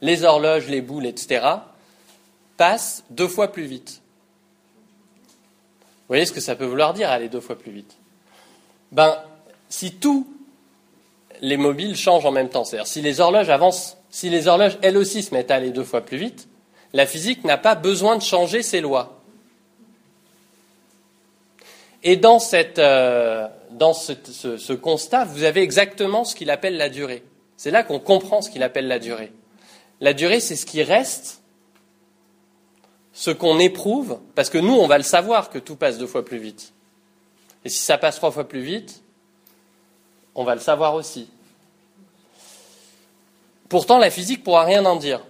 les 0.00 0.24
horloges, 0.24 0.68
les 0.68 0.80
boules, 0.80 1.06
etc., 1.06 1.44
passent 2.56 3.04
deux 3.10 3.28
fois 3.28 3.48
plus 3.52 3.64
vite. 3.64 4.00
Vous 6.00 6.14
voyez 6.14 6.24
ce 6.24 6.32
que 6.32 6.40
ça 6.40 6.56
peut 6.56 6.64
vouloir 6.64 6.94
dire, 6.94 7.10
aller 7.10 7.28
deux 7.28 7.40
fois 7.40 7.58
plus 7.58 7.72
vite? 7.72 7.97
Ben, 8.92 9.16
si 9.68 9.94
tous 9.94 10.26
les 11.40 11.56
mobiles 11.56 11.96
changent 11.96 12.26
en 12.26 12.32
même 12.32 12.48
temps, 12.48 12.64
c'est-à-dire 12.64 12.86
si 12.86 13.02
les 13.02 13.20
horloges 13.20 13.50
avancent, 13.50 13.96
si 14.10 14.30
les 14.30 14.48
horloges 14.48 14.78
elles 14.82 14.96
aussi 14.96 15.22
se 15.22 15.34
mettent 15.34 15.50
à 15.50 15.56
aller 15.56 15.70
deux 15.70 15.84
fois 15.84 16.00
plus 16.00 16.16
vite, 16.16 16.48
la 16.92 17.06
physique 17.06 17.44
n'a 17.44 17.58
pas 17.58 17.74
besoin 17.74 18.16
de 18.16 18.22
changer 18.22 18.62
ses 18.62 18.80
lois. 18.80 19.18
Et 22.02 22.16
dans, 22.16 22.38
euh, 22.54 23.48
ce, 23.82 24.72
constat, 24.72 25.24
vous 25.24 25.42
avez 25.42 25.62
exactement 25.62 26.24
ce 26.24 26.34
qu'il 26.34 26.50
appelle 26.50 26.76
la 26.76 26.88
durée. 26.88 27.24
C'est 27.56 27.70
là 27.70 27.82
qu'on 27.82 27.98
comprend 27.98 28.40
ce 28.40 28.50
qu'il 28.50 28.62
appelle 28.62 28.86
la 28.86 28.98
durée. 28.98 29.32
La 30.00 30.12
durée, 30.12 30.38
c'est 30.40 30.54
ce 30.54 30.64
qui 30.64 30.82
reste, 30.82 31.42
ce 33.12 33.32
qu'on 33.32 33.58
éprouve, 33.58 34.20
parce 34.36 34.48
que 34.48 34.58
nous, 34.58 34.74
on 34.74 34.86
va 34.86 34.96
le 34.96 35.04
savoir 35.04 35.50
que 35.50 35.58
tout 35.58 35.74
passe 35.74 35.98
deux 35.98 36.06
fois 36.06 36.24
plus 36.24 36.38
vite. 36.38 36.72
Et 37.64 37.68
si 37.68 37.78
ça 37.78 37.98
passe 37.98 38.16
trois 38.16 38.30
fois 38.30 38.48
plus 38.48 38.62
vite, 38.62 39.02
on 40.34 40.44
va 40.44 40.54
le 40.54 40.60
savoir 40.60 40.94
aussi. 40.94 41.28
Pourtant, 43.68 43.98
la 43.98 44.10
physique 44.10 44.44
pourra 44.44 44.64
rien 44.64 44.84
en 44.86 44.96
dire. 44.96 45.20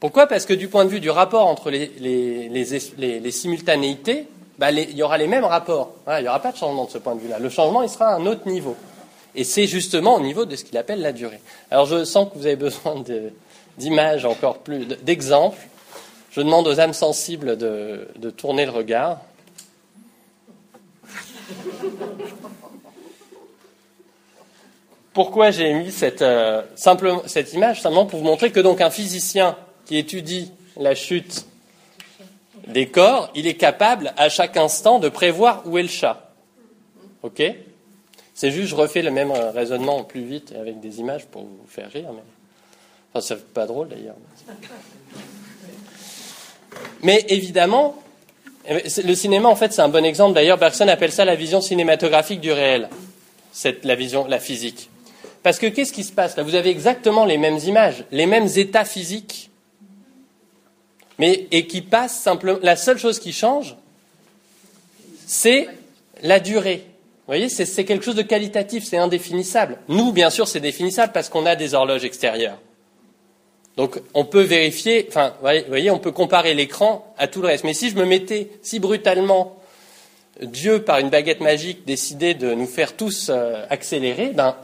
Pourquoi? 0.00 0.26
Parce 0.26 0.44
que 0.44 0.54
du 0.54 0.68
point 0.68 0.84
de 0.84 0.90
vue 0.90 1.00
du 1.00 1.10
rapport 1.10 1.46
entre 1.46 1.70
les, 1.70 3.30
simultanéités, 3.30 4.26
bah, 4.58 4.70
il 4.70 4.96
y 4.96 5.02
aura 5.02 5.18
les 5.18 5.26
mêmes 5.26 5.44
rapports. 5.44 5.94
il 6.08 6.22
n'y 6.22 6.28
aura 6.28 6.40
pas 6.40 6.52
de 6.52 6.56
changement 6.56 6.84
de 6.84 6.90
ce 6.90 6.98
point 6.98 7.14
de 7.14 7.20
vue-là. 7.20 7.38
Le 7.38 7.48
changement, 7.48 7.82
il 7.82 7.88
sera 7.88 8.08
à 8.08 8.14
un 8.16 8.26
autre 8.26 8.48
niveau. 8.48 8.76
Et 9.34 9.44
c'est 9.44 9.66
justement 9.66 10.14
au 10.14 10.20
niveau 10.20 10.44
de 10.44 10.56
ce 10.56 10.64
qu'il 10.64 10.76
appelle 10.78 11.00
la 11.00 11.12
durée. 11.12 11.40
Alors 11.70 11.86
je 11.86 12.04
sens 12.04 12.28
que 12.30 12.38
vous 12.38 12.46
avez 12.46 12.56
besoin 12.68 13.02
d'images 13.78 14.24
encore 14.24 14.58
plus, 14.58 14.86
d'exemples. 14.86 15.60
Je 16.30 16.40
demande 16.40 16.66
aux 16.66 16.80
âmes 16.80 16.94
sensibles 16.94 17.56
de, 17.56 18.30
tourner 18.36 18.64
le 18.64 18.72
regard. 18.72 19.20
Pourquoi 25.12 25.50
j'ai 25.52 25.72
mis 25.74 25.92
cette, 25.92 26.22
euh, 26.22 26.62
cette 27.26 27.52
image 27.52 27.80
Simplement 27.80 28.06
pour 28.06 28.18
vous 28.18 28.24
montrer 28.24 28.50
que 28.50 28.60
donc 28.60 28.80
un 28.80 28.90
physicien 28.90 29.56
qui 29.86 29.96
étudie 29.96 30.50
la 30.76 30.94
chute 30.96 31.46
des 32.66 32.88
corps, 32.88 33.30
il 33.34 33.46
est 33.46 33.54
capable 33.54 34.12
à 34.16 34.28
chaque 34.28 34.56
instant 34.56 34.98
de 34.98 35.08
prévoir 35.08 35.62
où 35.66 35.78
est 35.78 35.82
le 35.82 35.88
chat. 35.88 36.32
OK? 37.22 37.42
C'est 38.34 38.50
juste, 38.50 38.70
je 38.70 38.74
refais 38.74 39.02
le 39.02 39.12
même 39.12 39.30
raisonnement 39.30 40.02
plus 40.02 40.24
vite 40.24 40.52
avec 40.58 40.80
des 40.80 40.98
images 40.98 41.26
pour 41.26 41.42
vous 41.42 41.66
faire 41.68 41.90
rire. 41.90 42.10
Mais... 42.12 42.22
Enfin, 43.12 43.24
c'est 43.24 43.52
pas 43.52 43.66
drôle 43.66 43.88
d'ailleurs. 43.88 44.16
Mais 47.02 47.24
évidemment, 47.28 47.96
le 48.68 49.14
cinéma, 49.14 49.48
en 49.48 49.56
fait, 49.56 49.72
c'est 49.72 49.82
un 49.82 49.88
bon 49.88 50.04
exemple. 50.04 50.34
D'ailleurs, 50.34 50.58
Bergson 50.58 50.88
appelle 50.88 51.12
ça 51.12 51.24
la 51.24 51.34
vision 51.34 51.60
cinématographique 51.60 52.40
du 52.40 52.52
réel. 52.52 52.88
la 53.82 53.94
vision, 53.94 54.26
la 54.26 54.38
physique. 54.38 54.88
Parce 55.42 55.58
que 55.58 55.66
qu'est-ce 55.66 55.92
qui 55.92 56.04
se 56.04 56.12
passe 56.12 56.36
là? 56.36 56.42
Vous 56.42 56.54
avez 56.54 56.70
exactement 56.70 57.26
les 57.26 57.36
mêmes 57.36 57.58
images, 57.58 58.04
les 58.10 58.24
mêmes 58.24 58.48
états 58.56 58.86
physiques, 58.86 59.50
mais 61.18 61.46
et 61.50 61.66
qui 61.66 61.82
passent 61.82 62.18
simplement. 62.18 62.58
La 62.62 62.76
seule 62.76 62.98
chose 62.98 63.18
qui 63.18 63.32
change, 63.32 63.76
c'est 65.26 65.68
la 66.22 66.40
durée. 66.40 66.84
Vous 67.26 67.32
voyez, 67.32 67.50
c'est 67.50 67.84
quelque 67.84 68.04
chose 68.04 68.14
de 68.14 68.22
qualitatif, 68.22 68.84
c'est 68.84 68.96
indéfinissable. 68.96 69.78
Nous, 69.88 70.12
bien 70.12 70.30
sûr, 70.30 70.48
c'est 70.48 70.60
définissable 70.60 71.12
parce 71.12 71.28
qu'on 71.28 71.46
a 71.46 71.56
des 71.56 71.74
horloges 71.74 72.04
extérieures. 72.04 72.58
Donc, 73.76 74.00
on 74.14 74.24
peut 74.24 74.42
vérifier, 74.42 75.06
enfin, 75.08 75.34
vous 75.40 75.48
voyez, 75.68 75.90
on 75.90 75.98
peut 75.98 76.12
comparer 76.12 76.54
l'écran 76.54 77.12
à 77.18 77.26
tout 77.26 77.42
le 77.42 77.48
reste. 77.48 77.64
Mais 77.64 77.74
si 77.74 77.90
je 77.90 77.96
me 77.96 78.04
mettais 78.04 78.50
si 78.62 78.78
brutalement 78.78 79.56
Dieu, 80.40 80.82
par 80.82 80.98
une 80.98 81.10
baguette 81.10 81.40
magique, 81.40 81.84
décidait 81.84 82.34
de 82.34 82.54
nous 82.54 82.66
faire 82.66 82.96
tous 82.96 83.30
euh, 83.30 83.64
accélérer, 83.70 84.28
ben, 84.28 84.56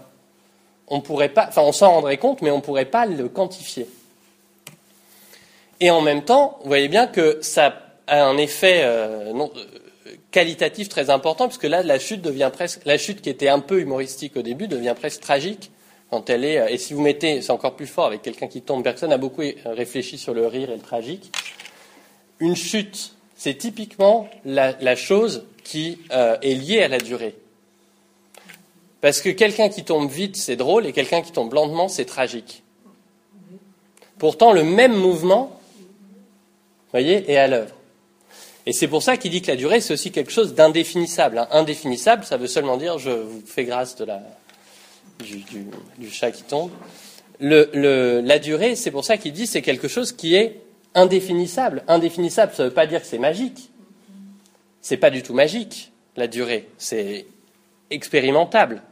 on 0.88 1.00
pourrait 1.00 1.28
pas, 1.28 1.46
enfin, 1.48 1.62
on 1.62 1.72
s'en 1.72 1.92
rendrait 1.92 2.18
compte, 2.18 2.42
mais 2.42 2.50
on 2.50 2.56
ne 2.56 2.62
pourrait 2.62 2.84
pas 2.84 3.06
le 3.06 3.28
quantifier. 3.28 3.86
Et 5.80 5.90
en 5.90 6.02
même 6.02 6.24
temps, 6.24 6.58
vous 6.62 6.68
voyez 6.68 6.88
bien 6.88 7.06
que 7.06 7.38
ça 7.40 7.74
a 8.06 8.24
un 8.24 8.36
effet 8.36 8.82
euh, 8.82 9.32
euh, 9.32 9.46
qualitatif 10.30 10.88
très 10.88 11.10
important, 11.10 11.46
puisque 11.46 11.64
là, 11.64 11.82
la 11.82 11.98
chute 11.98 12.22
devient 12.22 12.50
presque, 12.52 12.82
la 12.84 12.98
chute 12.98 13.22
qui 13.22 13.30
était 13.30 13.48
un 13.48 13.60
peu 13.60 13.80
humoristique 13.80 14.36
au 14.36 14.42
début 14.42 14.68
devient 14.68 14.94
presque 14.96 15.20
tragique 15.20 15.70
quand 16.10 16.28
elle 16.30 16.44
est. 16.44 16.72
Et 16.72 16.78
si 16.78 16.94
vous 16.94 17.00
mettez, 17.00 17.42
c'est 17.42 17.52
encore 17.52 17.76
plus 17.76 17.86
fort 17.86 18.06
avec 18.06 18.22
quelqu'un 18.22 18.48
qui 18.48 18.62
tombe. 18.62 18.82
Personne 18.82 19.10
n'a 19.10 19.18
beaucoup 19.18 19.42
réfléchi 19.64 20.18
sur 20.18 20.34
le 20.34 20.46
rire 20.46 20.70
et 20.70 20.76
le 20.76 20.82
tragique. 20.82 21.32
Une 22.40 22.56
chute, 22.56 23.14
c'est 23.36 23.54
typiquement 23.54 24.28
la 24.44 24.96
chose 24.96 25.44
qui 25.62 25.98
euh, 26.12 26.36
est 26.42 26.54
lié 26.54 26.82
à 26.82 26.88
la 26.88 26.98
durée. 26.98 27.34
Parce 29.00 29.20
que 29.22 29.30
quelqu'un 29.30 29.68
qui 29.68 29.84
tombe 29.84 30.10
vite, 30.10 30.36
c'est 30.36 30.56
drôle, 30.56 30.86
et 30.86 30.92
quelqu'un 30.92 31.22
qui 31.22 31.32
tombe 31.32 31.52
lentement, 31.54 31.88
c'est 31.88 32.04
tragique. 32.04 32.62
Pourtant, 34.18 34.52
le 34.52 34.62
même 34.62 34.94
mouvement, 34.94 35.58
voyez, 36.90 37.30
est 37.30 37.36
à 37.36 37.46
l'œuvre. 37.46 37.74
Et 38.66 38.72
c'est 38.72 38.88
pour 38.88 39.02
ça 39.02 39.16
qu'il 39.16 39.30
dit 39.30 39.40
que 39.40 39.50
la 39.50 39.56
durée, 39.56 39.80
c'est 39.80 39.94
aussi 39.94 40.12
quelque 40.12 40.30
chose 40.30 40.54
d'indéfinissable. 40.54 41.38
Hein. 41.38 41.48
Indéfinissable, 41.50 42.24
ça 42.24 42.36
veut 42.36 42.46
seulement 42.46 42.76
dire 42.76 42.98
je 42.98 43.10
vous 43.10 43.42
fais 43.46 43.64
grâce 43.64 43.96
de 43.96 44.04
la, 44.04 44.20
du, 45.22 46.10
chat 46.10 46.30
qui 46.30 46.42
tombe. 46.42 46.70
la 47.40 48.38
durée, 48.38 48.76
c'est 48.76 48.90
pour 48.90 49.04
ça 49.04 49.16
qu'il 49.16 49.32
dit 49.32 49.46
c'est 49.46 49.62
quelque 49.62 49.88
chose 49.88 50.12
qui 50.12 50.34
est 50.34 50.60
indéfinissable. 50.94 51.82
Indéfinissable, 51.88 52.52
ça 52.54 52.64
ne 52.64 52.68
veut 52.68 52.74
pas 52.74 52.86
dire 52.86 53.00
que 53.00 53.06
c'est 53.06 53.18
magique. 53.18 53.70
C'est 54.80 54.96
pas 54.96 55.10
du 55.10 55.22
tout 55.22 55.34
magique, 55.34 55.92
la 56.16 56.26
durée. 56.26 56.68
C'est 56.78 57.26
expérimentable. 57.90 58.82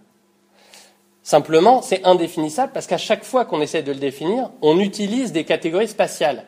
Simplement, 1.22 1.83
c'est 1.83 2.05
indéfinissable 2.07 2.72
parce 2.72 2.87
qu'à 2.87 2.99
chaque 2.99 3.24
fois 3.24 3.45
qu'on 3.45 3.61
essaie 3.61 3.83
de 3.83 3.93
le 3.93 3.99
définir, 3.99 4.51
on 4.62 4.79
utilise 4.79 5.33
des 5.33 5.45
catégories 5.45 5.89
spatiales. 5.89 6.45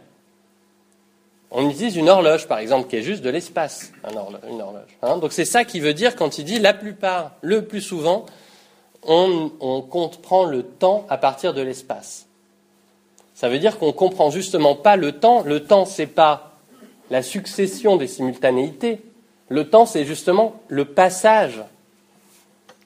On 1.50 1.68
utilise 1.68 1.96
une 1.96 2.08
horloge, 2.08 2.46
par 2.46 2.60
exemple, 2.60 2.88
qui 2.88 2.96
est 2.96 3.02
juste 3.02 3.22
de 3.22 3.30
l'espace, 3.30 3.92
une 4.08 4.60
horloge. 4.60 4.96
Hein. 5.02 5.18
Donc 5.18 5.32
c'est 5.32 5.44
ça 5.44 5.64
qui 5.64 5.80
veut 5.80 5.94
dire 5.94 6.14
quand 6.14 6.38
il 6.38 6.44
dit 6.44 6.60
la 6.60 6.72
plupart, 6.72 7.32
le 7.42 7.64
plus 7.66 7.80
souvent, 7.80 8.24
on, 9.06 9.82
comprend 9.82 10.44
le 10.44 10.62
temps 10.62 11.06
à 11.08 11.16
partir 11.16 11.54
de 11.54 11.62
l'espace. 11.62 12.26
Ça 13.34 13.48
veut 13.48 13.58
dire 13.58 13.78
qu'on 13.78 13.88
ne 13.88 13.92
comprend 13.92 14.30
justement 14.30 14.74
pas 14.74 14.96
le 14.96 15.12
temps. 15.12 15.42
Le 15.42 15.64
temps, 15.64 15.86
ce 15.86 16.02
n'est 16.02 16.08
pas 16.08 16.58
la 17.10 17.22
succession 17.22 17.96
des 17.96 18.06
simultanéités, 18.06 19.02
le 19.50 19.68
temps, 19.68 19.84
c'est 19.84 20.04
justement 20.04 20.54
le 20.68 20.84
passage 20.84 21.60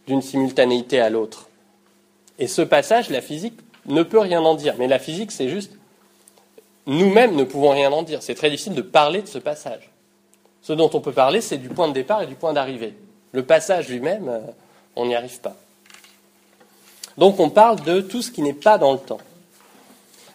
d'une 0.06 0.22
simultanéité 0.22 0.98
à 0.98 1.10
l'autre. 1.10 1.48
Et 2.38 2.46
ce 2.46 2.62
passage, 2.62 3.10
la 3.10 3.20
physique 3.20 3.58
ne 3.86 4.02
peut 4.02 4.18
rien 4.18 4.40
en 4.40 4.54
dire. 4.54 4.74
Mais 4.78 4.88
la 4.88 4.98
physique, 4.98 5.30
c'est 5.30 5.50
juste. 5.50 5.72
Nous-mêmes 6.86 7.36
ne 7.36 7.44
pouvons 7.44 7.70
rien 7.70 7.92
en 7.92 8.02
dire. 8.02 8.22
C'est 8.22 8.34
très 8.34 8.48
difficile 8.48 8.74
de 8.74 8.82
parler 8.82 9.20
de 9.20 9.28
ce 9.28 9.38
passage. 9.38 9.90
Ce 10.62 10.72
dont 10.72 10.90
on 10.94 11.00
peut 11.00 11.12
parler, 11.12 11.42
c'est 11.42 11.58
du 11.58 11.68
point 11.68 11.88
de 11.88 11.92
départ 11.92 12.22
et 12.22 12.26
du 12.26 12.34
point 12.34 12.54
d'arrivée. 12.54 12.94
Le 13.32 13.42
passage 13.42 13.88
lui-même, 13.88 14.28
euh, 14.28 14.40
on 14.96 15.04
n'y 15.04 15.14
arrive 15.14 15.40
pas. 15.40 15.56
Donc 17.18 17.38
on 17.40 17.50
parle 17.50 17.80
de 17.82 18.00
tout 18.00 18.22
ce 18.22 18.30
qui 18.30 18.42
n'est 18.42 18.52
pas 18.52 18.78
dans 18.78 18.92
le 18.92 18.98
temps. 18.98 19.20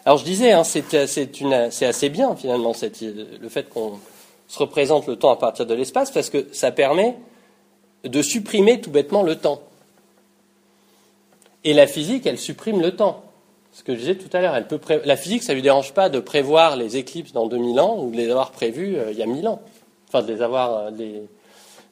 Alors 0.04 0.18
je 0.18 0.24
disais, 0.24 0.52
hein, 0.52 0.64
c'est 0.64 1.84
assez 1.84 2.08
bien 2.08 2.34
finalement 2.34 2.72
le 2.72 3.48
fait 3.48 3.68
qu'on 3.68 3.98
se 4.48 4.58
représente 4.58 5.06
le 5.06 5.16
temps 5.16 5.30
à 5.30 5.36
partir 5.36 5.66
de 5.66 5.74
l'espace 5.74 6.10
parce 6.10 6.30
que 6.30 6.48
ça 6.52 6.70
permet 6.70 7.16
de 8.04 8.22
supprimer 8.22 8.80
tout 8.80 8.90
bêtement 8.90 9.22
le 9.22 9.36
temps. 9.36 9.60
Et 11.64 11.74
la 11.74 11.86
physique, 11.86 12.26
elle 12.26 12.38
supprime 12.38 12.80
le 12.80 12.96
temps. 12.96 13.22
Ce 13.72 13.84
que 13.84 13.94
je 13.94 14.00
disais 14.00 14.14
tout 14.16 14.34
à 14.34 14.40
l'heure, 14.40 14.58
la 15.04 15.16
physique, 15.16 15.42
ça 15.42 15.52
ne 15.52 15.56
lui 15.56 15.62
dérange 15.62 15.92
pas 15.92 16.08
de 16.08 16.18
prévoir 16.18 16.76
les 16.76 16.96
éclipses 16.96 17.32
dans 17.32 17.46
2000 17.46 17.78
ans 17.78 17.98
ou 17.98 18.10
de 18.10 18.16
les 18.16 18.30
avoir 18.30 18.50
prévues 18.50 18.96
euh, 18.96 19.12
il 19.12 19.18
y 19.18 19.22
a 19.22 19.26
1000 19.26 19.46
ans. 19.46 19.60
Enfin, 20.08 20.22
de 20.22 20.32
les 20.32 20.42
avoir, 20.42 20.86
euh, 20.86 20.90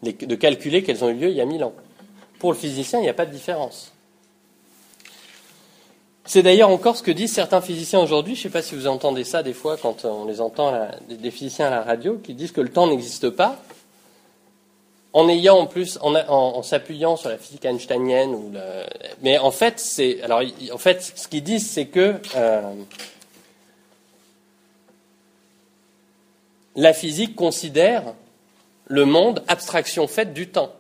de 0.03 0.35
calculer 0.35 0.83
qu'elles 0.83 1.05
ont 1.05 1.09
eu 1.11 1.15
lieu 1.15 1.29
il 1.29 1.37
y 1.37 1.41
a 1.41 1.45
1000 1.45 1.63
ans. 1.63 1.75
Pour 2.41 2.51
le 2.51 2.59
physicien, 2.59 2.99
il 2.99 3.03
n'y 3.03 3.09
a 3.09 3.15
pas 3.15 3.27
de 3.27 3.31
différence. 3.31 3.93
C'est 6.29 6.43
d'ailleurs 6.43 6.69
encore 6.69 6.95
ce 6.95 7.03
que 7.03 7.11
disent 7.11 7.33
certains 7.33 7.63
physiciens 7.63 8.01
aujourd'hui. 8.01 8.35
Je 8.35 8.41
ne 8.41 8.43
sais 8.43 8.49
pas 8.51 8.61
si 8.61 8.75
vous 8.75 8.87
entendez 8.87 9.25
ça 9.25 9.43
des 9.43 9.55
fois 9.55 9.79
quand 9.79 10.05
on 10.05 10.27
les 10.27 10.43
entend, 10.43 10.87
des 11.09 11.31
physiciens 11.31 11.69
à 11.69 11.71
la 11.71 11.83
radio, 11.83 12.19
qui 12.19 12.35
disent 12.35 12.53
que 12.53 12.61
le 12.61 12.69
temps 12.69 12.87
n'existe 12.87 13.31
pas, 13.31 13.57
en 15.15 15.27
ayant 15.31 15.57
en 15.57 15.67
plus, 15.67 15.99
en, 16.03 16.63
s'appuyant 16.63 17.17
sur 17.17 17.31
la 17.31 17.39
physique 17.39 17.65
einsteinienne. 17.65 18.35
Ou 18.35 18.53
mais 19.23 19.39
en 19.39 19.51
fait, 19.51 19.81
c'est, 19.81 20.19
ce 20.21 21.29
qu'ils 21.29 21.43
disent, 21.43 21.71
c'est 21.71 21.87
que 21.87 22.17
euh, 22.37 22.61
la 26.77 26.93
physique 26.93 27.37
considère 27.37 28.03
le 28.85 29.07
monde 29.07 29.43
abstraction 29.49 30.07
faite 30.07 30.35
du 30.35 30.51
temps. 30.51 30.75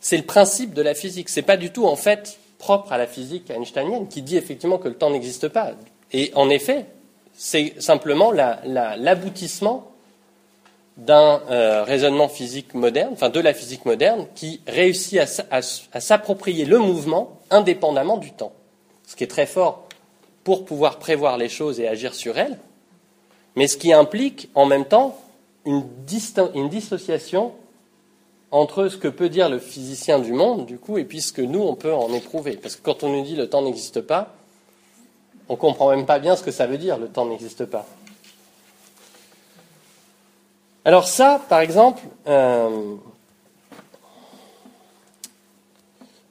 C'est 0.00 0.16
le 0.16 0.22
principe 0.22 0.74
de 0.74 0.82
la 0.82 0.94
physique. 0.94 1.28
C'est 1.28 1.42
pas 1.42 1.56
du 1.56 1.72
tout, 1.72 1.86
en 1.86 1.96
fait, 1.96 2.38
propre 2.62 2.92
à 2.92 2.96
la 2.96 3.08
physique 3.08 3.50
einsteinienne, 3.50 4.06
qui 4.06 4.22
dit 4.22 4.36
effectivement 4.36 4.78
que 4.78 4.86
le 4.86 4.94
temps 4.94 5.10
n'existe 5.10 5.48
pas. 5.48 5.72
Et 6.12 6.30
en 6.36 6.48
effet, 6.48 6.86
c'est 7.34 7.74
simplement 7.82 8.30
l'aboutissement 8.30 9.88
d'un 10.96 11.40
euh, 11.50 11.82
raisonnement 11.82 12.28
physique 12.28 12.74
moderne, 12.74 13.10
enfin 13.14 13.30
de 13.30 13.40
la 13.40 13.52
physique 13.52 13.84
moderne, 13.84 14.28
qui 14.36 14.60
réussit 14.68 15.18
à, 15.50 15.60
s'approprier 16.00 16.64
le 16.64 16.78
mouvement 16.78 17.40
indépendamment 17.50 18.16
du 18.16 18.30
temps. 18.30 18.52
Ce 19.08 19.16
qui 19.16 19.24
est 19.24 19.28
très 19.38 19.46
fort 19.46 19.88
pour 20.44 20.64
pouvoir 20.64 21.00
prévoir 21.00 21.38
les 21.38 21.48
choses 21.48 21.80
et 21.80 21.88
agir 21.88 22.14
sur 22.14 22.38
elles, 22.38 22.58
mais 23.56 23.66
ce 23.66 23.76
qui 23.76 23.92
implique 23.92 24.50
en 24.54 24.66
même 24.66 24.84
temps 24.84 25.18
une, 25.66 25.84
une 26.54 26.68
dissociation 26.68 27.54
entre 28.52 28.88
ce 28.88 28.98
que 28.98 29.08
peut 29.08 29.30
dire 29.30 29.48
le 29.48 29.58
physicien 29.58 30.18
du 30.18 30.32
monde, 30.32 30.66
du 30.66 30.78
coup, 30.78 30.98
et 30.98 31.04
puis 31.04 31.22
ce 31.22 31.32
que 31.32 31.42
nous, 31.42 31.62
on 31.62 31.74
peut 31.74 31.92
en 31.92 32.12
éprouver. 32.12 32.56
Parce 32.56 32.76
que 32.76 32.82
quand 32.82 33.02
on 33.02 33.08
nous 33.08 33.24
dit 33.24 33.34
le 33.34 33.48
temps 33.48 33.62
n'existe 33.62 34.02
pas, 34.02 34.34
on 35.48 35.54
ne 35.54 35.58
comprend 35.58 35.90
même 35.90 36.04
pas 36.06 36.18
bien 36.18 36.36
ce 36.36 36.42
que 36.42 36.50
ça 36.50 36.66
veut 36.66 36.78
dire, 36.78 36.98
le 36.98 37.08
temps 37.08 37.26
n'existe 37.26 37.64
pas. 37.64 37.86
Alors 40.84 41.08
ça, 41.08 41.40
par 41.48 41.60
exemple, 41.60 42.02
euh, 42.28 42.96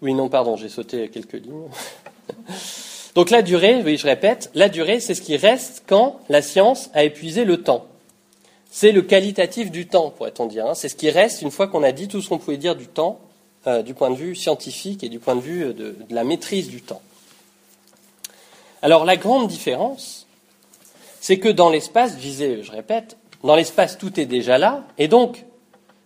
oui, 0.01 0.13
non, 0.13 0.30
pardon, 0.30 0.55
j'ai 0.57 0.69
sauté 0.69 1.09
quelques 1.09 1.34
lignes. 1.34 1.69
Donc 3.15 3.30
la 3.32 3.41
durée, 3.41 3.82
oui, 3.84 3.97
je 3.97 4.05
répète, 4.05 4.51
la 4.53 4.69
durée, 4.69 4.99
c'est 4.99 5.15
ce 5.15 5.22
qui 5.22 5.38
reste 5.38 5.84
quand 5.88 6.19
la 6.30 6.41
science 6.41 6.91
a 6.93 7.03
épuisé 7.03 7.45
le 7.45 7.63
temps. 7.63 7.88
C'est 8.74 8.93
le 8.93 9.01
qualitatif 9.01 9.69
du 9.69 9.86
temps, 9.86 10.11
pourrait-on 10.11 10.45
dire. 10.45 10.65
Hein. 10.65 10.76
C'est 10.76 10.88
ce 10.88 10.95
qui 10.95 11.09
reste 11.09 11.41
une 11.41 11.51
fois 11.51 11.67
qu'on 11.67 11.84
a 11.84 11.91
dit 11.91 12.07
tout 12.07 12.22
ce 12.22 12.30
qu'on 12.30 12.38
pouvait 12.38 12.55
dire 12.55 12.78
du 12.78 12.88
temps, 12.88 13.19
euh, 13.67 13.84
du 13.84 13.93
point 13.93 14.09
de 14.09 14.15
vue 14.15 14.34
scientifique 14.34 15.03
et 15.03 15.09
du 15.09 15.19
point 15.19 15.36
de 15.36 15.41
vue 15.41 15.65
euh, 15.65 15.74
de, 15.74 15.95
la 16.09 16.24
maîtrise 16.24 16.69
du 16.69 16.82
temps. 16.82 17.01
Alors 18.82 19.03
la 19.03 19.17
grande 19.17 19.49
différence, 19.49 20.26
c'est 21.19 21.38
que 21.38 21.49
dans 21.49 21.69
l'espace, 21.69 22.13
je 22.13 22.22
disais, 22.22 22.63
je 22.63 22.72
répète, 22.72 23.17
dans 23.43 23.57
l'espace 23.57 23.97
tout 23.97 24.17
est 24.19 24.26
déjà 24.26 24.57
là, 24.57 24.86
et 24.97 25.09
donc 25.09 25.43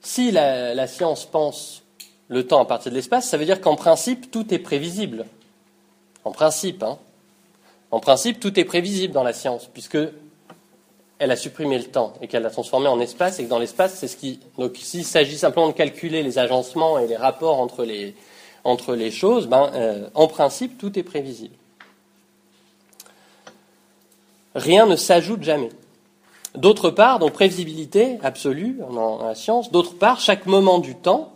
si 0.02 0.32
la, 0.32 0.88
science 0.88 1.26
pense 1.26 1.84
le 2.30 2.48
temps 2.48 2.62
à 2.62 2.66
partir 2.66 2.92
de 2.92 2.98
l'espace, 2.98 3.30
ça 3.30 3.38
veut 3.38 3.46
dire 3.46 3.62
qu'en 3.62 3.76
principe 3.76 4.32
tout 4.32 4.52
est 4.54 4.60
prévisible. 4.60 5.28
En 6.24 6.32
principe, 6.32 6.82
hein. 6.82 6.98
En 7.92 8.00
principe, 8.00 8.40
tout 8.42 8.60
est 8.60 8.66
prévisible 8.66 9.14
dans 9.14 9.24
la 9.24 9.32
science, 9.32 9.70
puisque 9.72 9.98
elle 11.20 11.32
a 11.32 11.36
supprimé 11.36 11.78
le 11.78 11.86
temps 11.86 12.14
et 12.22 12.28
qu'elle 12.28 12.44
l'a 12.44 12.50
transformé 12.50 12.88
en 12.88 13.00
espace, 13.00 13.40
et 13.40 13.46
que 13.46 13.50
dans 13.50 13.60
l'espace, 13.60 13.96
c'est 13.96 14.08
ce 14.08 14.18
qui. 14.18 14.40
Donc, 14.58 14.78
s'il 14.78 15.06
s'agit 15.06 15.38
simplement 15.38 15.68
de 15.68 15.74
calculer 15.74 16.24
les 16.24 16.40
agencements 16.40 17.00
et 17.00 17.08
les 17.08 17.16
rapports 17.16 17.60
entre 17.60 17.84
les, 17.84 19.12
choses, 19.12 19.48
ben, 19.48 19.72
euh, 19.74 20.10
en 20.14 20.28
principe, 20.28 20.78
tout 20.78 20.98
est 21.00 21.04
prévisible. 21.04 21.56
Rien 24.56 24.86
ne 24.86 24.96
s'ajoute 24.96 25.44
jamais. 25.44 25.70
D'autre 26.56 26.90
part, 26.90 27.20
donc 27.20 27.34
prévisibilité 27.34 28.18
absolue 28.24 28.80
dans 28.90 29.22
la 29.22 29.36
science, 29.36 29.72
d'autre 29.72 29.96
part, 29.96 30.22
chaque 30.22 30.46
moment 30.46 30.80
du 30.80 30.96
temps 30.96 31.32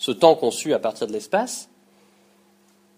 ce 0.00 0.10
temps 0.10 0.34
conçu 0.34 0.72
à 0.72 0.78
partir 0.78 1.06
de 1.06 1.12
l'espace, 1.12 1.68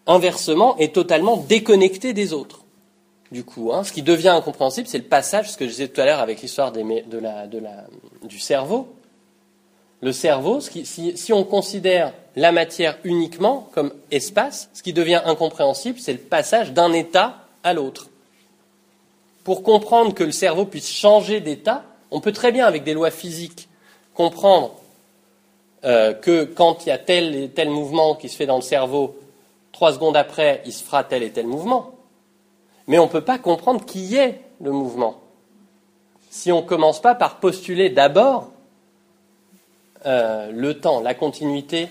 inversement, 0.07 0.79
est 0.79 0.95
totalement 0.95 1.37
déconnecté 1.37 2.13
des 2.13 2.33
autres. 2.33 2.62
Du 3.33 3.45
coup, 3.45 3.73
hein. 3.73 3.83
ce 3.83 3.93
qui 3.93 4.03
devient 4.03 4.29
incompréhensible, 4.29 4.87
c'est 4.87 4.99
le 4.99 5.05
passage, 5.05 5.51
ce 5.51 5.57
que 5.57 5.65
je 5.65 5.71
disais 5.71 5.89
tout 5.89 6.03
à 6.03 6.05
l'heure 6.05 6.21
avec 6.21 6.43
l'histoire 6.43 6.71
du 6.71 8.39
cerveau. 8.39 8.95
Le 10.03 10.13
cerveau, 10.13 10.61
si, 10.61 11.33
on 11.33 11.43
considère 11.43 12.13
la 12.37 12.53
matière 12.53 12.99
uniquement 13.05 13.71
comme 13.73 13.95
espace, 14.11 14.69
ce 14.75 14.83
qui 14.83 14.93
devient 14.93 15.23
incompréhensible, 15.25 15.99
c'est 15.99 16.13
le 16.13 16.19
passage 16.19 16.75
d'un 16.75 16.93
état 16.93 17.47
à 17.65 17.73
l'autre. 17.73 18.11
Pour 19.45 19.63
comprendre 19.63 20.13
que 20.13 20.25
le 20.25 20.33
cerveau 20.33 20.67
puisse 20.67 20.91
changer 20.91 21.41
d'état, 21.41 21.85
on 22.11 22.21
peut 22.21 22.33
très 22.33 22.53
bien, 22.53 22.67
avec 22.67 22.85
des 22.85 22.93
lois 22.93 23.11
physiques, 23.11 23.67
comprendre 24.13 24.75
euh, 25.87 26.13
que 26.13 26.45
quand 26.45 26.85
il 26.85 26.91
y 26.91 26.93
a 26.93 26.99
tel 26.99 27.35
et 27.35 27.49
tel 27.49 27.71
mouvement 27.71 28.15
qui 28.15 28.29
se 28.29 28.37
fait 28.37 28.45
dans 28.45 28.57
le 28.57 28.63
cerveau, 28.63 29.19
trois 29.73 29.95
secondes 29.95 30.19
après, 30.19 30.63
il 30.67 30.73
se 30.75 30.85
fera 30.85 31.03
tel 31.03 31.23
et 31.23 31.31
tel 31.31 31.47
mouvement. 31.47 31.95
Mais 32.93 32.99
on 32.99 33.07
ne 33.07 33.11
peut 33.11 33.25
pas 33.25 33.39
comprendre 33.39 33.87
qui 33.87 34.17
est 34.17 34.39
le 34.61 34.71
mouvement. 34.71 35.19
Si 36.29 36.53
on 36.53 36.61
ne 36.61 36.67
commence 36.67 37.01
pas 37.01 37.15
par 37.15 37.41
postuler 37.41 37.89
d'abord 37.89 38.51
euh, 40.05 40.53
le 40.53 40.79
temps, 40.79 41.01
la 41.01 41.15
continuité 41.15 41.89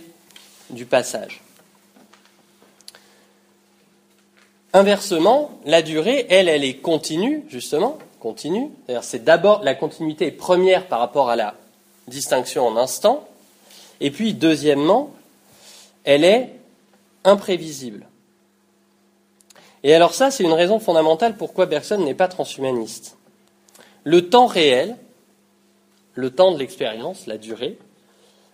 du 0.70 0.86
passage. 0.86 1.42
Inversement, 4.74 5.50
la 5.66 5.82
durée, 5.82 6.28
elle, 6.30 6.48
elle 6.48 6.64
est 6.64 6.78
continue, 6.78 7.46
justement, 7.50 7.98
continue. 8.20 8.70
C'est 9.02 9.24
d'abord 9.24 9.64
la 9.64 9.74
continuité 9.74 10.30
première 10.30 10.86
par 10.86 11.00
rapport 11.00 11.32
à 11.32 11.36
la 11.36 11.56
distinction 12.10 12.68
en 12.68 12.78
instant, 12.78 13.28
et 14.02 14.12
puis, 14.12 14.36
deuxièmement, 14.36 15.10
elle 16.04 16.26
est 16.26 16.52
imprévisible. 17.24 18.06
Et 19.84 19.94
alors 19.94 20.14
ça, 20.14 20.32
c'est 20.32 20.44
une 20.44 20.54
raison 20.54 20.80
fondamentale 20.80 21.36
pourquoi 21.38 21.66
Bergson 21.66 21.98
n'est 21.98 22.14
pas 22.14 22.28
transhumaniste. 22.28 23.18
Le 24.04 24.30
temps 24.30 24.48
réel, 24.48 24.96
le 26.14 26.30
temps 26.30 26.52
de 26.52 26.60
l'expérience, 26.60 27.28
la 27.28 27.38
durée, 27.38 27.78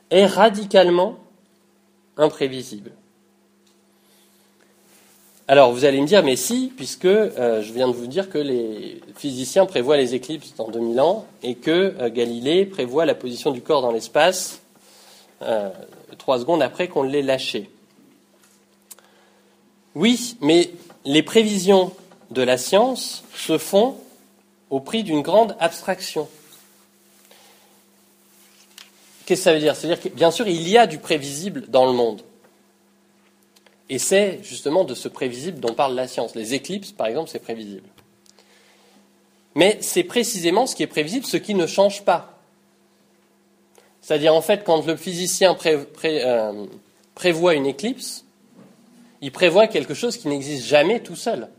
est 0.09 0.25
radicalement 0.25 1.17
imprévisible. 2.17 2.91
Alors 5.49 5.71
vous 5.71 5.85
allez 5.85 6.01
me 6.01 6.07
dire, 6.07 6.23
mais 6.23 6.35
si, 6.35 6.73
puisque 6.75 7.05
euh, 7.05 7.61
je 7.61 7.71
viens 7.71 7.87
de 7.87 7.93
vous 7.93 8.07
dire 8.07 8.29
que 8.29 8.37
les 8.37 8.99
physiciens 9.15 9.65
prévoient 9.65 9.95
les 9.95 10.13
éclipses 10.13 10.53
dans 10.55 10.67
2000 10.67 10.99
ans 10.99 11.25
et 11.41 11.55
que 11.55 11.95
euh, 11.99 12.09
Galilée 12.09 12.65
prévoit 12.65 13.05
la 13.05 13.15
position 13.15 13.51
du 13.51 13.61
corps 13.61 13.81
dans 13.81 13.91
l'espace 13.91 14.61
euh, 15.43 15.69
trois 16.17 16.39
secondes 16.39 16.61
après 16.61 16.89
qu'on 16.89 17.03
l'ait 17.03 17.21
lâché. 17.21 17.69
Oui, 19.97 20.37
mais 20.41 20.69
les 21.05 21.23
prévisions 21.23 21.91
de 22.29 22.43
la 22.43 22.59
science 22.59 23.23
se 23.35 23.57
font 23.57 23.97
au 24.69 24.79
prix 24.79 25.03
d'une 25.03 25.21
grande 25.21 25.55
abstraction. 25.59 26.29
Qu'est-ce 29.25 29.39
que 29.39 29.43
ça 29.43 29.53
veut 29.53 29.59
dire? 29.59 29.75
C'est-à-dire 29.75 29.99
que, 29.99 30.09
bien 30.09 30.29
sûr, 30.29 30.47
il 30.47 30.69
y 30.69 30.77
a 30.77 30.85
du 30.85 30.99
prévisible 30.99 31.65
dans 31.69 31.87
le 31.87 31.93
monde. 31.93 32.21
Et 33.89 33.97
c'est 33.97 34.39
justement 34.43 34.83
de 34.83 34.93
ce 34.93 35.07
prévisible 35.07 35.59
dont 35.59 35.73
parle 35.73 35.95
la 35.95 36.07
science. 36.07 36.35
Les 36.35 36.53
éclipses, 36.53 36.91
par 36.91 37.07
exemple, 37.07 37.31
c'est 37.31 37.39
prévisible. 37.39 37.89
Mais 39.55 39.79
c'est 39.81 40.03
précisément 40.03 40.67
ce 40.67 40.75
qui 40.75 40.83
est 40.83 40.87
prévisible, 40.87 41.25
ce 41.25 41.37
qui 41.37 41.55
ne 41.55 41.65
change 41.65 42.05
pas. 42.05 42.39
C'est-à-dire, 44.01 44.35
en 44.35 44.41
fait, 44.41 44.63
quand 44.63 44.85
le 44.85 44.95
physicien 44.95 45.57
euh, 45.65 46.65
prévoit 47.15 47.55
une 47.55 47.65
éclipse, 47.65 48.25
il 49.21 49.31
prévoit 49.31 49.67
quelque 49.67 49.93
chose 49.93 50.17
qui 50.17 50.27
n'existe 50.27 50.65
jamais 50.65 51.01
tout 51.01 51.15
seul. 51.15 51.49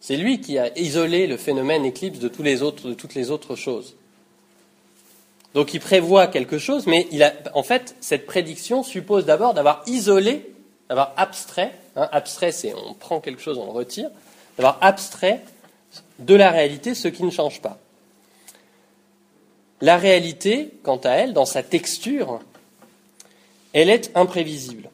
C'est 0.00 0.16
lui 0.16 0.40
qui 0.40 0.58
a 0.58 0.76
isolé 0.78 1.26
le 1.26 1.36
phénomène 1.36 1.84
éclipse 1.84 2.18
de, 2.18 2.28
toutes 2.28 3.14
les 3.14 3.30
autres 3.30 3.56
choses. 3.56 3.96
Donc 5.54 5.72
il 5.72 5.80
prévoit 5.80 6.26
quelque 6.26 6.58
chose, 6.58 6.86
mais 6.86 7.08
il 7.10 7.22
a, 7.22 7.32
en 7.54 7.62
fait, 7.62 7.96
cette 8.00 8.26
prédiction 8.26 8.82
suppose 8.82 9.24
d'abord 9.24 9.54
d'avoir 9.54 9.82
isolé, 9.86 10.52
d'avoir 10.88 11.14
abstrait, 11.16 11.72
hein, 11.96 12.08
abstrait 12.12 12.52
c'est 12.52 12.74
on 12.74 12.94
prend 12.94 13.20
quelque 13.20 13.40
chose, 13.40 13.56
on 13.56 13.64
le 13.64 13.70
retire, 13.70 14.10
d'avoir 14.58 14.78
abstrait 14.82 15.42
de 16.18 16.34
la 16.34 16.50
réalité 16.50 16.94
ce 16.94 17.08
qui 17.08 17.24
ne 17.24 17.30
change 17.30 17.62
pas. 17.62 17.78
La 19.80 19.96
réalité, 19.96 20.70
quant 20.82 20.96
à 20.98 21.10
elle, 21.10 21.32
dans 21.32 21.46
sa 21.46 21.62
texture, 21.62 22.40
elle 23.72 23.90
est 23.90 24.10
imprévisible. 24.14 24.90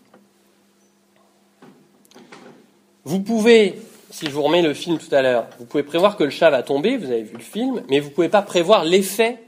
Vous 3.05 3.21
pouvez, 3.21 3.81
si 4.11 4.27
je 4.27 4.31
vous 4.31 4.43
remets 4.43 4.63
le 4.63 4.75
film 4.75 4.99
tout 4.99 5.13
à 5.13 5.23
l'heure, 5.23 5.47
vous 5.59 5.65
pouvez 5.65 5.83
prévoir 5.83 6.17
que 6.17 6.25
le 6.25 6.31
chat 6.31 6.51
va 6.51 6.63
tomber, 6.63 6.97
vous 6.97 7.11
avez 7.11 7.23
vu 7.23 7.35
le 7.35 7.43
film, 7.43 7.83
mais 7.89 7.99
vous 7.99 8.11
ne 8.11 8.15
pouvez 8.15 8.29
pas 8.29 8.43
prévoir 8.43 8.85
l'effet 8.85 9.39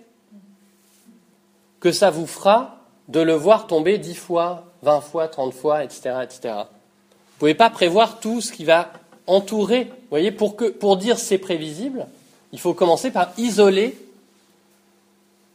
que 1.80 1.92
ça 1.92 2.10
vous 2.10 2.26
fera 2.26 2.80
de 3.08 3.20
le 3.20 3.34
voir 3.34 3.66
tomber 3.66 3.98
dix 3.98 4.14
fois, 4.14 4.64
vingt 4.82 5.00
fois, 5.00 5.28
trente 5.28 5.54
fois, 5.54 5.84
etc. 5.84 6.16
etc. 6.22 6.40
Vous 6.44 6.50
ne 6.50 7.38
pouvez 7.38 7.54
pas 7.54 7.70
prévoir 7.70 8.20
tout 8.20 8.40
ce 8.40 8.52
qui 8.52 8.64
va 8.64 8.90
entourer. 9.26 9.84
Vous 9.84 10.10
voyez, 10.10 10.32
pour, 10.32 10.56
que, 10.56 10.64
pour 10.64 10.96
dire 10.96 11.18
c'est 11.18 11.38
prévisible, 11.38 12.06
il 12.52 12.58
faut 12.58 12.74
commencer 12.74 13.10
par 13.10 13.32
isoler 13.38 13.96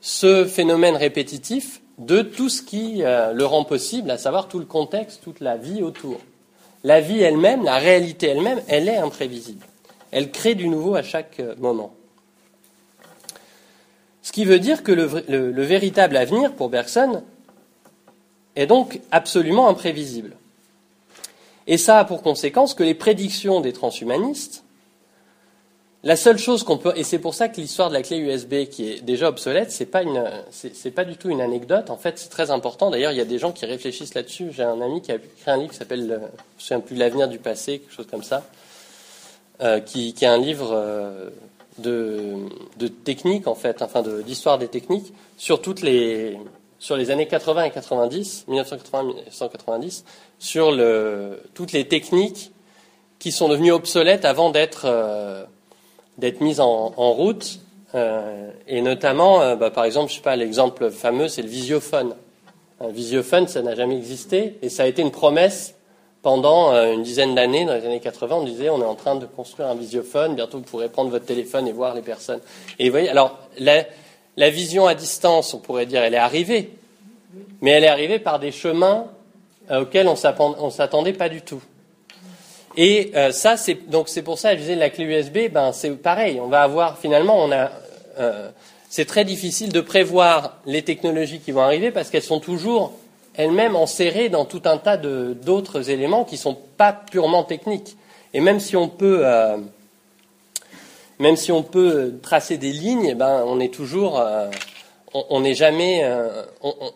ce 0.01 0.45
phénomène 0.45 0.95
répétitif 0.95 1.81
de 1.97 2.21
tout 2.21 2.47
ce 2.47 2.61
qui 2.61 3.03
euh, 3.03 3.33
le 3.33 3.45
rend 3.45 3.65
possible, 3.65 4.09
à 4.09 4.17
savoir 4.17 4.47
tout 4.47 4.59
le 4.59 4.65
contexte, 4.65 5.21
toute 5.21 5.41
la 5.41 5.57
vie 5.57 5.81
autour. 5.83 6.19
La 6.83 7.01
vie 7.01 7.21
elle-même, 7.21 7.63
la 7.63 7.77
réalité 7.77 8.27
elle-même, 8.27 8.61
elle 8.67 8.87
est 8.87 8.97
imprévisible. 8.97 9.65
Elle 10.11 10.31
crée 10.31 10.55
du 10.55 10.67
nouveau 10.69 10.95
à 10.95 11.03
chaque 11.03 11.39
euh, 11.39 11.55
moment. 11.57 11.93
Ce 14.21 14.31
qui 14.31 14.45
veut 14.45 14.59
dire 14.59 14.83
que 14.83 14.91
le 14.91 15.63
véritable 15.63 16.15
avenir 16.15 16.53
pour 16.53 16.69
Bergson 16.69 17.23
est 18.55 18.67
donc 18.67 18.99
absolument 19.11 19.69
imprévisible. 19.69 20.35
Et 21.65 21.77
ça 21.77 21.99
a 21.99 22.05
pour 22.05 22.21
conséquence 22.21 22.73
que 22.73 22.83
les 22.83 22.95
prédictions 22.95 23.61
des 23.61 23.73
transhumanistes 23.73 24.63
la 26.03 26.15
seule 26.15 26.37
chose 26.37 26.63
qu'on 26.63 26.77
peut, 26.77 26.93
et 26.95 27.03
c'est 27.03 27.19
pour 27.19 27.33
ça 27.33 27.49
que 27.49 27.59
l'histoire 27.59 27.89
de 27.89 27.93
la 27.93 28.01
clé 28.01 28.17
USB 28.17 28.69
qui 28.69 28.89
est 28.89 29.01
déjà 29.01 29.27
obsolète, 29.27 29.71
c'est 29.71 29.85
pas 29.85 30.01
une, 30.01 30.23
c'est, 30.49 30.91
pas 30.91 31.03
du 31.03 31.17
tout 31.17 31.29
une 31.29 31.41
anecdote. 31.41 31.89
En 31.89 31.97
fait, 31.97 32.17
c'est 32.17 32.29
très 32.29 32.51
important. 32.51 32.89
D'ailleurs, 32.89 33.11
il 33.11 33.17
y 33.17 33.21
a 33.21 33.25
des 33.25 33.37
gens 33.37 33.51
qui 33.51 33.65
réfléchissent 33.65 34.13
là-dessus. 34.13 34.51
J'ai 34.51 34.63
un 34.63 34.79
ami 34.79 35.01
qui 35.01 35.11
a 35.11 35.15
écrit 35.15 35.51
un 35.51 35.57
livre 35.57 35.71
qui 35.71 35.77
s'appelle, 35.77 36.07
je 36.07 36.13
me 36.13 36.29
souviens 36.57 36.79
plus, 36.79 36.95
l'avenir 36.95 37.27
du 37.27 37.37
passé, 37.37 37.79
quelque 37.79 37.93
chose 37.93 38.07
comme 38.09 38.23
ça, 38.23 38.45
euh, 39.61 39.81
qui, 39.81 40.15
est 40.21 40.25
un 40.25 40.37
livre 40.37 40.69
euh, 40.71 41.29
de, 41.79 42.35
de 42.77 42.87
technique 42.87 43.47
en 43.47 43.55
fait, 43.55 43.81
enfin 43.81 44.01
d'histoire 44.25 44.57
des 44.57 44.69
techniques 44.69 45.13
sur 45.37 45.61
toutes 45.61 45.81
les, 45.81 46.37
sur 46.79 46.95
les 46.95 47.11
années 47.11 47.27
80 47.27 47.65
et 47.65 47.71
90, 47.71 48.45
1980-1990, 48.47 50.03
sur 50.39 50.73
toutes 51.53 51.73
les 51.73 51.87
techniques 51.89 52.51
qui 53.19 53.33
sont 53.33 53.49
devenues 53.49 53.73
obsolètes 53.73 54.23
avant 54.23 54.49
d'être 54.49 54.83
euh, 54.85 55.43
d'être 56.19 56.41
mise 56.41 56.59
en, 56.59 56.89
route. 57.13 57.59
Euh, 57.95 58.51
et 58.67 58.81
notamment, 58.81 59.41
euh, 59.41 59.55
bah, 59.55 59.71
par 59.71 59.85
exemple, 59.85 60.11
je 60.11 60.17
sais 60.17 60.21
pas, 60.21 60.35
l'exemple 60.35 60.91
fameux, 60.91 61.27
c'est 61.27 61.41
le 61.41 61.47
visiophone. 61.47 62.13
Un 62.79 62.89
visiophone, 62.89 63.47
ça 63.47 63.61
n'a 63.61 63.75
jamais 63.75 63.97
existé, 63.97 64.57
et 64.61 64.69
ça 64.69 64.83
a 64.83 64.85
été 64.85 65.01
une 65.01 65.11
promesse 65.11 65.75
pendant 66.21 66.73
euh, 66.73 66.93
une 66.93 67.03
dizaine 67.03 67.33
d'années, 67.33 67.65
dans 67.65 67.73
les 67.73 67.85
années 67.85 67.99
80, 67.99 68.35
on 68.35 68.43
disait 68.43 68.69
on 68.69 68.81
est 68.81 68.85
en 68.85 68.95
train 68.95 69.15
de 69.15 69.25
construire 69.25 69.69
un 69.69 69.75
visiophone, 69.75 70.35
bientôt 70.35 70.57
vous 70.57 70.63
pourrez 70.63 70.89
prendre 70.89 71.09
votre 71.09 71.25
téléphone 71.25 71.67
et 71.67 71.71
voir 71.71 71.95
les 71.95 72.01
personnes. 72.01 72.41
Et 72.77 72.85
vous 72.85 72.91
voyez, 72.91 73.09
alors 73.09 73.39
la, 73.57 73.85
la 74.35 74.49
vision 74.49 74.85
à 74.85 74.95
distance, 74.95 75.53
on 75.53 75.59
pourrait 75.59 75.85
dire, 75.85 76.03
elle 76.03 76.13
est 76.13 76.17
arrivée, 76.17 76.71
mais 77.61 77.71
elle 77.71 77.85
est 77.85 77.89
arrivée 77.89 78.19
par 78.19 78.39
des 78.39 78.51
chemins 78.51 79.05
auxquels 79.71 80.07
on 80.07 80.65
ne 80.65 80.71
s'attendait 80.71 81.13
pas 81.13 81.29
du 81.29 81.41
tout. 81.41 81.61
Et 82.77 83.11
euh, 83.15 83.31
ça, 83.31 83.57
c'est 83.57 83.89
donc 83.89 84.09
c'est 84.09 84.21
pour 84.21 84.37
ça, 84.37 84.53
je 84.55 84.61
disais, 84.61 84.75
la 84.75 84.89
clé 84.89 85.05
USB, 85.05 85.51
ben 85.51 85.71
c'est 85.73 85.89
pareil. 85.91 86.39
On 86.39 86.47
va 86.47 86.61
avoir 86.61 86.97
finalement, 86.97 87.49
euh, 88.17 88.49
c'est 88.89 89.05
très 89.05 89.25
difficile 89.25 89.71
de 89.71 89.81
prévoir 89.81 90.57
les 90.65 90.83
technologies 90.83 91.39
qui 91.39 91.51
vont 91.51 91.61
arriver 91.61 91.91
parce 91.91 92.09
qu'elles 92.09 92.23
sont 92.23 92.39
toujours 92.39 92.93
elles-mêmes 93.35 93.75
enserrées 93.75 94.29
dans 94.29 94.45
tout 94.45 94.61
un 94.65 94.77
tas 94.77 94.97
d'autres 94.97 95.89
éléments 95.89 96.25
qui 96.25 96.35
ne 96.35 96.39
sont 96.39 96.57
pas 96.77 96.93
purement 96.93 97.43
techniques. 97.43 97.95
Et 98.33 98.41
même 98.41 98.59
si 98.59 98.75
on 98.75 98.87
peut, 98.87 99.21
euh, 99.25 99.57
tracer 102.21 102.57
des 102.57 102.71
lignes, 102.71 103.15
ben 103.15 103.43
on 103.47 103.59
est 103.59 103.73
toujours, 103.73 104.23
on 105.13 105.39
n'est 105.41 105.55
jamais, 105.55 106.07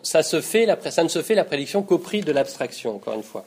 ça 0.02 0.22
ça 0.22 0.38
ne 0.38 1.08
se 1.08 1.22
fait 1.22 1.34
la 1.34 1.44
prédiction 1.44 1.82
qu'au 1.82 1.98
prix 1.98 2.20
de 2.20 2.30
l'abstraction, 2.30 2.96
encore 2.96 3.14
une 3.14 3.22
fois. 3.22 3.44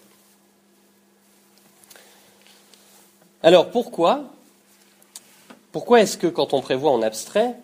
Alors 3.43 3.69
pourquoi 3.69 4.23
Pourquoi 5.71 6.01
est-ce 6.01 6.17
que 6.17 6.27
quand 6.27 6.53
on 6.53 6.61
prévoit 6.61 6.91
en 6.91 7.01
abstrait, 7.01 7.55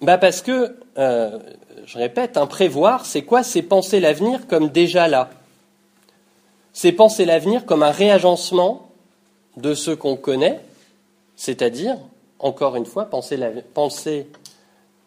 bah 0.00 0.18
Parce 0.18 0.42
que, 0.42 0.76
euh, 0.98 1.38
je 1.84 1.98
répète, 1.98 2.36
un 2.36 2.46
prévoir, 2.46 3.06
c'est 3.06 3.22
quoi? 3.22 3.42
C'est 3.42 3.62
penser 3.62 4.00
l'avenir 4.00 4.46
comme 4.46 4.68
déjà 4.68 5.08
là. 5.08 5.30
C'est 6.72 6.92
penser 6.92 7.24
l'avenir 7.24 7.64
comme 7.64 7.82
un 7.82 7.90
réagencement 7.90 8.90
de 9.56 9.74
ce 9.74 9.90
qu'on 9.90 10.16
connaît, 10.16 10.60
c'est-à-dire, 11.34 11.96
encore 12.38 12.76
une 12.76 12.84
fois, 12.84 13.06
penser 13.06 13.38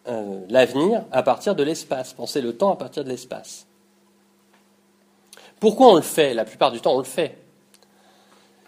euh, 0.08 0.40
l'avenir 0.48 1.04
à 1.12 1.22
partir 1.22 1.54
de 1.54 1.62
l'espace, 1.62 2.12
penser 2.12 2.40
le 2.40 2.56
temps 2.56 2.72
à 2.72 2.76
partir 2.76 3.04
de 3.04 3.08
l'espace. 3.08 3.66
Pourquoi 5.60 5.88
on 5.88 5.96
le 5.96 6.02
fait? 6.02 6.34
La 6.34 6.44
plupart 6.44 6.72
du 6.72 6.80
temps, 6.80 6.94
on 6.94 6.98
le 6.98 7.04
fait. 7.04 7.36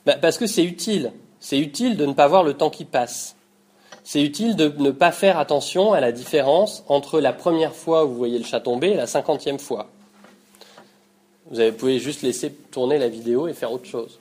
Bah, 0.06 0.16
parce 0.20 0.38
que 0.38 0.46
c'est 0.46 0.64
utile. 0.64 1.12
C'est 1.40 1.58
utile 1.58 1.96
de 1.96 2.06
ne 2.06 2.12
pas 2.12 2.28
voir 2.28 2.44
le 2.44 2.54
temps 2.54 2.70
qui 2.70 2.84
passe. 2.84 3.36
C'est 4.04 4.22
utile 4.22 4.56
de 4.56 4.72
ne 4.78 4.90
pas 4.90 5.12
faire 5.12 5.38
attention 5.38 5.92
à 5.92 6.00
la 6.00 6.12
différence 6.12 6.84
entre 6.88 7.20
la 7.20 7.32
première 7.32 7.74
fois 7.74 8.04
où 8.04 8.08
vous 8.08 8.16
voyez 8.16 8.38
le 8.38 8.44
chat 8.44 8.60
tomber 8.60 8.90
et 8.90 8.96
la 8.96 9.06
cinquantième 9.06 9.58
fois. 9.58 9.88
Vous 11.50 11.72
pouvez 11.72 11.98
juste 11.98 12.22
laisser 12.22 12.52
tourner 12.70 12.98
la 12.98 13.08
vidéo 13.08 13.46
et 13.46 13.54
faire 13.54 13.72
autre 13.72 13.86
chose. 13.86 14.18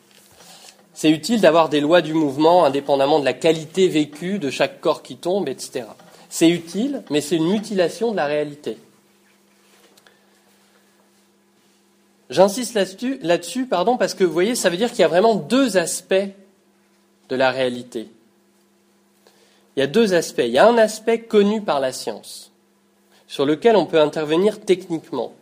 C'est 0.93 1.09
utile 1.09 1.41
d'avoir 1.41 1.69
des 1.69 1.79
lois 1.79 2.01
du 2.01 2.13
mouvement 2.13 2.65
indépendamment 2.65 3.19
de 3.19 3.25
la 3.25 3.33
qualité 3.33 3.87
vécue 3.87 4.39
de 4.39 4.49
chaque 4.49 4.81
corps 4.81 5.01
qui 5.01 5.15
tombe, 5.15 5.47
etc. 5.47 5.85
C'est 6.29 6.49
utile, 6.49 7.03
mais 7.09 7.21
c'est 7.21 7.37
une 7.37 7.49
mutilation 7.49 8.11
de 8.11 8.17
la 8.17 8.25
réalité. 8.25 8.77
J'insiste 12.31 12.75
là-dessus, 12.75 13.65
pardon, 13.65 13.97
parce 13.97 14.13
que 14.13 14.23
vous 14.23 14.31
voyez, 14.31 14.55
ça 14.55 14.69
veut 14.69 14.77
dire 14.77 14.89
qu'il 14.89 15.01
y 15.01 15.03
a 15.03 15.09
vraiment 15.09 15.35
deux 15.35 15.75
aspects 15.75 16.15
de 17.27 17.35
la 17.35 17.51
réalité. 17.51 18.07
Il 19.75 19.81
y 19.81 19.83
a 19.83 19.87
deux 19.87 20.13
aspects. 20.13 20.43
Il 20.45 20.51
y 20.51 20.57
a 20.57 20.65
un 20.65 20.77
aspect 20.77 21.19
connu 21.19 21.61
par 21.61 21.81
la 21.81 21.91
science, 21.91 22.53
sur 23.27 23.45
lequel 23.45 23.75
on 23.75 23.85
peut 23.85 23.99
intervenir 23.99 24.61
techniquement. 24.61 25.33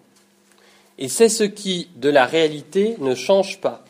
Et 0.98 1.10
c'est 1.10 1.30
ce 1.30 1.44
qui, 1.44 1.90
de 1.96 2.10
la 2.10 2.26
réalité, 2.26 2.96
ne 3.00 3.14
change 3.14 3.62
pas. 3.62 3.86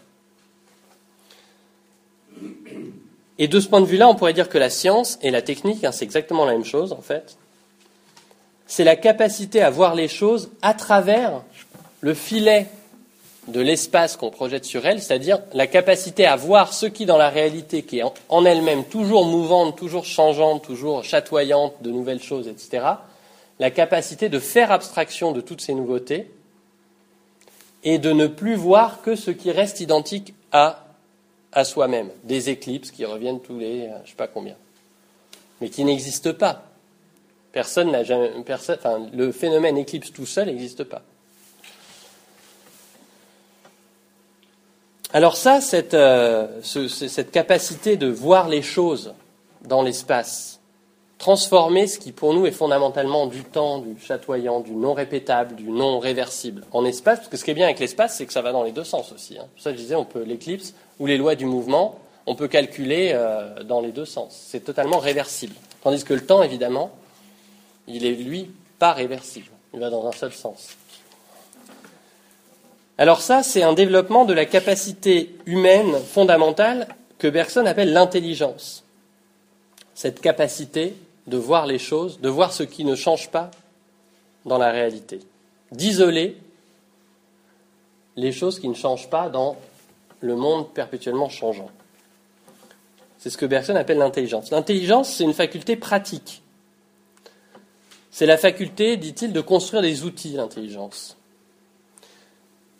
Et 3.37 3.47
de 3.47 3.59
ce 3.61 3.69
point 3.69 3.79
de 3.79 3.85
vue-là, 3.85 4.09
on 4.09 4.15
pourrait 4.15 4.33
dire 4.33 4.49
que 4.49 4.57
la 4.57 4.69
science 4.69 5.17
et 5.21 5.31
la 5.31 5.41
technique, 5.41 5.85
hein, 5.85 5.93
c'est 5.93 6.03
exactement 6.03 6.43
la 6.43 6.51
même 6.51 6.65
chose 6.65 6.91
en 6.91 7.01
fait, 7.01 7.37
c'est 8.67 8.83
la 8.83 8.97
capacité 8.97 9.61
à 9.61 9.69
voir 9.69 9.95
les 9.95 10.09
choses 10.09 10.51
à 10.61 10.73
travers 10.73 11.41
le 12.01 12.13
filet 12.13 12.67
de 13.49 13.61
l'espace 13.61 14.15
qu'on 14.15 14.29
projette 14.29 14.65
sur 14.65 14.85
elle, 14.85 15.01
c'est-à-dire 15.01 15.39
la 15.53 15.67
capacité 15.67 16.25
à 16.25 16.35
voir 16.35 16.73
ce 16.73 16.85
qui, 16.85 17.05
dans 17.05 17.17
la 17.17 17.29
réalité, 17.29 17.83
qui 17.83 17.99
est 17.99 18.03
en 18.29 18.45
elle-même 18.45 18.85
toujours 18.85 19.25
mouvante, 19.25 19.77
toujours 19.77 20.05
changeante, 20.05 20.63
toujours 20.63 21.03
chatoyante 21.03 21.73
de 21.81 21.91
nouvelles 21.91 22.21
choses, 22.21 22.47
etc., 22.47 22.85
la 23.59 23.71
capacité 23.71 24.29
de 24.29 24.39
faire 24.39 24.71
abstraction 24.71 25.31
de 25.31 25.41
toutes 25.41 25.61
ces 25.61 25.73
nouveautés 25.73 26.31
et 27.83 27.97
de 27.97 28.11
ne 28.11 28.27
plus 28.27 28.55
voir 28.55 29.01
que 29.01 29.15
ce 29.15 29.31
qui 29.31 29.51
reste 29.51 29.81
identique 29.81 30.33
à, 30.51 30.85
soi-même, 31.63 32.09
des 32.23 32.49
éclipses 32.49 32.91
qui 32.91 33.05
reviennent 33.05 33.41
tous 33.41 33.57
les, 33.57 33.81
euh, 33.81 33.97
je 33.97 34.03
ne 34.03 34.07
sais 34.07 34.15
pas 34.15 34.27
combien, 34.27 34.55
mais 35.59 35.69
qui 35.69 35.83
n'existent 35.83 36.33
pas. 36.33 36.63
Personne 37.51 37.91
n'a 37.91 38.03
jamais, 38.03 38.31
personne, 38.45 38.77
le 39.13 39.31
phénomène 39.31 39.77
éclipse 39.77 40.13
tout 40.13 40.25
seul 40.25 40.47
n'existe 40.47 40.83
pas. 40.83 41.01
Alors 45.11 45.37
ça, 45.37 45.59
euh, 45.73 46.47
cette, 46.61 47.31
capacité 47.31 47.97
de 47.97 48.07
voir 48.07 48.47
les 48.47 48.61
choses 48.61 49.15
dans 49.65 49.81
l'espace, 49.81 50.59
transformer 51.17 51.87
ce 51.87 51.97
qui 51.97 52.11
pour 52.11 52.35
nous 52.35 52.45
est 52.45 52.51
fondamentalement 52.51 53.25
du 53.25 53.43
temps, 53.43 53.79
du 53.79 53.99
chatoyant, 53.99 54.59
du 54.59 54.73
non 54.73 54.93
répétable, 54.93 55.55
du 55.55 55.71
non 55.71 55.97
réversible 55.97 56.63
en 56.71 56.85
espace, 56.85 57.19
parce 57.19 57.29
que 57.29 57.37
ce 57.37 57.43
qui 57.43 57.49
est 57.49 57.55
bien 57.55 57.65
avec 57.65 57.79
l'espace, 57.79 58.17
c'est 58.17 58.27
que 58.27 58.33
ça 58.33 58.43
va 58.43 58.51
dans 58.51 58.61
les 58.61 58.71
deux 58.71 58.83
sens 58.83 59.11
aussi. 59.11 59.39
Hein. 59.39 59.47
Ça, 59.57 59.71
je 59.71 59.77
disais, 59.77 59.95
on 59.95 60.05
peut 60.05 60.21
l'éclipse 60.21 60.75
ou 60.99 61.07
les 61.07 61.17
lois 61.17 61.33
du 61.33 61.45
mouvement, 61.45 61.97
on 62.27 62.35
peut 62.35 62.47
calculer 62.47 63.11
euh, 63.15 63.63
dans 63.63 63.81
les 63.81 63.91
deux 63.91 64.05
sens. 64.05 64.39
C'est 64.47 64.63
totalement 64.63 64.99
réversible. 64.99 65.55
Tandis 65.81 66.03
que 66.03 66.13
le 66.13 66.23
temps, 66.23 66.43
évidemment, 66.43 66.91
il 67.87 68.05
est 68.05 68.13
lui 68.13 68.51
pas 68.77 68.93
réversible. 68.93 69.47
Il 69.73 69.79
va 69.79 69.89
dans 69.89 70.07
un 70.07 70.11
seul 70.11 70.33
sens. 70.33 70.75
Alors 72.99 73.21
ça, 73.21 73.43
c'est 73.43 73.63
un 73.63 73.71
développement 73.71 74.25
de 74.25 74.33
la 74.33 74.45
capacité 74.45 75.33
humaine 75.45 75.97
fondamentale 75.99 76.85
que 77.17 77.29
Bergson 77.29 77.65
appelle 77.65 77.93
l'intelligence. 77.93 78.83
Cette 79.95 80.19
capacité 80.19 80.95
de 81.25 81.37
voir 81.37 81.65
les 81.65 81.79
choses, 81.79 82.19
de 82.19 82.27
voir 82.27 82.51
ce 82.51 82.63
qui 82.63 82.83
ne 82.83 82.95
change 82.95 83.29
pas 83.29 83.51
dans 84.45 84.57
la 84.57 84.71
réalité, 84.71 85.21
d'isoler 85.71 86.35
les 88.17 88.33
choses 88.33 88.59
qui 88.59 88.67
ne 88.67 88.73
changent 88.73 89.09
pas 89.09 89.29
dans 89.29 89.55
le 90.19 90.35
monde 90.35 90.69
perpétuellement 90.73 91.29
changeant. 91.29 91.71
C'est 93.17 93.29
ce 93.29 93.37
que 93.37 93.45
Bergson 93.45 93.77
appelle 93.77 93.99
l'intelligence. 93.99 94.51
L'intelligence, 94.51 95.13
c'est 95.13 95.23
une 95.23 95.33
faculté 95.33 95.77
pratique. 95.77 96.41
C'est 98.11 98.25
la 98.25 98.37
faculté, 98.37 98.97
dit-il, 98.97 99.31
de 99.31 99.39
construire 99.39 99.83
des 99.83 100.03
outils, 100.03 100.33
l'intelligence. 100.33 101.15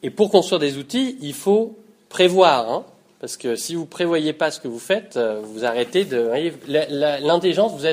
Et 0.03 0.09
pour 0.09 0.31
construire 0.31 0.59
des 0.59 0.77
outils, 0.77 1.17
il 1.21 1.33
faut 1.33 1.77
prévoir. 2.07 2.71
Hein, 2.71 2.85
parce 3.19 3.35
que 3.35 3.55
si 3.55 3.75
vous 3.75 3.81
ne 3.81 3.87
prévoyez 3.87 4.33
pas 4.33 4.49
ce 4.51 4.59
que 4.59 4.67
vous 4.67 4.79
faites, 4.79 5.17
euh, 5.17 5.41
vous 5.43 5.65
arrêtez 5.65 6.05
de. 6.05 6.31
L'intelligence, 6.67 7.73
vous 7.73 7.85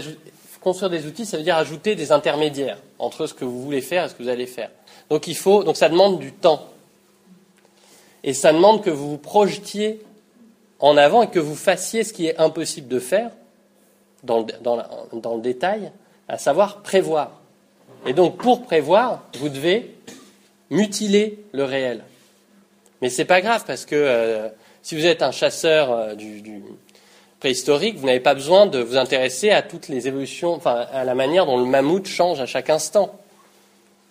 construire 0.61 0.91
des 0.91 1.07
outils, 1.07 1.27
ça 1.27 1.37
veut 1.37 1.43
dire 1.43 1.57
ajouter 1.57 1.95
des 1.95 2.11
intermédiaires 2.13 2.79
entre 2.99 3.27
ce 3.27 3.35
que 3.35 3.45
vous 3.45 3.63
voulez 3.63 3.81
faire 3.81 4.05
et 4.05 4.09
ce 4.09 4.15
que 4.15 4.23
vous 4.23 4.29
allez 4.29 4.47
faire. 4.47 4.71
Donc 5.11 5.29
il 5.29 5.37
faut, 5.37 5.63
donc 5.63 5.77
ça 5.77 5.89
demande 5.89 6.19
du 6.19 6.33
temps. 6.33 6.67
Et 8.25 8.33
ça 8.33 8.53
demande 8.53 8.83
que 8.83 8.91
vous 8.91 9.11
vous 9.11 9.19
projetiez 9.19 10.03
en 10.81 10.97
avant 10.97 11.23
et 11.23 11.29
que 11.29 11.39
vous 11.39 11.55
fassiez 11.55 12.03
ce 12.03 12.13
qui 12.13 12.27
est 12.27 12.39
impossible 12.39 12.89
de 12.89 12.99
faire 12.99 13.31
dans 14.25 14.41
le, 14.41 15.21
dans 15.21 15.37
le 15.37 15.41
détail, 15.41 15.93
à 16.27 16.37
savoir 16.37 16.83
prévoir. 16.83 17.41
Et 18.05 18.13
donc 18.13 18.37
pour 18.37 18.63
prévoir, 18.63 19.23
vous 19.39 19.49
devez 19.49 19.95
mutiler 20.71 21.39
le 21.53 21.65
réel. 21.65 22.05
Mais 23.03 23.11
ce 23.11 23.19
n'est 23.19 23.27
pas 23.27 23.41
grave 23.41 23.65
parce 23.67 23.85
que 23.85 23.95
euh, 23.95 24.49
si 24.83 24.95
vous 24.95 25.07
êtes 25.07 25.23
un 25.23 25.33
chasseur 25.33 25.93
euh, 25.93 26.15
du, 26.15 26.63
préhistorique, 27.41 27.97
vous 27.97 28.07
n'avez 28.07 28.21
pas 28.21 28.35
besoin 28.35 28.67
de 28.67 28.79
vous 28.79 28.97
intéresser 28.97 29.51
à 29.51 29.63
toutes 29.63 29.89
les 29.89 30.09
évolutions, 30.09 30.55
enfin 30.55 30.87
à 30.93 31.05
la 31.05 31.15
manière 31.15 31.47
dont 31.47 31.59
le 31.59 31.67
mammouth 31.67 32.07
change 32.07 32.41
à 32.41 32.47
chaque 32.47 32.71
instant. 32.71 33.15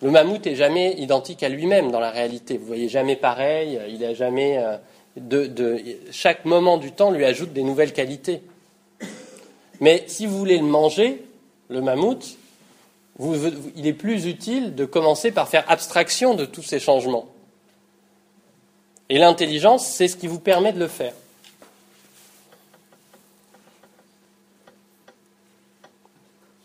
Le 0.02 0.10
mammouth 0.10 0.44
n'est 0.46 0.54
jamais 0.54 0.94
identique 0.98 1.42
à 1.42 1.48
lui-même 1.48 1.90
dans 1.90 2.00
la 2.00 2.10
réalité. 2.10 2.58
Vous 2.58 2.66
voyez 2.66 2.88
jamais 2.88 3.16
pareil. 3.16 3.80
Il 3.88 4.04
a 4.04 4.14
jamais 4.14 4.58
euh, 4.58 4.76
de, 5.16 5.78
chaque 6.10 6.44
moment 6.44 6.78
du 6.78 6.92
temps 6.92 7.10
lui 7.10 7.24
ajoute 7.24 7.52
des 7.52 7.62
nouvelles 7.62 7.92
qualités. 7.92 8.42
Mais 9.80 10.04
si 10.06 10.26
vous 10.26 10.38
voulez 10.38 10.58
le 10.58 10.64
manger, 10.64 11.22
le 11.68 11.80
mammouth, 11.80 12.36
il 13.18 13.86
est 13.86 13.92
plus 13.92 14.26
utile 14.26 14.74
de 14.74 14.84
commencer 14.84 15.30
par 15.32 15.48
faire 15.48 15.64
abstraction 15.70 16.34
de 16.34 16.44
tous 16.44 16.62
ces 16.62 16.78
changements. 16.78 17.26
Et 19.08 19.18
l'intelligence, 19.18 19.86
c'est 19.86 20.08
ce 20.08 20.16
qui 20.16 20.26
vous 20.26 20.40
permet 20.40 20.72
de 20.72 20.78
le 20.78 20.88
faire. 20.88 21.14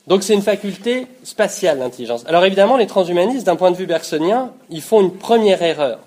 Donc 0.08 0.24
c'est 0.24 0.34
une 0.34 0.41
faculté 0.41 1.08
spatiale, 1.24 1.80
l'intelligence. 1.80 2.26
Alors 2.26 2.43
évidemment, 2.43 2.76
les 2.76 2.88
transhumanistes, 2.88 3.45
d'un 3.45 3.56
point 3.56 3.72
de 3.72 3.78
vue 3.78 3.86
bergsonien, 3.86 4.52
ils 4.70 4.82
font 4.82 4.99
une 4.99 5.16
première 5.16 5.62
erreur. 5.62 5.99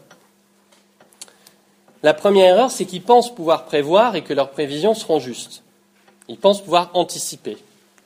La 2.02 2.12
première 2.12 2.56
erreur, 2.56 2.70
c'est 2.70 2.84
qu'ils 2.84 3.02
pensent 3.02 3.34
pouvoir 3.34 3.64
prévoir 3.64 4.14
et 4.14 4.22
que 4.22 4.34
leurs 4.34 4.50
prévisions 4.50 4.94
seront 4.94 5.20
justes. 5.20 5.62
Ils 6.28 6.38
pensent 6.38 6.60
pouvoir 6.60 6.90
anticiper. 6.92 7.56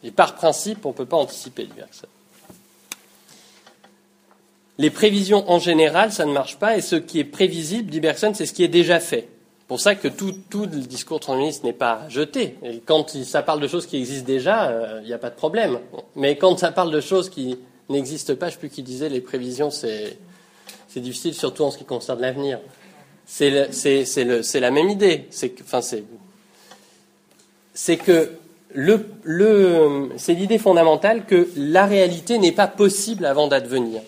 Et 0.04 0.12
par 0.12 0.36
principe, 0.36 0.86
on 0.86 0.90
ne 0.90 0.94
peut 0.94 1.06
pas 1.06 1.16
anticiper 1.16 1.64
du 1.64 1.72
Bergson 1.72 2.06
les 4.78 4.90
prévisions 4.90 5.50
en 5.50 5.58
général, 5.58 6.12
ça 6.12 6.24
ne 6.24 6.32
marche 6.32 6.58
pas, 6.58 6.76
et 6.76 6.80
ce 6.80 6.96
qui 6.96 7.18
est 7.18 7.24
prévisible, 7.24 7.90
dit 7.90 8.00
Bergson, 8.00 8.32
c'est 8.34 8.46
ce 8.46 8.52
qui 8.52 8.62
est 8.62 8.68
déjà 8.68 9.00
fait. 9.00 9.28
C'est 9.58 9.66
pour 9.66 9.80
ça 9.80 9.96
que 9.96 10.08
tout, 10.08 10.32
le 10.52 10.66
discours 10.66 11.20
transhumaniste 11.20 11.64
n'est 11.64 11.72
pas 11.72 12.06
jeté. 12.08 12.56
Et 12.62 12.80
quand 12.86 13.10
ça 13.10 13.42
parle 13.42 13.60
de 13.60 13.68
choses 13.68 13.86
qui 13.86 13.98
existent 13.98 14.26
déjà, 14.26 14.70
il 14.70 14.74
euh, 14.74 15.00
n'y 15.02 15.12
a 15.12 15.18
pas 15.18 15.30
de 15.30 15.34
problème. 15.34 15.78
Mais 16.16 16.36
quand 16.36 16.58
ça 16.58 16.70
parle 16.70 16.90
de 16.90 17.00
choses 17.00 17.28
qui 17.28 17.58
n'existent 17.90 18.34
pas, 18.34 18.46
je 18.46 18.52
ne 18.52 18.54
sais 18.54 18.58
plus 18.60 18.70
qui 18.70 18.82
disait, 18.82 19.08
les 19.08 19.20
prévisions, 19.20 19.70
c'est 19.70 20.16
difficile, 20.96 21.34
surtout 21.34 21.64
en 21.64 21.70
ce 21.70 21.76
qui 21.78 21.84
concerne 21.84 22.20
l'avenir. 22.20 22.60
C'est 23.26 23.50
la 23.50 24.70
même 24.70 24.88
idée. 24.88 25.26
C'est 25.30 25.50
que 27.96 28.30
le, 28.74 30.08
c'est 30.16 30.34
l'idée 30.34 30.58
fondamentale 30.58 31.26
que 31.26 31.48
la 31.56 31.84
réalité 31.84 32.38
n'est 32.38 32.52
pas 32.52 32.68
possible 32.68 33.26
avant 33.26 33.48
d'advenir. 33.48 34.00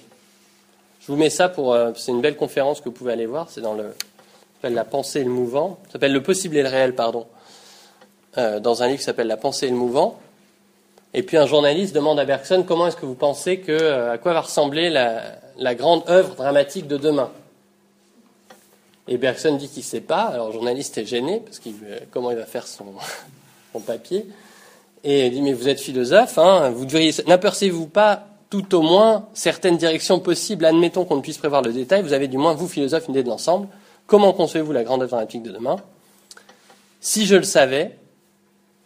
Je 1.10 1.14
vous 1.16 1.20
mets 1.20 1.28
ça 1.28 1.48
pour. 1.48 1.74
Euh, 1.74 1.90
c'est 1.96 2.12
une 2.12 2.20
belle 2.20 2.36
conférence 2.36 2.78
que 2.78 2.84
vous 2.84 2.92
pouvez 2.92 3.12
aller 3.12 3.26
voir. 3.26 3.48
C'est 3.50 3.60
dans 3.60 3.74
le. 3.74 3.96
s'appelle 4.54 4.74
La 4.74 4.84
pensée 4.84 5.22
et 5.22 5.24
le 5.24 5.30
mouvant. 5.30 5.80
Ça 5.86 5.94
s'appelle 5.94 6.12
Le 6.12 6.22
possible 6.22 6.56
et 6.56 6.62
le 6.62 6.68
réel, 6.68 6.94
pardon. 6.94 7.26
Euh, 8.38 8.60
dans 8.60 8.84
un 8.84 8.86
livre 8.86 8.98
qui 8.98 9.04
s'appelle 9.04 9.26
La 9.26 9.36
pensée 9.36 9.66
et 9.66 9.70
le 9.70 9.74
mouvant. 9.74 10.20
Et 11.12 11.24
puis 11.24 11.36
un 11.36 11.46
journaliste 11.46 11.96
demande 11.96 12.20
à 12.20 12.24
Bergson 12.24 12.64
comment 12.64 12.86
est-ce 12.86 12.96
que 12.96 13.06
vous 13.06 13.16
pensez 13.16 13.58
que, 13.58 13.72
euh, 13.72 14.12
à 14.12 14.18
quoi 14.18 14.34
va 14.34 14.42
ressembler 14.42 14.88
la, 14.88 15.74
grande 15.74 16.08
œuvre 16.08 16.36
dramatique 16.36 16.86
de 16.86 16.96
demain? 16.96 17.32
Et 19.08 19.16
Bergson 19.16 19.56
dit 19.56 19.68
qu'il 19.68 19.82
ne 19.82 19.86
sait 19.86 20.02
pas. 20.02 20.26
Alors 20.26 20.46
le 20.46 20.52
journaliste 20.52 20.96
est 20.96 21.06
gêné 21.06 21.42
parce 21.44 21.58
qu'il 21.58 21.74
comment 22.12 22.30
il 22.30 22.36
va 22.36 22.46
faire 22.46 22.66
son, 22.68 22.84
papier. 23.80 24.28
Et 25.02 25.26
il 25.26 25.32
dit 25.32 25.42
mais 25.42 25.54
vous 25.54 25.68
êtes 25.68 25.80
philosophe, 25.80 26.38
hein, 26.38 26.70
vous 26.70 26.84
devriez 26.84 27.12
n'apercevez-vous 27.26 27.88
pas 27.88 28.29
tout 28.50 28.74
au 28.74 28.82
moins 28.82 29.28
certaines 29.32 29.76
directions 29.76 30.18
possibles. 30.18 30.64
Admettons 30.64 31.04
qu'on 31.04 31.16
ne 31.16 31.22
puisse 31.22 31.38
prévoir 31.38 31.62
le 31.62 31.72
détail. 31.72 32.02
Vous 32.02 32.12
avez 32.12 32.28
du 32.28 32.36
moins 32.36 32.52
vous 32.52 32.68
philosophe 32.68 33.06
une 33.06 33.14
idée 33.14 33.22
de 33.22 33.28
l'ensemble. 33.28 33.68
Comment 34.06 34.32
concevez-vous 34.32 34.72
la 34.72 34.82
grande 34.82 35.02
œuvre 35.02 35.12
dramatique 35.12 35.44
de 35.44 35.52
demain? 35.52 35.76
Si 37.00 37.26
je 37.26 37.36
le 37.36 37.44
savais, 37.44 37.96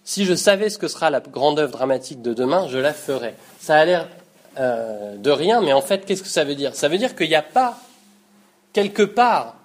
si 0.04 0.26
je 0.26 0.34
savais 0.34 0.68
ce 0.68 0.76
que 0.76 0.86
sera 0.86 1.08
la 1.08 1.20
grande 1.20 1.58
œuvre 1.58 1.72
dramatique 1.72 2.20
de 2.20 2.34
demain, 2.34 2.68
je 2.68 2.78
la 2.78 2.92
ferais. 2.92 3.34
Ça 3.58 3.76
a 3.76 3.84
l'air 3.86 4.08
euh, 4.58 5.16
de 5.16 5.30
rien, 5.30 5.62
mais 5.62 5.72
en 5.72 5.80
fait, 5.80 6.04
qu'est-ce 6.04 6.22
que 6.22 6.28
ça 6.28 6.44
veut 6.44 6.54
dire? 6.54 6.76
Ça 6.76 6.88
veut 6.88 6.98
dire 6.98 7.16
qu'il 7.16 7.28
n'y 7.28 7.34
a 7.34 7.42
pas, 7.42 7.78
quelque 8.74 9.02
part, 9.02 9.56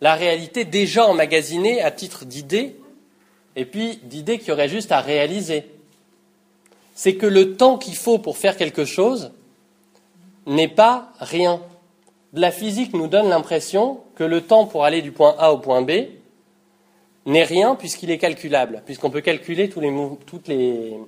la 0.00 0.14
réalité 0.14 0.64
déjà 0.64 1.06
emmagasinée 1.06 1.82
à 1.82 1.90
titre 1.90 2.24
d'idée, 2.24 2.76
et 3.56 3.64
puis 3.64 3.98
d'idées 4.04 4.38
qu'il 4.38 4.48
y 4.48 4.52
aurait 4.52 4.68
juste 4.68 4.92
à 4.92 5.00
réaliser. 5.00 5.73
C'est 6.94 7.16
que 7.16 7.26
le 7.26 7.56
temps 7.56 7.76
qu'il 7.76 7.96
faut 7.96 8.18
pour 8.18 8.38
faire 8.38 8.56
quelque 8.56 8.84
chose 8.84 9.32
n'est 10.46 10.68
pas 10.68 11.12
rien. 11.18 11.60
La 12.32 12.50
physique 12.50 12.94
nous 12.94 13.08
donne 13.08 13.28
l'impression 13.28 14.00
que 14.14 14.24
le 14.24 14.40
temps 14.40 14.66
pour 14.66 14.84
aller 14.84 15.02
du 15.02 15.12
point 15.12 15.34
A 15.38 15.52
au 15.52 15.58
point 15.58 15.82
B, 15.82 15.90
n'est 17.26 17.44
rien 17.44 17.74
puisqu'il 17.74 18.10
est 18.10 18.18
calculable, 18.18 18.82
puisqu'on 18.84 19.10
peut 19.10 19.20
calculer 19.20 19.68
toutes, 19.68 20.48
les, 20.48 21.00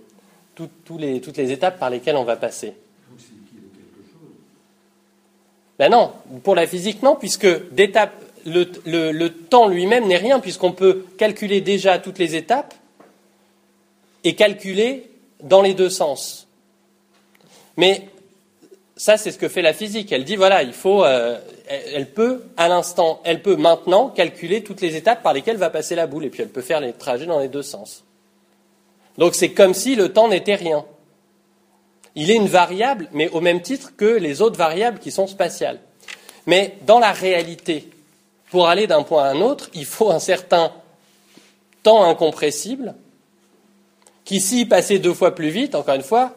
étapes 1.53 1.79
par 1.79 1.91
lesquelles 1.91 2.17
on 2.17 2.25
va 2.25 2.37
passer. 2.37 2.73
Ben 5.79 5.91
non, 5.91 6.13
pour 6.43 6.55
la 6.55 6.67
physique, 6.67 7.03
non, 7.03 7.17
puisque 7.17 7.47
le 8.47 9.29
temps 9.29 9.69
lui-même 9.69 10.07
n'est 10.07 10.17
rien, 10.17 10.41
puisqu'on 10.41 10.73
peut 10.73 11.05
calculer 11.19 11.61
déjà 11.61 11.99
toutes 11.99 12.19
les 12.19 12.35
étapes 12.35 12.75
et 14.25 14.35
calculer 14.35 15.11
dans 15.43 15.63
les 15.63 15.75
deux 15.75 15.91
sens. 15.91 16.47
Mais 17.77 18.09
ça, 18.97 19.17
c'est 19.17 19.31
ce 19.31 19.39
que 19.39 19.49
fait 19.49 19.63
la 19.63 19.73
physique. 19.73 20.13
Elle 20.13 20.25
dit 20.25 20.37
voilà, 20.37 20.63
il 20.63 20.73
faut, 20.73 21.05
euh, 21.05 21.39
elle 21.69 22.11
peut 22.11 22.45
à 22.57 22.69
l'instant, 22.69 23.21
elle 23.25 23.43
peut 23.43 23.57
maintenant 23.57 24.09
calculer 24.09 24.63
toutes 24.63 24.81
les 24.81 24.97
étapes 24.97 25.23
par 25.23 25.35
lesquelles 25.35 25.59
va 25.59 25.71
passer 25.71 25.95
la 25.95 26.07
boule, 26.07 26.25
et 26.25 26.31
puis 26.31 26.43
elle 26.43 26.49
peut 26.49 26.63
faire 26.63 26.81
les 26.81 26.93
trajets 26.93 27.27
dans 27.27 27.41
les 27.41 27.49
deux 27.49 27.63
sens. 27.63 28.05
Donc 29.19 29.35
c'est 29.35 29.53
comme 29.53 29.75
si 29.75 29.95
le 29.95 30.13
temps 30.13 30.29
n'était 30.29 30.55
rien. 30.55 30.85
Il 32.15 32.31
est 32.31 32.37
une 32.37 32.49
variable, 32.49 33.09
mais 33.13 33.29
au 33.29 33.41
même 33.41 33.61
titre 33.61 33.93
que 33.97 34.07
les 34.07 34.41
autres 34.41 34.57
variables 34.57 34.99
qui 34.99 35.11
sont 35.11 35.27
spatiales. 35.27 35.81
Mais 36.47 36.79
dans 36.87 36.99
la 36.99 37.13
réalité, 37.13 37.91
pour 38.51 38.69
aller 38.69 38.87
d'un 38.87 39.03
point 39.03 39.25
à 39.25 39.29
un 39.29 39.41
autre, 39.43 39.69
il 39.75 39.85
faut 39.85 40.11
un 40.11 40.19
certain 40.19 40.73
temps 41.83 42.05
incompressible, 42.05 42.95
qui 44.27 44.41
s'y 44.41 44.67
passait 44.67 44.99
deux 44.99 45.15
fois 45.15 45.35
plus 45.35 45.49
vite, 45.49 45.75
encore 45.75 45.95
une 45.95 46.03
fois, 46.03 46.35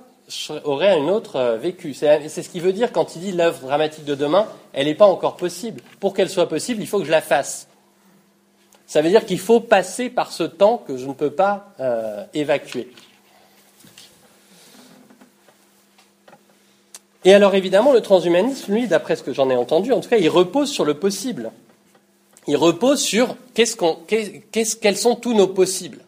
aurait 0.64 0.92
un 0.92 1.08
autre 1.10 1.36
euh, 1.36 1.58
vécu. 1.58 1.94
C'est 1.94 2.30
ce 2.30 2.48
qu'il 2.48 2.62
veut 2.62 2.72
dire 2.72 2.94
quand 2.94 3.16
il 3.16 3.22
dit 3.22 3.32
l'œuvre 3.34 3.60
dramatique 3.62 4.06
de 4.06 4.16
demain, 4.16 4.48
elle 4.74 4.86
n'est 4.86 4.96
pas 4.96 5.08
encore 5.08 5.36
possible. 5.36 5.82
Pour 6.00 6.14
qu'elle 6.14 6.30
soit 6.30 6.48
possible, 6.48 6.82
il 6.82 6.88
faut 6.88 7.00
que 7.00 7.06
je 7.06 7.12
la 7.12 7.22
fasse. 7.22 7.68
Ça 8.86 9.02
veut 9.02 9.10
dire 9.10 9.26
qu'il 9.26 9.40
faut 9.40 9.60
passer 9.60 10.10
par 10.10 10.32
ce 10.32 10.44
temps 10.44 10.78
que 10.78 10.98
je 10.98 11.08
ne 11.08 11.14
peux 11.14 11.32
pas 11.32 11.74
euh, 11.80 12.24
évacuer. 12.36 12.94
Et 17.26 17.34
alors 17.34 17.56
évidemment, 17.56 17.92
le 17.92 18.02
transhumanisme, 18.02 18.72
lui, 18.72 18.88
d'après 18.88 19.16
ce 19.16 19.24
que 19.24 19.34
j'en 19.34 19.50
ai 19.50 19.56
entendu, 19.56 19.94
en 19.94 20.00
tout 20.00 20.10
cas, 20.10 20.18
il 20.18 20.30
repose 20.30 20.70
sur 20.70 20.86
le 20.86 20.94
possible. 20.94 21.52
Il 22.48 22.56
repose 22.56 23.02
sur 23.02 23.36
quels 23.54 24.98
sont 24.98 25.16
tous 25.16 25.34
nos 25.34 25.48
possibles. 25.48 26.00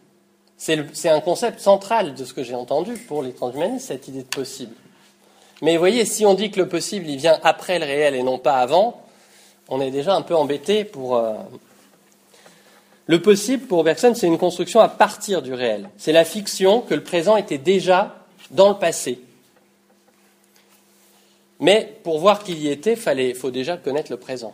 C'est 0.64 1.08
un 1.08 1.20
concept 1.20 1.58
central 1.58 2.14
de 2.14 2.24
ce 2.24 2.32
que 2.32 2.44
j'ai 2.44 2.54
entendu 2.54 2.94
pour 2.94 3.24
les 3.24 3.32
transhumanistes, 3.32 3.88
cette 3.88 4.06
idée 4.06 4.22
de 4.22 4.28
possible. 4.28 4.76
Mais 5.60 5.72
vous 5.72 5.80
voyez, 5.80 6.04
si 6.04 6.24
on 6.24 6.34
dit 6.34 6.52
que 6.52 6.60
le 6.60 6.68
possible, 6.68 7.08
il 7.08 7.16
vient 7.16 7.36
après 7.42 7.80
le 7.80 7.84
réel 7.84 8.14
et 8.14 8.22
non 8.22 8.38
pas 8.38 8.58
avant, 8.58 9.02
on 9.68 9.80
est 9.80 9.90
déjà 9.90 10.14
un 10.14 10.22
peu 10.22 10.36
embêté 10.36 10.84
pour. 10.84 11.16
Euh, 11.16 11.34
le 13.06 13.20
possible, 13.20 13.66
pour 13.66 13.82
Bergson, 13.82 14.14
c'est 14.14 14.28
une 14.28 14.38
construction 14.38 14.78
à 14.78 14.88
partir 14.88 15.42
du 15.42 15.52
réel. 15.52 15.90
C'est 15.98 16.12
la 16.12 16.24
fiction 16.24 16.80
que 16.80 16.94
le 16.94 17.02
présent 17.02 17.36
était 17.36 17.58
déjà 17.58 18.14
dans 18.52 18.68
le 18.68 18.76
passé. 18.76 19.20
Mais 21.58 21.92
pour 22.04 22.20
voir 22.20 22.44
qu'il 22.44 22.58
y 22.60 22.68
était, 22.68 22.96
il 23.16 23.34
faut 23.34 23.50
déjà 23.50 23.76
connaître 23.76 24.12
le 24.12 24.16
présent. 24.16 24.52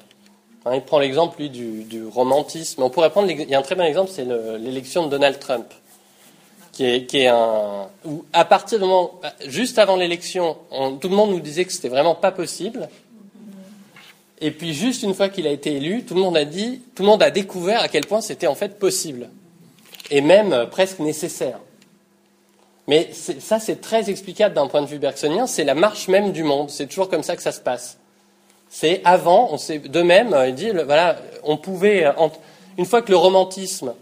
Hein, 0.65 0.77
il 0.77 0.83
prend 0.83 1.01
l'exemple, 1.01 1.39
lui, 1.39 1.51
du, 1.51 1.85
du, 1.85 2.07
romantisme. 2.07 2.83
On 2.83 2.89
pourrait 2.89 3.11
prendre, 3.11 3.31
il 3.31 3.51
y 3.51 3.55
a 3.55 3.59
un 3.59 3.63
très 3.63 3.75
bon 3.75 3.85
exemple, 3.85 4.11
c'est 4.11 4.25
l'élection 4.25 5.05
de 5.05 5.11
Donald 5.11 5.39
Trump 5.39 5.67
qui 6.79 7.19
est, 7.19 7.27
un. 7.27 7.89
à 8.33 8.45
partir 8.45 8.79
du 8.79 8.85
moment. 8.85 9.21
Juste 9.47 9.79
avant 9.79 9.97
l'élection, 9.97 10.57
tout 11.01 11.09
le 11.09 11.17
monde 11.17 11.31
nous 11.31 11.41
disait 11.41 11.65
que 11.65 11.73
c'était 11.73 11.89
vraiment 11.89 12.15
pas 12.15 12.31
possible. 12.31 12.89
Et 14.41 14.53
puis, 14.53 14.73
juste 14.73 15.03
une 15.03 15.15
fois 15.15 15.29
qu'il 15.29 15.49
a 15.49 15.51
été 15.51 15.75
élu, 15.75 16.05
tout 16.05 16.15
le 16.15 16.21
monde 16.21 16.37
a 16.37 16.45
dit. 16.45 16.83
Tout 16.95 17.03
le 17.03 17.09
monde 17.09 17.23
a 17.23 17.31
découvert 17.31 17.81
à 17.81 17.89
quel 17.89 18.07
point 18.07 18.21
c'était 18.21 18.47
en 18.47 18.55
fait 18.55 18.79
possible. 18.79 19.29
Et 20.11 20.21
même 20.21 20.53
euh, 20.53 20.67
presque 20.67 21.01
nécessaire. 21.01 21.59
Mais 22.87 23.11
ça, 23.13 23.59
c'est 23.59 23.81
très 23.81 24.09
explicable 24.09 24.55
d'un 24.55 24.69
point 24.69 24.81
de 24.81 24.87
vue 24.87 24.99
bergsonien. 24.99 25.47
C'est 25.47 25.65
la 25.65 25.75
marche 25.75 26.09
même 26.09 26.33
du 26.33 26.45
monde. 26.45 26.71
C'est 26.71 26.87
toujours 26.87 27.09
comme 27.11 27.25
ça 27.25 27.35
que 27.35 27.43
ça 27.43 27.53
se 27.53 27.61
passe. 27.61 27.99
C'est 28.71 29.01
avant, 29.05 29.49
on 29.51 29.59
sait, 29.59 29.81
de 29.81 30.03
même, 30.03 30.33
euh, 30.33 30.49
il 30.49 30.55
dit, 30.55 30.71
voilà, 30.71 31.17
on 31.43 31.57
pouvait, 31.57 32.07
euh, 32.07 32.13
une 32.79 32.87
fois 32.87 33.03
que 33.03 33.11
le 33.11 33.17
romantisme 33.17 33.95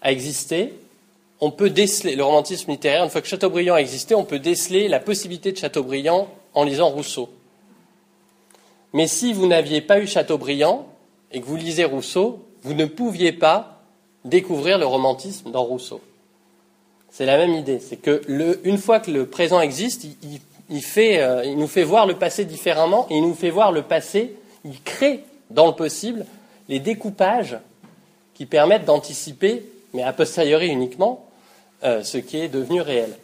a 0.00 0.10
existé, 0.12 0.72
on 1.40 1.50
peut 1.50 1.70
déceler, 1.70 2.16
le 2.16 2.24
romantisme 2.24 2.70
littéraire, 2.70 3.02
une 3.02 3.10
fois 3.10 3.22
que 3.22 3.28
Chateaubriand 3.28 3.74
a 3.74 3.80
existé, 3.80 4.14
on 4.14 4.24
peut 4.24 4.38
déceler 4.38 4.88
la 4.88 5.00
possibilité 5.00 5.52
de 5.52 5.56
Chateaubriand 5.56 6.28
en 6.54 6.64
lisant 6.64 6.90
Rousseau. 6.90 7.30
Mais 8.92 9.06
si 9.06 9.32
vous 9.32 9.46
n'aviez 9.46 9.80
pas 9.80 10.00
eu 10.00 10.06
Chateaubriand 10.06 10.86
et 11.32 11.40
que 11.40 11.46
vous 11.46 11.56
lisez 11.56 11.84
Rousseau, 11.84 12.44
vous 12.62 12.74
ne 12.74 12.84
pouviez 12.84 13.32
pas 13.32 13.82
découvrir 14.24 14.78
le 14.78 14.86
romantisme 14.86 15.50
dans 15.50 15.62
Rousseau. 15.62 16.00
C'est 17.10 17.26
la 17.26 17.38
même 17.38 17.54
idée. 17.54 17.80
C'est 17.80 17.96
que 17.96 18.22
une 18.64 18.78
fois 18.78 19.00
que 19.00 19.10
le 19.10 19.26
présent 19.26 19.60
existe, 19.60 20.04
il, 20.04 20.40
euh, 20.98 21.42
il 21.44 21.56
nous 21.56 21.66
fait 21.66 21.82
voir 21.82 22.06
le 22.06 22.14
passé 22.14 22.44
différemment 22.44 23.06
et 23.10 23.16
il 23.16 23.22
nous 23.22 23.34
fait 23.34 23.50
voir 23.50 23.72
le 23.72 23.82
passé, 23.82 24.34
il 24.64 24.80
crée 24.82 25.24
dans 25.50 25.66
le 25.66 25.72
possible 25.72 26.26
les 26.68 26.78
découpages 26.78 27.58
qui 28.34 28.46
permettent 28.46 28.84
d'anticiper, 28.84 29.64
mais 29.92 30.02
a 30.02 30.12
posteriori 30.12 30.68
uniquement, 30.68 31.26
euh, 31.82 32.02
ce 32.02 32.18
qui 32.18 32.38
est 32.38 32.48
devenu 32.48 32.82
réel. 32.82 33.16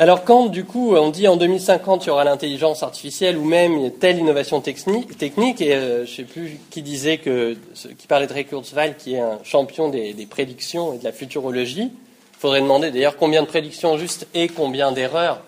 Alors 0.00 0.24
quand 0.24 0.46
du 0.46 0.64
coup 0.64 0.96
on 0.96 1.10
dit 1.10 1.28
en 1.28 1.36
2050 1.36 2.04
il 2.04 2.08
y 2.08 2.10
aura 2.10 2.24
l'intelligence 2.24 2.82
artificielle 2.82 3.38
ou 3.38 3.44
même 3.44 3.92
telle 3.92 4.18
innovation 4.18 4.60
technique, 4.60 5.60
et 5.60 5.74
euh, 5.76 5.98
je 5.98 6.10
ne 6.10 6.16
sais 6.16 6.22
plus 6.24 6.58
qui 6.70 6.82
disait 6.82 7.18
que, 7.18 7.56
qui 7.96 8.08
parlait 8.08 8.26
de 8.26 8.32
Ray 8.32 8.46
Kurzweil 8.46 8.96
qui 8.98 9.14
est 9.14 9.20
un 9.20 9.38
champion 9.44 9.88
des, 9.88 10.26
prédictions 10.28 10.94
et 10.94 10.98
de 10.98 11.04
la 11.04 11.12
futurologie, 11.12 11.92
il 11.92 12.40
faudrait 12.40 12.62
demander 12.62 12.90
d'ailleurs 12.90 13.16
combien 13.16 13.42
de 13.42 13.46
prédictions 13.46 13.96
justes 13.96 14.26
et 14.34 14.48
combien 14.48 14.90
d'erreurs 14.90 15.40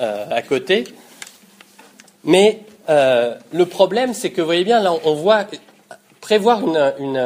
euh, 0.00 0.24
à 0.30 0.40
côté. 0.40 0.84
Mais 2.24 2.60
le 2.88 3.64
problème 3.64 4.14
c'est 4.14 4.30
que 4.30 4.40
vous 4.40 4.46
voyez 4.46 4.64
bien 4.64 4.80
là 4.80 4.94
on 5.04 5.14
voit 5.14 5.44
prévoir 6.20 6.62
une, 6.98 7.20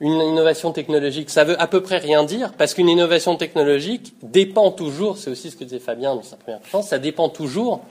innovation 0.00 0.72
technologique, 0.72 1.30
ça 1.30 1.44
veut 1.44 1.60
à 1.60 1.66
peu 1.66 1.82
près 1.82 1.98
rien 1.98 2.24
dire, 2.24 2.52
parce 2.56 2.74
qu'une 2.74 2.88
innovation 2.88 3.36
technologique 3.36 4.14
dépend 4.22 4.70
toujours, 4.70 5.18
c'est 5.18 5.30
aussi 5.30 5.50
ce 5.50 5.56
que 5.56 5.64
disait 5.64 5.78
Fabien 5.78 6.14
dans 6.14 6.22
sa 6.22 6.36
première 6.36 6.60
conférence, 6.60 6.88
ça 6.88 6.98
dépend 6.98 7.28
toujours 7.28 7.82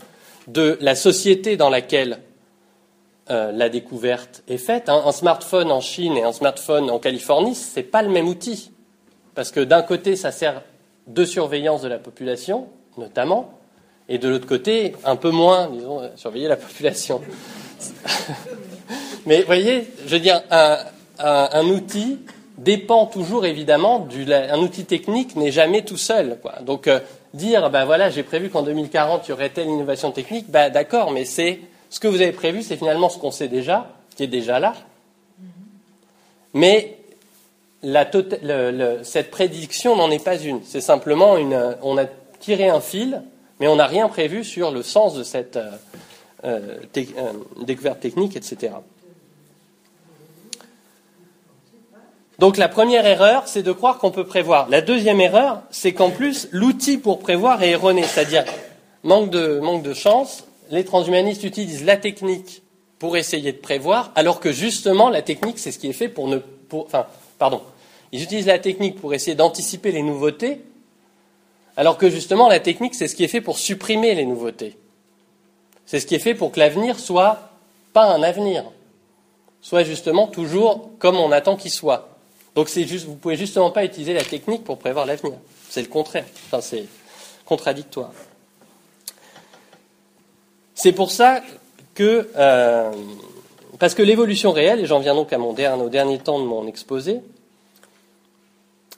de 0.47 0.77
la 0.81 0.95
société 0.95 1.55
dans 1.55 1.69
laquelle 1.69 2.19
euh, 3.29 3.51
la 3.51 3.69
découverte 3.69 4.41
est 4.47 4.57
faite. 4.57 4.89
Un, 4.89 5.11
smartphone 5.11 5.71
en 5.71 5.81
Chine 5.81 6.17
et 6.17 6.23
un 6.23 6.31
smartphone 6.31 6.89
en 6.89 6.97
Californie, 6.97 7.53
ce 7.53 7.79
n'est 7.79 7.85
pas 7.85 8.01
le 8.01 8.09
même 8.09 8.27
outil. 8.27 8.71
Parce 9.35 9.51
que 9.51 9.59
d'un 9.59 9.83
côté, 9.83 10.15
ça 10.15 10.31
sert 10.31 10.63
de 11.05 11.23
surveillance 11.25 11.83
de 11.83 11.87
la 11.87 11.99
population, 11.99 12.67
notamment, 12.97 13.53
et 14.07 14.17
de 14.17 14.27
l'autre 14.27 14.47
côté, 14.47 14.95
un 15.05 15.15
peu 15.15 15.29
moins, 15.29 15.69
disons, 15.69 16.09
surveiller 16.15 16.47
la 16.47 16.57
population. 16.57 17.21
Mais 19.25 19.43
voyez, 19.43 19.87
je 20.05 20.15
veux 20.15 20.19
dire, 20.19 20.41
un, 20.49 21.65
outil 21.67 22.19
dépend 22.57 23.05
toujours 23.05 23.45
évidemment 23.45 23.99
du. 23.99 24.31
Un 24.33 24.59
outil 24.59 24.85
technique 24.85 25.35
n'est 25.35 25.51
jamais 25.51 25.83
tout 25.83 25.97
seul. 25.97 26.37
Donc 26.61 26.87
euh, 26.87 26.99
dire, 27.33 27.69
ben 27.69 27.85
voilà, 27.85 28.09
j'ai 28.09 28.23
prévu 28.23 28.49
qu'en 28.49 28.63
2040 28.63 29.27
il 29.27 29.29
y 29.29 29.33
aurait 29.33 29.49
telle 29.49 29.67
innovation 29.67 30.11
technique, 30.11 30.49
ben 30.49 30.69
d'accord, 30.69 31.11
mais 31.11 31.25
c'est 31.25 31.59
ce 31.89 31.99
que 31.99 32.07
vous 32.07 32.21
avez 32.21 32.31
prévu, 32.31 32.61
c'est 32.61 32.77
finalement 32.77 33.09
ce 33.09 33.17
qu'on 33.17 33.31
sait 33.31 33.47
déjà, 33.47 33.87
qui 34.15 34.23
est 34.23 34.27
déjà 34.27 34.59
là. 34.59 34.73
Mais 36.53 36.97
tota-, 37.83 39.03
cette 39.03 39.31
prédiction 39.31 39.95
n'en 39.95 40.11
est 40.11 40.23
pas 40.23 40.37
une. 40.37 40.61
C'est 40.65 40.81
simplement 40.81 41.37
une. 41.37 41.77
On 41.81 41.97
a 41.97 42.05
tiré 42.39 42.69
un 42.69 42.81
fil, 42.81 43.21
mais 43.59 43.67
on 43.67 43.75
n'a 43.75 43.87
rien 43.87 44.07
prévu 44.07 44.43
sur 44.43 44.71
le 44.71 44.83
sens 44.83 45.15
de 45.15 45.23
cette 45.23 45.57
euh, 45.57 45.71
euh, 46.45 47.33
découverte 47.61 47.99
technique, 47.99 48.35
etc. 48.35 48.73
Donc 52.39 52.55
la 52.55 52.69
première 52.69 53.05
erreur, 53.05 53.43
c'est 53.47 53.63
de 53.63 53.71
croire 53.73 53.97
qu'on 53.97 54.11
peut 54.11 54.23
prévoir. 54.23 54.69
La 54.69 54.79
deuxième 54.79 55.19
erreur, 55.19 55.61
c'est 55.71 55.91
qu'en 55.91 56.09
plus, 56.09 56.47
l'outil 56.51 56.97
pour 56.97 57.19
prévoir 57.19 57.61
est 57.63 57.71
erroné, 57.71 58.03
c'est-à-dire 58.03 58.45
manque 59.03 59.29
de, 59.29 59.59
manque 59.59 59.83
de 59.83 59.93
chance. 59.93 60.45
Les 60.71 60.85
transhumanistes 60.85 61.43
utilisent 61.43 61.83
la 61.83 61.97
technique 61.97 62.63
pour 62.97 63.17
essayer 63.17 63.51
de 63.51 63.57
prévoir, 63.57 64.13
alors 64.15 64.39
que 64.39 64.53
justement, 64.53 65.09
la 65.09 65.21
technique, 65.21 65.59
c'est 65.59 65.71
ce 65.71 65.79
qui 65.79 65.89
est 65.89 65.93
fait 65.93 66.07
pour 66.07 66.29
ne... 66.29 66.37
Pour, 66.37 66.85
enfin, 66.85 67.07
pardon. 67.37 67.61
Ils 68.13 68.23
utilisent 68.23 68.47
la 68.47 68.59
technique 68.59 68.99
pour 69.01 69.13
essayer 69.13 69.35
d'anticiper 69.35 69.91
les 69.91 70.01
nouveautés, 70.01 70.61
alors 71.75 71.97
que 71.97 72.09
justement, 72.09 72.47
la 72.47 72.61
technique, 72.61 72.95
c'est 72.95 73.09
ce 73.09 73.15
qui 73.15 73.25
est 73.25 73.29
fait 73.29 73.41
pour 73.41 73.57
supprimer 73.57 74.15
les 74.15 74.25
nouveautés. 74.25 74.77
C'est 75.85 75.99
ce 75.99 76.05
qui 76.05 76.15
est 76.15 76.19
fait 76.19 76.35
pour 76.35 76.51
que 76.51 76.59
l'avenir 76.59 76.99
soit 76.99 77.51
pas 77.91 78.05
un 78.05 78.23
avenir, 78.23 78.63
soit 79.59 79.83
justement 79.83 80.27
toujours 80.27 80.89
comme 80.99 81.17
on 81.17 81.33
attend 81.33 81.57
qu'il 81.57 81.71
soit. 81.71 82.08
Donc 82.59 82.67
juste, 82.67 83.05
vous 83.05 83.15
pouvez 83.15 83.37
justement 83.37 83.71
pas 83.71 83.85
utiliser 83.85 84.11
la 84.11 84.25
technique 84.25 84.65
pour 84.65 84.79
prévoir 84.79 85.05
l'avenir. 85.05 85.37
C'est 85.69 85.81
le 85.81 85.87
contraire. 85.87 86.25
Enfin, 86.47 86.59
c'est 86.59 86.87
contradictoire. 87.45 88.11
C'est 90.75 90.91
pour 90.91 91.09
ça 91.09 91.41
que, 91.95 92.29
euh, 92.35 92.91
parce 93.79 93.95
que 93.95 94.03
l'évolution 94.03 94.51
réelle, 94.51 94.81
et 94.81 94.85
j'en 94.85 94.99
viens 94.99 95.15
donc 95.15 95.31
à 95.31 95.37
mon 95.37 95.51
au 95.51 95.89
dernier 95.89 96.19
temps 96.19 96.37
de 96.37 96.43
mon 96.43 96.67
exposé, 96.67 97.21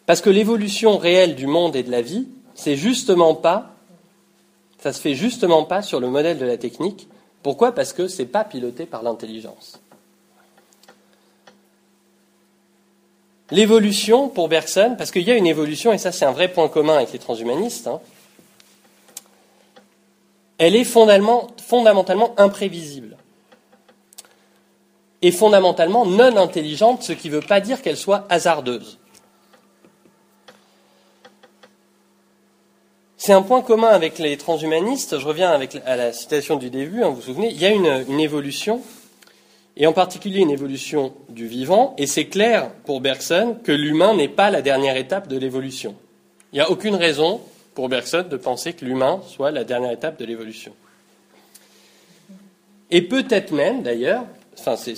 parce 0.07 0.21
que 0.21 0.31
l'évolution 0.31 0.97
réelle 0.97 1.35
du 1.35 1.45
monde 1.45 1.75
et 1.75 1.83
de 1.83 1.91
la 1.91 2.01
vie, 2.01 2.27
c'est 2.55 2.75
justement 2.75 3.35
pas, 3.35 3.75
ça 4.79 4.91
se 4.91 4.99
fait 4.99 5.13
justement 5.13 5.65
pas 5.65 5.83
sur 5.83 5.99
le 5.99 6.09
modèle 6.09 6.39
de 6.39 6.45
la 6.47 6.57
technique. 6.57 7.07
Pourquoi? 7.43 7.73
Parce 7.73 7.93
que 7.93 8.07
c'est 8.07 8.25
pas 8.25 8.43
piloté 8.43 8.87
par 8.87 9.03
l'intelligence. 9.03 9.80
L'évolution 13.51 14.29
pour 14.29 14.47
Bergson, 14.47 14.95
parce 14.97 15.11
qu'il 15.11 15.23
y 15.23 15.31
a 15.31 15.35
une 15.35 15.47
évolution, 15.47 15.91
et 15.91 15.97
ça 15.97 16.13
c'est 16.13 16.25
un 16.25 16.31
vrai 16.31 16.47
point 16.47 16.69
commun 16.69 16.95
avec 16.95 17.11
les 17.11 17.19
transhumanistes, 17.19 17.87
hein, 17.87 17.99
elle 20.57 20.75
est 20.75 20.83
fondamentalement, 20.85 22.33
imprévisible 22.37 23.17
et 25.21 25.31
fondamentalement 25.31 26.05
non 26.05 26.37
intelligente, 26.37 27.03
ce 27.03 27.13
qui 27.13 27.29
ne 27.29 27.33
veut 27.33 27.41
pas 27.41 27.59
dire 27.59 27.81
qu'elle 27.81 27.97
soit 27.97 28.25
hasardeuse. 28.29 28.99
C'est 33.17 33.33
un 33.33 33.41
point 33.41 33.61
commun 33.61 33.89
avec 33.89 34.17
les 34.17 34.35
transhumanistes. 34.37 35.19
Je 35.19 35.27
reviens 35.27 35.51
à 35.85 35.95
la 35.95 36.13
citation 36.13 36.55
du 36.55 36.69
début, 36.71 37.03
hein, 37.03 37.09
vous 37.09 37.15
vous 37.15 37.21
souvenez, 37.21 37.49
il 37.51 37.59
y 37.59 37.65
a 37.65 37.69
une 37.69 38.19
évolution 38.19 38.81
et 39.81 39.87
en 39.87 39.93
particulier 39.93 40.41
une 40.41 40.51
évolution 40.51 41.11
du 41.27 41.47
vivant, 41.47 41.95
et 41.97 42.05
c'est 42.05 42.27
clair 42.27 42.69
pour 42.85 43.01
Bergson 43.01 43.57
que 43.63 43.71
l'humain 43.71 44.13
n'est 44.13 44.27
pas 44.27 44.51
la 44.51 44.61
dernière 44.61 44.95
étape 44.95 45.27
de 45.27 45.37
l'évolution. 45.37 45.95
Il 46.53 46.57
n'y 46.57 46.61
a 46.61 46.69
aucune 46.69 46.93
raison 46.93 47.41
pour 47.73 47.89
Bergson 47.89 48.23
de 48.29 48.37
penser 48.37 48.73
que 48.73 48.85
l'humain 48.85 49.21
soit 49.27 49.49
la 49.49 49.63
dernière 49.63 49.91
étape 49.91 50.19
de 50.19 50.25
l'évolution. 50.25 50.73
Et 52.91 53.01
peut-être 53.01 53.51
même, 53.53 53.81
d'ailleurs, 53.81 54.25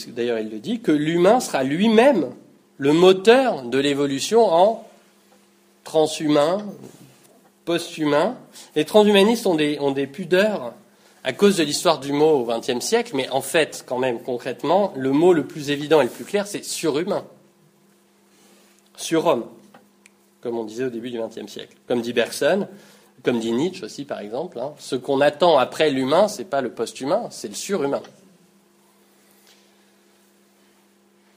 d'ailleurs 0.08 0.40
il 0.40 0.50
le 0.50 0.60
dit, 0.60 0.82
que 0.82 0.92
l'humain 0.92 1.40
sera 1.40 1.64
lui-même 1.64 2.32
le 2.78 2.92
moteur 2.92 3.64
de 3.64 3.78
l'évolution 3.78 4.54
en 4.54 4.86
transhumain, 5.86 6.58
post-humain. 7.64 8.36
Les 8.76 8.84
transhumanistes 8.84 9.48
ont 9.48 9.56
des, 9.56 9.80
ont 9.80 9.92
des 9.92 10.08
pudeurs 10.08 10.74
à 11.24 11.34
cause 11.34 11.58
de 11.58 11.64
l'histoire 11.64 12.00
du 12.00 12.12
mot 12.12 12.40
au 12.40 12.46
XXe 12.46 12.84
siècle, 12.84 13.14
mais 13.16 13.30
en 13.30 13.42
fait, 13.42 13.84
quand 13.88 13.98
même, 13.98 14.22
concrètement, 14.22 14.94
le 14.96 15.12
mot 15.12 15.34
le 15.34 15.46
plus 15.46 15.70
évident 15.70 16.02
et 16.02 16.06
le 16.06 16.10
plus 16.10 16.26
clair, 16.26 16.48
c'est 16.48 16.64
surhumain. 16.64 17.26
Surhomme, 18.98 19.46
comme 20.42 20.58
on 20.58 20.66
disait 20.66 20.86
au 20.86 20.90
début 20.90 21.10
du 21.10 21.20
XXe 21.20 21.52
siècle. 21.52 21.78
Comme 21.88 22.02
dit 22.02 22.12
Bergson, 22.12 22.68
comme 23.24 23.40
dit 23.40 23.54
Nietzsche 23.54 23.86
aussi, 23.86 24.04
par 24.04 24.20
exemple, 24.20 24.60
hein, 24.60 24.74
ce 24.78 24.96
qu'on 24.96 25.22
attend 25.22 25.58
après 25.58 25.90
l'humain, 25.90 26.28
ce 26.28 26.40
n'est 26.40 26.48
pas 26.48 26.62
le 26.62 26.72
post-humain, 26.72 27.28
c'est 27.30 27.48
le 27.48 27.56
surhumain. 27.56 28.02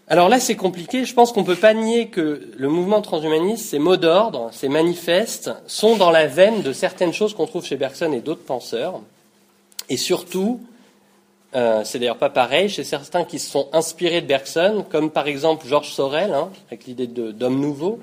Alors 0.08 0.28
là, 0.28 0.38
c'est 0.38 0.54
compliqué. 0.54 1.04
Je 1.04 1.14
pense 1.14 1.32
qu'on 1.32 1.40
ne 1.40 1.46
peut 1.46 1.56
pas 1.56 1.74
nier 1.74 2.08
que 2.08 2.48
le 2.56 2.68
mouvement 2.68 3.02
transhumaniste, 3.02 3.66
ces 3.66 3.80
mots 3.80 3.96
d'ordre, 3.96 4.50
ces 4.52 4.68
manifestes, 4.68 5.50
sont 5.66 5.96
dans 5.96 6.10
la 6.10 6.26
veine 6.26 6.62
de 6.62 6.72
certaines 6.72 7.12
choses 7.12 7.34
qu'on 7.34 7.46
trouve 7.46 7.64
chez 7.64 7.76
Bergson 7.76 8.12
et 8.12 8.20
d'autres 8.20 8.44
penseurs. 8.44 9.00
Et 9.88 9.96
surtout, 9.96 10.60
euh, 11.54 11.82
c'est 11.84 11.98
d'ailleurs 11.98 12.18
pas 12.18 12.30
pareil 12.30 12.68
chez 12.68 12.84
certains 12.84 13.24
qui 13.24 13.38
se 13.38 13.50
sont 13.50 13.68
inspirés 13.72 14.20
de 14.20 14.26
Bergson, 14.26 14.84
comme 14.90 15.10
par 15.10 15.26
exemple 15.26 15.66
Georges 15.66 15.92
Sorel, 15.92 16.34
hein, 16.34 16.50
avec 16.68 16.86
l'idée 16.86 17.06
d'homme 17.06 17.60
nouveau. 17.60 18.00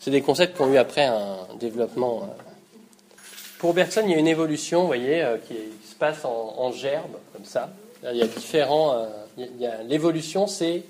C'est 0.00 0.10
des 0.10 0.22
concepts 0.22 0.56
qui 0.56 0.62
ont 0.62 0.72
eu 0.72 0.76
après 0.76 1.04
un 1.04 1.38
développement. 1.58 2.22
Euh. 2.22 2.26
Pour 3.58 3.74
Bergson, 3.74 4.02
il 4.04 4.12
y 4.12 4.14
a 4.14 4.18
une 4.18 4.28
évolution, 4.28 4.82
vous 4.82 4.86
voyez, 4.86 5.22
euh, 5.22 5.38
qui, 5.38 5.54
se 5.88 5.94
passe 5.94 6.24
en, 6.24 6.70
gerbe, 6.70 7.16
comme 7.32 7.44
ça. 7.44 7.70
Il 8.04 8.16
y 8.16 8.22
a 8.22 8.26
différents. 8.28 9.08
L'évolution, 9.88 10.46
c'est 10.46 10.84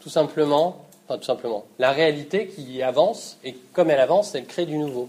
tout 0.00 0.08
simplement, 0.08 0.84
enfin 1.06 1.18
tout 1.18 1.24
simplement, 1.24 1.64
la 1.78 1.92
réalité 1.92 2.48
qui 2.48 2.82
avance, 2.82 3.38
et 3.44 3.54
comme 3.72 3.90
elle 3.90 4.00
avance, 4.00 4.34
elle 4.34 4.46
crée 4.46 4.66
du 4.66 4.76
nouveau. 4.76 5.08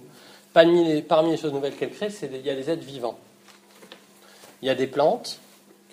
Parmi 0.53 0.83
les, 0.83 1.01
parmi 1.01 1.31
les 1.31 1.37
choses 1.37 1.53
nouvelles 1.53 1.75
qu'elle 1.75 1.89
crée, 1.89 2.09
il 2.21 2.45
y 2.45 2.49
a 2.51 2.55
des 2.55 2.69
êtres 2.69 2.85
vivants. 2.85 3.17
Il 4.61 4.67
y 4.67 4.71
a 4.71 4.75
des 4.75 4.87
plantes. 4.87 5.39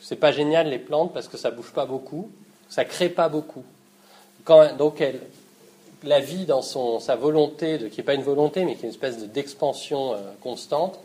C'est 0.01 0.17
pas 0.17 0.33
génial 0.33 0.69
les 0.69 0.79
plantes 0.79 1.13
parce 1.13 1.29
que 1.29 1.37
ça 1.37 1.51
bouge 1.51 1.73
pas 1.73 1.87
beaucoup, 1.87 2.31
ça 2.69 2.85
crée 2.85 3.09
pas 3.09 3.29
beaucoup. 3.29 3.65
donc 4.79 5.03
la 6.05 6.21
vie 6.21 6.47
dans 6.47 6.63
sa 6.63 7.17
volonté, 7.17 7.79
qui 7.91 7.99
n'est 7.99 8.05
pas 8.05 8.15
une 8.15 8.23
volonté 8.23 8.65
mais 8.65 8.75
qui 8.75 8.83
est 8.83 8.85
une 8.85 8.91
espèce 8.91 9.19
d'expansion 9.19 10.15
euh, 10.15 10.19
constante, 10.41 11.01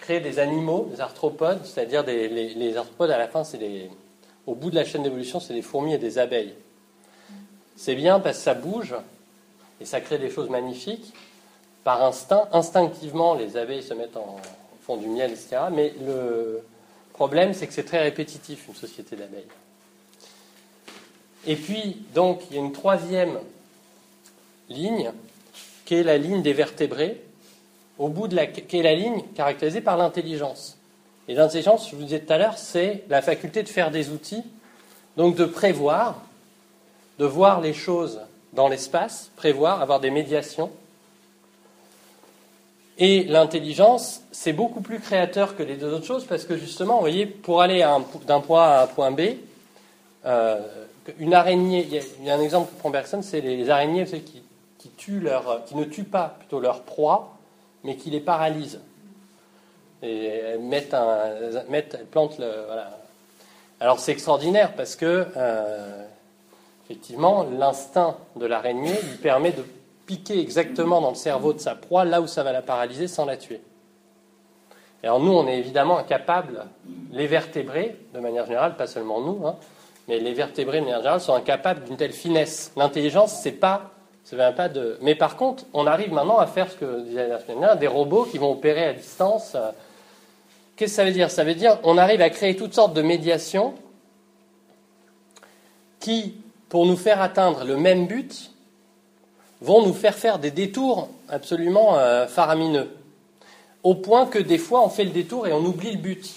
crée 0.00 0.20
des 0.20 0.38
animaux, 0.38 0.88
des 0.90 1.00
arthropodes, 1.00 1.64
c'est-à-dire 1.64 2.02
les, 2.04 2.76
arthropodes 2.76 3.10
à 3.10 3.18
la 3.18 3.28
fin, 3.28 3.44
c'est 3.44 3.88
au 4.46 4.54
bout 4.54 4.70
de 4.70 4.74
la 4.74 4.84
chaîne 4.84 5.02
d'évolution, 5.02 5.40
c'est 5.40 5.54
des 5.54 5.62
fourmis 5.62 5.94
et 5.94 5.98
des 5.98 6.18
abeilles. 6.18 6.54
C'est 7.76 7.94
bien 7.94 8.20
parce 8.20 8.38
que 8.38 8.42
ça 8.42 8.54
bouge 8.54 8.94
et 9.80 9.84
ça 9.84 10.00
crée 10.00 10.18
des 10.18 10.30
choses 10.30 10.50
magnifiques. 10.50 11.12
Par 11.84 12.02
instinct, 12.02 12.48
instinctivement, 12.52 13.34
les 13.34 13.56
abeilles 13.56 13.82
se 13.82 13.94
mettent 13.94 14.16
en 14.16 14.36
font 14.82 14.96
du 14.96 15.06
miel, 15.06 15.30
etc. 15.30 15.56
Mais 15.72 15.94
le, 16.04 16.62
problème, 17.14 17.54
c'est 17.54 17.66
que 17.66 17.72
c'est 17.72 17.84
très 17.84 18.02
répétitif, 18.02 18.68
une 18.68 18.74
société 18.74 19.16
d'abeilles. 19.16 19.46
Et 21.46 21.56
puis, 21.56 22.04
donc, 22.14 22.42
il 22.50 22.56
y 22.56 22.58
a 22.58 22.62
une 22.62 22.72
troisième 22.72 23.38
ligne, 24.68 25.12
qui 25.84 25.94
est 25.94 26.02
la 26.02 26.18
ligne 26.18 26.42
des 26.42 26.52
vertébrés, 26.52 27.22
au 27.98 28.08
bout 28.08 28.28
de 28.28 28.34
la, 28.34 28.46
qui 28.46 28.78
est 28.78 28.82
la 28.82 28.94
ligne 28.94 29.22
caractérisée 29.34 29.80
par 29.80 29.96
l'intelligence. 29.96 30.76
Et 31.28 31.34
l'intelligence, 31.34 31.88
je 31.90 31.96
vous 31.96 32.02
disais 32.02 32.20
tout 32.20 32.32
à 32.32 32.38
l'heure, 32.38 32.58
c'est 32.58 33.04
la 33.08 33.22
faculté 33.22 33.62
de 33.62 33.68
faire 33.68 33.90
des 33.90 34.10
outils, 34.10 34.42
donc 35.16 35.36
de 35.36 35.44
prévoir, 35.44 36.20
de 37.18 37.24
voir 37.24 37.60
les 37.60 37.72
choses 37.72 38.20
dans 38.52 38.68
l'espace, 38.68 39.30
prévoir, 39.36 39.80
avoir 39.80 40.00
des 40.00 40.10
médiations, 40.10 40.70
et 42.98 43.24
l'intelligence, 43.24 44.22
c'est 44.30 44.52
beaucoup 44.52 44.80
plus 44.80 45.00
créateur 45.00 45.56
que 45.56 45.62
les 45.62 45.74
deux 45.74 45.92
autres 45.92 46.06
choses 46.06 46.24
parce 46.24 46.44
que 46.44 46.56
justement, 46.56 46.94
vous 46.94 47.00
voyez, 47.00 47.26
pour 47.26 47.60
aller 47.60 47.84
d'un 48.26 48.40
point 48.40 48.62
A 48.62 48.78
à 48.78 48.82
un 48.84 48.86
point 48.86 49.10
B, 49.10 49.20
euh, 50.26 50.60
une 51.18 51.34
araignée, 51.34 51.86
il 51.90 52.24
y, 52.24 52.30
a, 52.30 52.34
un 52.34 52.40
exemple 52.40 52.72
que 52.72 52.78
prend 52.78 52.90
Bergson, 52.90 53.20
c'est 53.20 53.40
les, 53.40 53.68
araignées 53.68 54.04
qui, 54.04 54.42
qui, 54.78 54.88
tuent 54.90 55.20
leur, 55.20 55.64
qui 55.64 55.76
ne 55.76 55.84
tuent 55.84 56.04
pas 56.04 56.36
plutôt 56.38 56.60
leur 56.60 56.82
proie, 56.82 57.36
mais 57.82 57.96
qui 57.96 58.10
les 58.10 58.20
paralysent. 58.20 58.80
Et 60.02 60.26
elles, 60.26 60.60
mettent 60.60 60.96
mettent, 61.68 62.10
plantent 62.10 62.38
le. 62.38 62.50
Voilà. 62.66 62.98
Alors 63.80 63.98
c'est 63.98 64.12
extraordinaire 64.12 64.72
parce 64.74 64.96
que, 64.96 65.26
euh, 65.36 66.04
effectivement, 66.84 67.44
l'instinct 67.58 68.16
de 68.36 68.46
l'araignée 68.46 68.94
lui 69.02 69.16
permet 69.20 69.50
de 69.50 69.64
piquer 70.06 70.38
exactement 70.40 71.00
dans 71.00 71.10
le 71.10 71.16
cerveau 71.16 71.52
de 71.52 71.58
sa 71.58 71.74
proie, 71.74 72.04
là 72.04 72.20
où 72.20 72.26
ça 72.26 72.42
va 72.42 72.52
la 72.52 72.62
paralyser 72.62 73.08
sans 73.08 73.24
la 73.24 73.36
tuer. 73.36 73.60
Alors 75.02 75.20
nous, 75.20 75.32
on 75.32 75.46
est 75.46 75.58
évidemment 75.58 75.98
incapables, 75.98 76.66
les 77.12 77.26
vertébrés, 77.26 77.96
de 78.14 78.20
manière 78.20 78.46
générale, 78.46 78.76
pas 78.76 78.86
seulement 78.86 79.20
nous, 79.20 79.46
hein, 79.46 79.56
mais 80.08 80.18
les 80.18 80.32
vertébrés 80.32 80.78
de 80.78 80.84
manière 80.84 81.00
générale 81.00 81.20
sont 81.20 81.34
incapables 81.34 81.84
d'une 81.84 81.96
telle 81.96 82.12
finesse. 82.12 82.72
L'intelligence, 82.76 83.40
c'est 83.42 83.52
pas, 83.52 83.90
ça 84.24 84.52
pas 84.52 84.68
de. 84.70 84.98
Mais 85.02 85.14
par 85.14 85.36
contre, 85.36 85.64
on 85.74 85.86
arrive 85.86 86.12
maintenant 86.12 86.38
à 86.38 86.46
faire 86.46 86.70
ce 86.70 86.76
que 86.76 87.00
disait 87.02 87.28
la 87.28 87.38
semaine 87.38 87.60
dernière, 87.60 87.78
des 87.78 87.86
robots 87.86 88.24
qui 88.24 88.38
vont 88.38 88.52
opérer 88.52 88.86
à 88.86 88.92
distance. 88.94 89.56
Qu'est-ce 90.76 90.92
que 90.92 90.96
ça 90.96 91.04
veut 91.04 91.12
dire? 91.12 91.30
Ça 91.30 91.44
veut 91.44 91.54
dire 91.54 91.78
on 91.82 91.98
arrive 91.98 92.22
à 92.22 92.30
créer 92.30 92.56
toutes 92.56 92.74
sortes 92.74 92.94
de 92.94 93.02
médiations 93.02 93.74
qui 96.00 96.36
pour 96.68 96.86
nous 96.86 96.96
faire 96.96 97.20
atteindre 97.20 97.64
le 97.64 97.76
même 97.76 98.06
but, 98.06 98.50
vont 99.64 99.84
nous 99.84 99.94
faire 99.94 100.14
faire 100.14 100.38
des 100.38 100.50
détours 100.50 101.08
absolument 101.28 101.96
euh, 101.98 102.26
faramineux, 102.26 102.90
au 103.82 103.94
point 103.94 104.26
que 104.26 104.38
des 104.38 104.58
fois 104.58 104.84
on 104.84 104.90
fait 104.90 105.04
le 105.04 105.10
détour 105.10 105.46
et 105.46 105.52
on 105.52 105.64
oublie 105.64 105.92
le 105.92 105.98
but. 105.98 106.30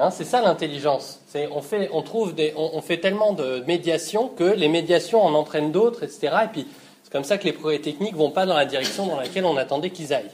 Hein, 0.00 0.10
c'est 0.12 0.24
ça 0.24 0.40
l'intelligence. 0.40 1.18
On 1.50 1.60
fait, 1.60 1.90
on, 1.92 2.02
trouve 2.02 2.32
des, 2.32 2.52
on, 2.56 2.80
fait 2.80 2.98
tellement 2.98 3.32
de 3.32 3.64
médiations 3.66 4.28
que 4.28 4.44
les 4.44 4.68
médiations 4.68 5.20
en 5.20 5.34
entraînent 5.34 5.72
d'autres, 5.72 6.04
etc. 6.04 6.36
Et 6.44 6.48
puis 6.52 6.66
c'est 7.02 7.10
comme 7.10 7.24
ça 7.24 7.36
que 7.36 7.44
les 7.44 7.52
progrès 7.52 7.80
techniques 7.80 8.12
ne 8.12 8.18
vont 8.18 8.30
pas 8.30 8.46
dans 8.46 8.54
la 8.54 8.64
direction 8.64 9.06
dans 9.06 9.16
laquelle 9.16 9.44
on 9.44 9.56
attendait 9.56 9.90
qu'ils 9.90 10.14
aillent. 10.14 10.30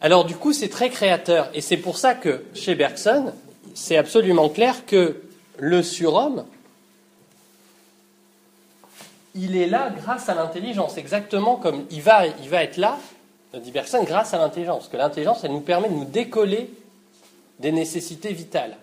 Alors 0.00 0.24
du 0.24 0.34
coup, 0.34 0.52
c'est 0.52 0.68
très 0.68 0.90
créateur. 0.90 1.50
Et 1.54 1.60
c'est 1.60 1.76
pour 1.76 1.98
ça 1.98 2.14
que 2.14 2.42
chez 2.52 2.74
Bergson, 2.74 3.32
c'est 3.74 3.96
absolument 3.96 4.48
clair 4.48 4.84
que 4.84 5.22
le 5.58 5.82
surhomme, 5.84 6.44
il 9.34 9.56
est 9.56 9.66
là 9.66 9.90
grâce 9.90 10.28
à 10.28 10.34
l'intelligence, 10.34 10.96
exactement 10.96 11.56
comme 11.56 11.86
il 11.90 12.02
va, 12.02 12.26
être 12.26 12.76
là, 12.76 12.98
dit 13.54 13.72
Bergson, 13.72 14.04
grâce 14.04 14.34
à 14.34 14.38
l'intelligence. 14.38 14.88
Que 14.88 14.96
l'intelligence, 14.96 15.44
elle 15.44 15.52
nous 15.52 15.60
permet 15.60 15.88
de 15.88 15.94
nous 15.94 16.04
décoller 16.04 16.70
des 17.58 17.72
nécessités 17.72 18.32
vitales. 18.32 18.76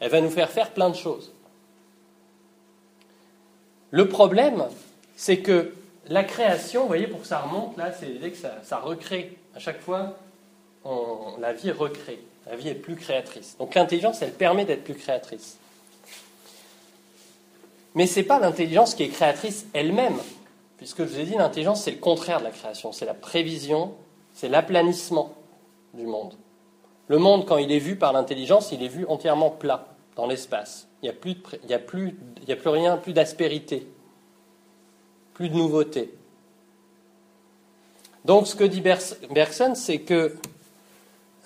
Elle 0.00 0.10
va 0.10 0.20
nous 0.20 0.30
faire 0.30 0.50
faire 0.50 0.70
plein 0.70 0.90
de 0.90 0.96
choses. 0.96 1.32
Le 3.90 4.08
problème, 4.08 4.64
c'est 5.16 5.38
que 5.38 5.72
la 6.08 6.24
création, 6.24 6.82
vous 6.82 6.88
voyez, 6.88 7.06
pour 7.06 7.20
que 7.20 7.26
ça 7.26 7.38
remonte, 7.38 7.76
là, 7.76 7.92
c'est 7.92 8.06
l'idée 8.06 8.30
que 8.30 8.36
ça, 8.36 8.78
recrée. 8.78 9.38
À 9.54 9.58
chaque 9.58 9.80
fois, 9.80 10.18
la 11.38 11.52
vie 11.52 11.70
recrée. 11.70 12.20
La 12.46 12.56
vie 12.56 12.68
est 12.68 12.74
plus 12.74 12.96
créatrice. 12.96 13.56
Donc 13.58 13.74
l'intelligence, 13.74 14.20
elle 14.20 14.32
permet 14.32 14.64
d'être 14.64 14.84
plus 14.84 14.94
créatrice. 14.94 15.56
Mais 17.94 18.06
ce 18.06 18.20
n'est 18.20 18.26
pas 18.26 18.38
l'intelligence 18.38 18.94
qui 18.94 19.04
est 19.04 19.08
créatrice 19.08 19.66
elle-même, 19.72 20.18
puisque 20.76 20.98
je 20.98 21.04
vous 21.04 21.20
ai 21.20 21.24
dit, 21.24 21.34
l'intelligence, 21.34 21.82
c'est 21.82 21.92
le 21.92 21.98
contraire 21.98 22.40
de 22.40 22.44
la 22.44 22.50
création. 22.50 22.92
C'est 22.92 23.06
la 23.06 23.14
prévision, 23.14 23.94
c'est 24.32 24.48
l'aplanissement 24.48 25.34
du 25.94 26.06
monde. 26.06 26.34
Le 27.08 27.18
monde, 27.18 27.46
quand 27.46 27.58
il 27.58 27.70
est 27.70 27.78
vu 27.78 27.96
par 27.96 28.12
l'intelligence, 28.12 28.72
il 28.72 28.82
est 28.82 28.88
vu 28.88 29.06
entièrement 29.06 29.50
plat 29.50 29.86
dans 30.16 30.26
l'espace. 30.26 30.88
Il 31.02 31.06
n'y 31.06 31.10
a, 31.10 31.12
plus 31.12 31.36
a, 31.70 31.74
a 31.74 31.78
plus 32.56 32.68
rien, 32.68 32.96
plus 32.96 33.12
d'aspérité, 33.12 33.86
plus 35.34 35.48
de 35.48 35.54
nouveauté. 35.54 36.14
Donc 38.24 38.46
ce 38.46 38.56
que 38.56 38.64
dit 38.64 38.80
Bergson, 38.80 39.74
c'est 39.74 39.98
que 39.98 40.34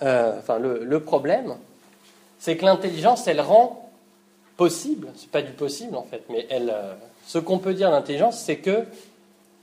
euh, 0.01 0.39
enfin, 0.39 0.59
le, 0.59 0.99
problème, 1.01 1.57
c'est 2.37 2.55
que 2.55 2.65
l'intelligence, 2.65 3.27
elle 3.27 3.41
rend 3.41 3.88
possible, 4.59 5.07
c'est 5.15 5.31
pas 5.31 5.41
du 5.41 5.53
possible 5.53 5.95
en 5.95 6.03
fait, 6.03 6.23
mais 6.29 6.45
elle, 6.49 6.69
euh, 6.69 6.93
ce 7.25 7.39
qu'on 7.39 7.59
peut 7.59 7.73
dire 7.73 7.89
l'intelligence, 7.89 8.37
c'est 8.37 8.57
que 8.57 8.83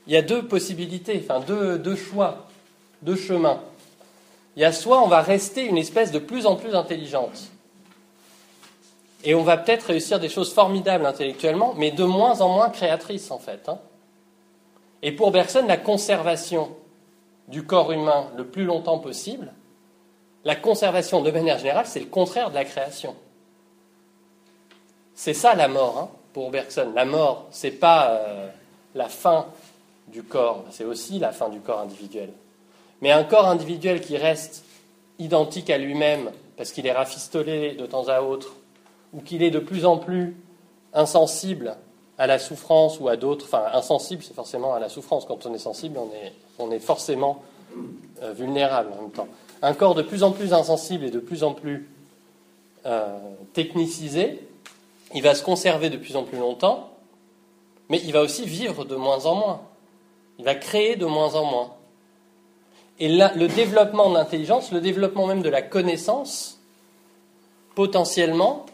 il 0.06 0.14
y 0.14 0.16
a 0.16 0.22
deux 0.22 0.42
possibilités, 0.46 1.22
enfin 1.22 1.40
deux, 1.40 1.96
choix, 1.96 2.46
deux 3.02 3.14
chemins 3.16 3.60
il 4.56 4.62
y 4.62 4.64
a 4.64 4.72
soit 4.72 5.02
on 5.02 5.06
va 5.06 5.20
rester 5.20 5.66
une 5.66 5.76
espèce 5.76 6.12
de 6.12 6.18
plus 6.18 6.46
en 6.46 6.56
plus 6.56 6.74
intelligente, 6.74 7.50
et 9.22 9.34
on 9.34 9.42
va 9.42 9.58
peut-être 9.58 9.82
réussir 9.82 10.18
des 10.18 10.30
choses 10.30 10.54
formidables 10.54 11.04
intellectuellement, 11.04 11.74
mais 11.76 11.90
de 11.90 12.04
moins 12.04 12.40
en 12.40 12.48
moins 12.48 12.70
créatrices 12.70 13.30
en 13.30 13.38
fait. 13.38 13.68
Hein. 13.68 13.78
Et 15.02 15.12
pour 15.12 15.30
Bergson, 15.30 15.66
la 15.68 15.76
conservation 15.76 16.74
du 17.48 17.66
corps 17.66 17.92
humain 17.92 18.30
le 18.34 18.46
plus 18.46 18.64
longtemps 18.64 18.98
possible, 18.98 19.52
la 20.44 20.56
conservation 20.56 21.20
de 21.20 21.30
manière 21.30 21.58
générale, 21.58 21.86
c'est 21.86 22.00
le 22.00 22.06
contraire 22.06 22.48
de 22.48 22.54
la 22.54 22.64
création. 22.64 23.14
C'est 25.16 25.34
ça 25.34 25.54
la 25.54 25.66
mort 25.66 25.98
hein, 25.98 26.08
pour 26.32 26.50
Bergson. 26.50 26.92
La 26.94 27.06
mort, 27.06 27.46
c'est 27.50 27.72
pas 27.72 28.10
euh, 28.10 28.48
la 28.94 29.08
fin 29.08 29.46
du 30.08 30.22
corps, 30.22 30.64
c'est 30.70 30.84
aussi 30.84 31.18
la 31.18 31.32
fin 31.32 31.48
du 31.48 31.58
corps 31.58 31.80
individuel. 31.80 32.30
Mais 33.00 33.10
un 33.10 33.24
corps 33.24 33.48
individuel 33.48 34.00
qui 34.00 34.16
reste 34.16 34.62
identique 35.18 35.70
à 35.70 35.78
lui-même 35.78 36.30
parce 36.56 36.70
qu'il 36.70 36.86
est 36.86 36.92
rafistolé 36.92 37.74
de 37.74 37.86
temps 37.86 38.08
à 38.08 38.20
autre, 38.20 38.54
ou 39.12 39.20
qu'il 39.20 39.42
est 39.42 39.50
de 39.50 39.58
plus 39.58 39.84
en 39.84 39.98
plus 39.98 40.36
insensible 40.92 41.76
à 42.18 42.26
la 42.26 42.38
souffrance 42.38 43.00
ou 43.00 43.08
à 43.08 43.16
d'autres, 43.16 43.46
enfin 43.46 43.64
insensible 43.72 44.22
c'est 44.22 44.34
forcément 44.34 44.74
à 44.74 44.80
la 44.80 44.88
souffrance, 44.88 45.26
quand 45.26 45.44
on 45.46 45.54
est 45.54 45.58
sensible 45.58 45.98
on 46.58 46.70
est, 46.70 46.78
forcément 46.78 47.42
euh, 48.22 48.32
vulnérable 48.32 48.90
en 48.98 49.02
même 49.02 49.10
temps. 49.10 49.28
Un 49.62 49.74
corps 49.74 49.94
de 49.94 50.02
plus 50.02 50.22
en 50.22 50.32
plus 50.32 50.52
insensible 50.52 51.04
et 51.04 51.10
de 51.10 51.18
plus 51.18 51.44
en 51.44 51.52
plus 51.52 51.90
euh, 52.86 53.18
technicisé, 53.52 54.45
il 55.16 55.22
va 55.22 55.34
se 55.34 55.42
conserver 55.42 55.88
de 55.88 55.96
plus 55.96 56.14
en 56.14 56.24
plus 56.24 56.36
longtemps, 56.36 56.90
mais 57.88 57.98
il 58.04 58.12
va 58.12 58.20
aussi 58.20 58.44
vivre 58.44 58.84
de 58.84 58.96
moins 58.96 59.24
en 59.24 59.34
moins. 59.34 59.62
Il 60.38 60.44
va 60.44 60.54
créer 60.54 60.96
de 60.96 61.06
moins 61.06 61.34
en 61.36 61.44
moins. 61.46 61.72
Et 62.98 63.08
le 63.08 63.46
développement 63.46 64.10
de 64.10 64.14
l'intelligence, 64.14 64.72
le 64.72 64.80
développement 64.82 65.26
même 65.26 65.40
de 65.40 65.48
la 65.48 65.62
connaissance, 65.62 66.60
potentiellement, 67.74 68.66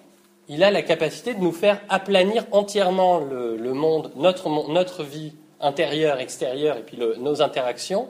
il 0.48 0.64
a 0.64 0.72
la 0.72 0.82
capacité 0.82 1.32
de 1.34 1.38
nous 1.38 1.52
faire 1.52 1.80
aplanir 1.88 2.44
entièrement 2.50 3.18
le, 3.18 3.72
monde, 3.72 4.10
notre, 4.16 5.04
vie 5.04 5.34
intérieure, 5.60 6.18
extérieure, 6.18 6.76
et 6.76 6.82
puis 6.82 6.98
nos 7.20 7.40
interactions, 7.40 8.08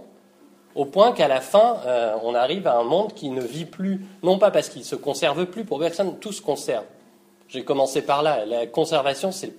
au 0.74 0.86
point 0.86 1.12
qu'à 1.12 1.28
la 1.28 1.42
fin, 1.42 1.76
euh, 1.84 2.16
on 2.22 2.34
arrive 2.34 2.66
à 2.66 2.78
un 2.78 2.84
monde 2.84 3.12
qui 3.12 3.28
ne 3.28 3.42
vit 3.42 3.66
plus, 3.66 4.06
non 4.22 4.38
pas 4.38 4.50
parce 4.50 4.70
qu'il 4.70 4.80
ne 4.80 4.86
se 4.86 4.96
conserve 4.96 5.44
plus, 5.44 5.66
pour 5.66 5.80
personne, 5.80 6.18
tout 6.18 6.32
se 6.32 6.40
conserve. 6.40 6.84
J'ai 7.52 7.64
commencé 7.64 8.00
par 8.00 8.22
là. 8.22 8.46
La 8.46 8.66
conservation, 8.66 9.30
c'est. 9.30 9.52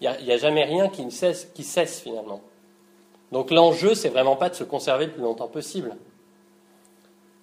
Il 0.00 0.10
n'y 0.24 0.32
a, 0.32 0.38
jamais 0.38 0.64
rien 0.64 0.88
qui, 0.88 1.10
cesse, 1.10 1.46
qui 1.54 1.62
cesse 1.62 2.00
finalement. 2.00 2.40
Donc 3.32 3.50
l'enjeu, 3.50 3.94
c'est 3.94 4.08
vraiment 4.08 4.34
pas 4.34 4.48
de 4.48 4.54
se 4.54 4.64
conserver 4.64 5.06
le 5.06 5.12
plus 5.12 5.22
longtemps 5.22 5.46
possible. 5.46 5.94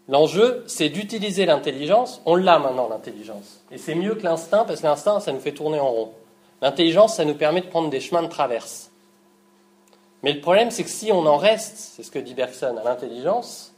L'enjeu, 0.07 0.63
c'est 0.65 0.89
d'utiliser 0.89 1.45
l'intelligence. 1.45 2.19
On 2.25 2.35
l'a 2.35 2.57
maintenant, 2.57 2.89
l'intelligence. 2.89 3.61
Et 3.71 3.77
c'est 3.77 3.93
mieux 3.93 4.15
que 4.15 4.23
l'instinct, 4.23 4.65
parce 4.65 4.81
que 4.81 4.87
l'instinct, 4.87 5.19
ça 5.19 5.31
nous 5.31 5.39
fait 5.39 5.51
tourner 5.51 5.79
en 5.79 5.91
rond. 5.91 6.11
L'intelligence, 6.63 7.17
ça 7.17 7.25
nous 7.25 7.35
permet 7.35 7.61
de 7.61 7.67
prendre 7.67 7.91
des 7.91 7.99
chemins 7.99 8.23
de 8.23 8.27
traverse. 8.27 8.89
Mais 10.23 10.33
le 10.33 10.41
problème, 10.41 10.71
c'est 10.71 10.83
que 10.83 10.89
si 10.89 11.11
on 11.11 11.27
en 11.27 11.37
reste, 11.37 11.77
c'est 11.77 12.01
ce 12.01 12.09
que 12.09 12.17
dit 12.17 12.33
Bergson, 12.33 12.75
à 12.77 12.83
l'intelligence, 12.83 13.71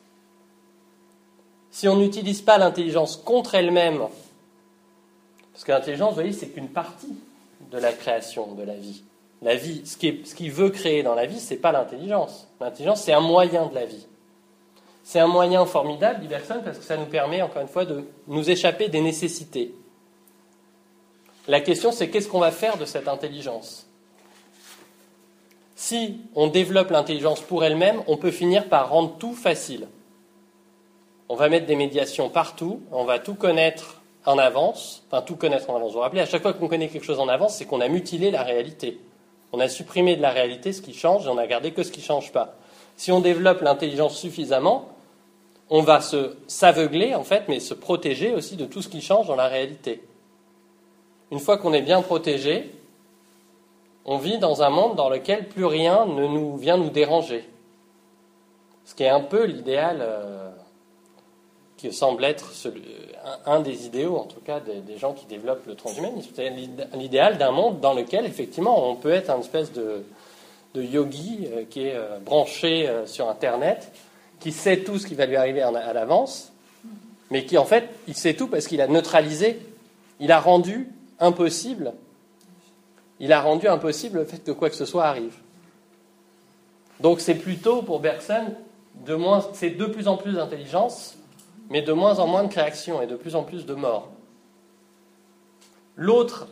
si 1.70 1.90
on 1.90 1.98
n'utilise 1.98 2.42
pas 2.42 2.58
l'intelligence 2.58 3.18
contre 3.18 3.56
elle-même, 3.56 4.08
parce 5.60 5.66
que 5.66 5.72
l'intelligence, 5.74 6.12
vous 6.12 6.16
voyez, 6.16 6.32
c'est 6.32 6.48
qu'une 6.48 6.70
partie 6.70 7.18
de 7.70 7.78
la 7.78 7.92
création 7.92 8.54
de 8.54 8.64
la 8.64 8.76
vie. 8.76 9.04
La 9.42 9.58
vie, 9.58 9.82
ce 9.86 9.98
qu'il 9.98 10.52
veut 10.54 10.70
créer 10.70 11.04
dans 11.04 11.16
la 11.16 11.26
vie, 11.26 11.38
ce 11.38 11.54
n'est 11.54 11.60
pas 11.60 11.74
l'intelligence. 11.74 12.48
L'intelligence, 12.62 13.04
c'est 13.04 13.12
un 13.12 13.20
moyen 13.20 13.66
de 13.66 13.76
la 13.76 13.84
vie. 13.86 14.08
C'est 15.04 15.20
un 15.20 15.28
moyen 15.28 15.66
formidable, 15.66 16.22
dit 16.22 16.30
Bergson, 16.30 16.62
parce 16.64 16.78
que 16.78 16.86
ça 16.86 16.96
nous 16.96 17.08
permet, 17.08 17.42
encore 17.42 17.62
une 17.62 17.68
fois, 17.68 17.84
de 17.84 18.06
nous 18.28 18.50
échapper 18.50 18.88
des 18.88 19.02
nécessités. 19.02 19.76
La 21.46 21.60
question, 21.60 21.92
c'est 21.92 22.10
qu'est-ce 22.10 22.30
qu'on 22.30 22.40
va 22.40 22.52
faire 22.52 22.78
de 22.78 22.86
cette 22.86 23.10
intelligence? 23.10 23.86
Si 25.76 26.22
on 26.36 26.48
développe 26.48 26.92
l'intelligence 26.92 27.42
pour 27.42 27.66
elle-même, 27.66 28.02
on 28.08 28.16
peut 28.16 28.32
finir 28.32 28.70
par 28.70 28.92
rendre 28.92 29.18
tout 29.18 29.34
facile. 29.34 29.90
On 31.28 31.36
va 31.36 31.50
mettre 31.50 31.66
des 31.66 31.76
médiations 31.76 32.30
partout, 32.30 32.82
on 32.94 33.04
va 33.04 33.20
tout 33.20 33.36
connaître 33.36 33.99
en 34.30 34.38
avance, 34.38 35.04
enfin 35.08 35.24
tout 35.24 35.36
connaître 35.36 35.72
en 35.72 35.76
avance. 35.76 35.90
Vous 35.90 35.96
vous 35.96 36.02
rappelez, 36.02 36.22
à 36.22 36.28
chaque 36.28 36.44
fois 36.44 36.54
qu'on 36.54 36.68
connaît 36.68 36.88
quelque 36.88 37.06
chose 37.06 37.20
en 37.20 37.28
avance, 37.28 37.56
c'est 37.56 37.66
qu'on 37.66 37.82
a 37.82 37.88
mutilé 37.88 38.30
la 38.30 38.44
réalité. 38.44 39.00
On 39.52 39.60
a 39.60 39.68
supprimé 39.68 40.16
de 40.16 40.22
la 40.22 40.30
réalité 40.30 40.72
ce 40.72 40.84
qui 40.84 40.94
change 40.94 41.26
et 41.26 41.30
on 41.30 41.38
a 41.40 41.48
gardé 41.48 41.72
que 41.72 41.82
ce 41.82 41.92
qui 41.92 42.02
ne 42.02 42.06
change 42.06 42.32
pas. 42.32 42.54
Si 42.96 43.12
on 43.12 43.22
développe 43.22 43.62
l'intelligence 43.62 44.16
suffisamment, 44.16 44.90
on 45.72 45.82
va 45.82 46.00
se 46.00 46.36
s'aveugler 46.46 47.16
en 47.16 47.24
fait, 47.24 47.46
mais 47.48 47.60
se 47.60 47.74
protéger 47.74 48.32
aussi 48.32 48.56
de 48.56 48.66
tout 48.66 48.84
ce 48.84 48.88
qui 48.88 49.02
change 49.02 49.26
dans 49.26 49.36
la 49.36 49.48
réalité. 49.48 50.04
Une 51.32 51.40
fois 51.40 51.58
qu'on 51.58 51.74
est 51.74 51.82
bien 51.82 52.04
protégé, 52.04 52.70
on 54.06 54.18
vit 54.20 54.38
dans 54.38 54.62
un 54.62 54.70
monde 54.70 54.96
dans 54.96 55.10
lequel 55.10 55.50
plus 55.50 55.66
rien 55.66 56.06
ne 56.06 56.28
nous 56.28 56.56
vient 56.56 56.78
nous 56.78 56.92
déranger. 56.92 57.50
Ce 58.86 58.94
qui 58.94 59.04
est 59.04 59.10
un 59.10 59.22
peu 59.22 59.46
l'idéal 59.46 60.00
euh, 60.02 60.52
qui 61.80 61.94
semble 61.94 62.26
être 62.26 62.52
un, 63.46 63.62
des 63.62 63.86
idéaux, 63.86 64.18
en 64.18 64.26
tout 64.26 64.42
cas, 64.42 64.60
des, 64.60 64.98
gens 64.98 65.14
qui 65.14 65.26
développent 65.28 65.66
le 65.66 65.76
transhumanisme. 65.76 66.30
C'est 66.36 66.50
l'idéal 66.94 67.38
d'un 67.38 67.52
monde 67.52 67.80
dans 67.80 67.94
lequel, 67.94 68.26
effectivement, 68.26 68.90
on 68.90 68.96
peut 68.98 69.12
être 69.12 69.30
un 69.30 69.40
espèce 69.40 69.72
de, 69.72 70.04
yogi 70.76 71.48
euh, 71.48 71.64
qui 71.70 71.86
est 71.86 71.96
euh, 71.96 72.20
branché 72.20 72.88
euh, 72.88 73.06
sur 73.06 73.30
Internet, 73.30 73.94
qui 74.42 74.52
sait 74.52 74.80
tout 74.80 74.98
ce 74.98 75.08
qui 75.08 75.16
va 75.16 75.26
lui 75.26 75.38
arriver 75.38 75.62
à 75.62 75.94
l'avance, 75.94 76.52
mais 77.32 77.46
qui, 77.46 77.58
en 77.58 77.64
fait, 77.66 77.88
il 78.10 78.16
sait 78.16 78.34
tout 78.34 78.48
parce 78.48 78.68
qu'il 78.68 78.82
a 78.82 78.88
neutralisé, 78.88 79.60
il 80.20 80.34
a 80.34 80.40
rendu 80.42 80.90
impossible, 81.22 81.94
il 83.22 83.32
a 83.32 83.42
rendu 83.42 83.70
impossible 83.70 84.20
le 84.20 84.26
fait 84.26 84.44
que 84.44 84.52
quoi 84.52 84.70
que 84.70 84.76
ce 84.76 84.86
soit 84.86 85.06
arrive. 85.06 85.36
Donc 87.00 87.22
c'est 87.22 87.36
plutôt, 87.36 87.82
pour 87.84 88.02
Bergson, 88.02 88.54
de 89.06 89.16
moins, 89.16 89.46
c'est 89.54 89.72
de 89.72 89.86
plus 89.86 90.10
en 90.10 90.18
plus 90.18 90.34
d'intelligence 90.34 91.16
mais 91.70 91.82
de 91.82 91.94
moins 91.94 92.20
en 92.20 92.28
moins 92.28 92.44
de 92.44 92.52
création 92.52 93.02
et 93.02 93.08
de 93.08 93.16
plus 93.16 93.36
en 93.36 93.44
plus 93.44 93.66
de 93.66 93.74
morts. 93.74 94.10
L'autre, 95.96 96.48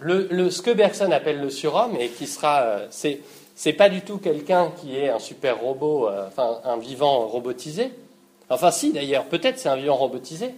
le, 0.00 0.50
ce 0.50 0.62
que 0.62 0.70
Bergson 0.70 1.10
appelle 1.12 1.40
le 1.40 1.50
surhomme, 1.50 1.96
et 1.96 2.08
qui 2.08 2.26
sera. 2.26 2.62
Euh, 2.62 2.88
c'est 3.54 3.72
pas 3.74 3.88
du 3.88 4.00
tout 4.00 4.18
quelqu'un 4.18 4.72
qui 4.80 4.96
est 4.96 5.08
un 5.08 5.18
super 5.18 5.60
robot, 5.60 6.08
euh, 6.08 6.26
enfin 6.26 6.58
un 6.64 6.78
vivant 6.78 7.26
robotisé. 7.26 7.92
Enfin, 8.48 8.70
si 8.70 8.92
d'ailleurs, 8.92 9.26
peut-être 9.26 9.58
c'est 9.58 9.68
un 9.68 9.76
vivant 9.76 9.96
robotisé, 9.96 10.54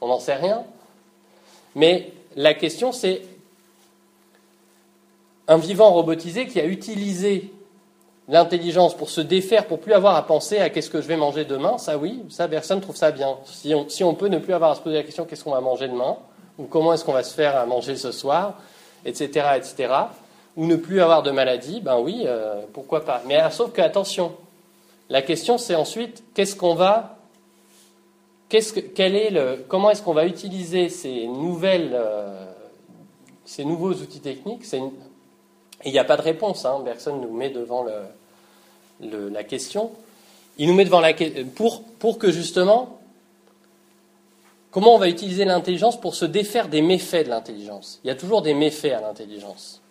on 0.00 0.08
n'en 0.08 0.20
sait 0.20 0.34
rien. 0.34 0.64
Mais 1.74 2.12
la 2.36 2.54
question 2.54 2.92
c'est 2.92 3.22
un 5.48 5.56
vivant 5.56 5.92
robotisé 5.92 6.46
qui 6.46 6.60
a 6.60 6.64
utilisé 6.64 7.52
l'intelligence 8.28 8.96
pour 8.96 9.10
se 9.10 9.20
défaire, 9.20 9.66
pour 9.66 9.80
plus 9.80 9.92
avoir 9.92 10.16
à 10.16 10.26
penser 10.26 10.58
à 10.58 10.70
qu'est-ce 10.70 10.90
que 10.90 11.00
je 11.00 11.08
vais 11.08 11.16
manger 11.16 11.44
demain, 11.44 11.78
ça 11.78 11.98
oui, 11.98 12.22
ça 12.30 12.48
personne 12.48 12.80
trouve 12.80 12.96
ça 12.96 13.10
bien. 13.10 13.36
Si 13.44 13.74
on, 13.74 13.88
si 13.88 14.04
on 14.04 14.14
peut 14.14 14.28
ne 14.28 14.38
plus 14.38 14.54
avoir 14.54 14.70
à 14.70 14.74
se 14.74 14.80
poser 14.80 14.96
la 14.96 15.02
question 15.02 15.24
qu'est-ce 15.24 15.44
qu'on 15.44 15.52
va 15.52 15.60
manger 15.60 15.88
demain, 15.88 16.16
ou 16.58 16.64
comment 16.64 16.92
est-ce 16.92 17.04
qu'on 17.04 17.12
va 17.12 17.22
se 17.22 17.34
faire 17.34 17.56
à 17.56 17.66
manger 17.66 17.96
ce 17.96 18.12
soir, 18.12 18.54
etc., 19.04 19.46
etc., 19.56 19.92
ou 20.56 20.66
ne 20.66 20.76
plus 20.76 21.00
avoir 21.00 21.22
de 21.22 21.30
maladie, 21.30 21.80
ben 21.80 21.98
oui, 21.98 22.24
euh, 22.26 22.60
pourquoi 22.74 23.04
pas. 23.04 23.22
Mais 23.26 23.40
sauf 23.50 23.72
que, 23.72 23.80
attention, 23.80 24.32
la 25.08 25.22
question 25.22 25.58
c'est 25.58 25.74
ensuite 25.74 26.22
qu'est-ce 26.34 26.54
qu'on 26.54 26.74
va, 26.74 27.16
qu'est-ce 28.48 28.74
que, 28.74 28.80
quel 28.80 29.16
est 29.16 29.30
le, 29.30 29.64
comment 29.66 29.90
est-ce 29.90 30.02
qu'on 30.02 30.12
va 30.12 30.26
utiliser 30.26 30.90
ces 30.90 31.26
nouvelles, 31.26 31.92
euh, 31.94 32.44
ces 33.44 33.64
nouveaux 33.64 33.92
outils 33.92 34.20
techniques. 34.20 34.64
Il 35.84 35.92
n'y 35.92 35.98
a 35.98 36.04
pas 36.04 36.16
de 36.16 36.22
réponse. 36.22 36.64
Hein, 36.64 36.80
Bergson 36.84 37.16
nous 37.16 37.32
met 37.32 37.50
devant 37.50 37.84
la 39.00 39.44
question. 39.44 39.90
Il 40.58 40.68
nous 40.68 40.74
met 40.74 40.84
devant 40.84 41.00
la 41.00 41.12
pour 41.54 41.82
pour 41.98 42.18
que 42.18 42.30
justement 42.30 42.98
Comment 44.72 44.94
on 44.94 44.98
va 44.98 45.10
utiliser 45.10 45.44
l'intelligence 45.44 46.00
pour 46.00 46.14
se 46.14 46.24
défaire 46.24 46.68
des 46.68 46.80
méfaits 46.80 47.26
de 47.26 47.28
l'intelligence? 47.28 48.00
Il 48.02 48.08
y 48.08 48.10
a 48.10 48.14
toujours 48.14 48.40
des 48.40 48.54
méfaits 48.54 48.92
à 48.92 49.02
l'intelligence. 49.02 49.82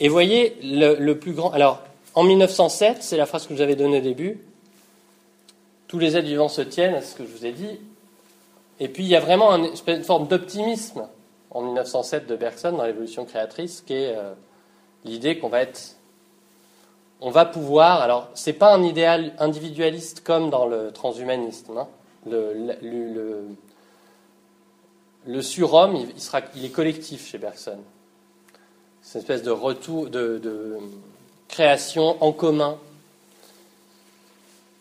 Et 0.00 0.08
voyez, 0.08 0.56
le, 0.62 1.12
plus 1.12 1.32
grand. 1.32 1.50
Alors, 1.50 1.82
en 2.14 2.24
1907, 2.24 3.02
c'est 3.02 3.18
la 3.18 3.26
phrase 3.26 3.46
que 3.46 3.50
je 3.50 3.58
vous 3.58 3.62
avais 3.62 3.76
donnée 3.76 3.98
au 3.98 4.00
début. 4.02 4.40
Tous 5.86 5.98
les 5.98 6.16
êtres 6.16 6.26
vivants 6.26 6.48
se 6.48 6.62
tiennent, 6.62 6.96
c'est 7.00 7.12
ce 7.12 7.14
que 7.14 7.26
je 7.26 7.30
vous 7.30 7.44
ai 7.44 7.52
dit. 7.52 7.78
Et 8.80 8.88
puis, 8.88 9.04
il 9.04 9.10
y 9.10 9.16
a 9.16 9.20
vraiment 9.20 9.54
une 9.54 10.02
forme 10.02 10.26
d'optimisme 10.26 11.06
en 11.54 11.62
1907 11.62 12.26
de 12.26 12.36
Bergson 12.36 12.72
dans 12.72 12.84
l'évolution 12.84 13.24
créatrice, 13.24 13.80
qui 13.80 13.94
est 13.94 14.16
euh, 14.16 14.34
l'idée 15.04 15.38
qu'on 15.38 15.48
va 15.48 15.60
être. 15.60 15.96
On 17.20 17.30
va 17.30 17.44
pouvoir. 17.46 18.02
Alors, 18.02 18.28
ce 18.34 18.50
n'est 18.50 18.56
pas 18.56 18.74
un 18.74 18.82
idéal 18.82 19.32
individualiste 19.38 20.22
comme 20.22 20.50
dans 20.50 20.66
le 20.66 20.90
transhumanisme. 20.90 21.78
Hein 21.78 21.88
le, 22.26 23.56
surhomme, 25.40 25.96
il, 25.96 26.20
sera, 26.20 26.40
il 26.54 26.64
est 26.64 26.70
collectif 26.70 27.28
chez 27.30 27.38
Bergson. 27.38 27.78
C'est 29.00 29.18
une 29.18 29.20
espèce 29.20 29.42
de 29.42 29.50
retour, 29.50 30.08
de, 30.08 30.78
création 31.48 32.22
en 32.22 32.32
commun. 32.32 32.78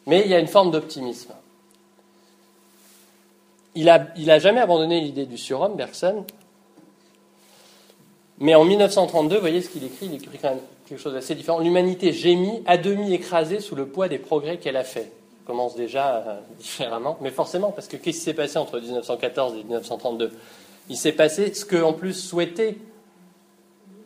Mais 0.07 0.21
il 0.21 0.31
y 0.31 0.33
a 0.33 0.39
une 0.39 0.47
forme 0.47 0.71
d'optimisme. 0.71 1.33
Il 3.75 3.85
n'a 3.85 4.07
il 4.17 4.29
a 4.29 4.39
jamais 4.39 4.59
abandonné 4.59 5.01
l'idée 5.01 5.25
du 5.25 5.37
surhomme, 5.37 5.75
Bergson. 5.75 6.25
Mais 8.43 8.55
en 8.55 8.65
1932, 8.65 9.35
vous 9.35 9.39
voyez 9.39 9.61
ce 9.61 9.69
qu'il 9.69 9.85
écrit, 9.85 10.07
il 10.07 10.15
écrit 10.15 10.37
quand 10.37 10.49
même 10.49 10.59
quelque 10.85 10.99
chose 10.99 11.13
d'assez 11.13 11.33
différent. 11.33 11.59
L'humanité 11.59 12.11
gémit, 12.11 12.61
à 12.65 12.77
demi 12.77 13.13
écrasée 13.13 13.61
sous 13.61 13.73
le 13.73 13.85
poids 13.85 14.09
des 14.09 14.17
progrès 14.17 14.57
qu'elle 14.57 14.75
a 14.75 14.83
faits 14.83 15.09
commence 15.45 15.75
déjà 15.75 16.15
euh, 16.15 16.39
différemment. 16.59 17.17
Mais 17.21 17.31
forcément, 17.31 17.71
parce 17.71 17.87
que 17.87 17.95
qu'est-ce 17.95 18.17
qui 18.17 18.23
s'est 18.23 18.33
passé 18.33 18.57
entre 18.57 18.81
1914 18.81 19.53
et 19.53 19.63
1932 19.63 20.33
Il 20.89 20.97
s'est 20.97 21.13
passé 21.13 21.53
ce 21.53 21.63
que, 21.63 21.81
en 21.81 21.93
plus, 21.93 22.11
souhaitaient 22.13 22.75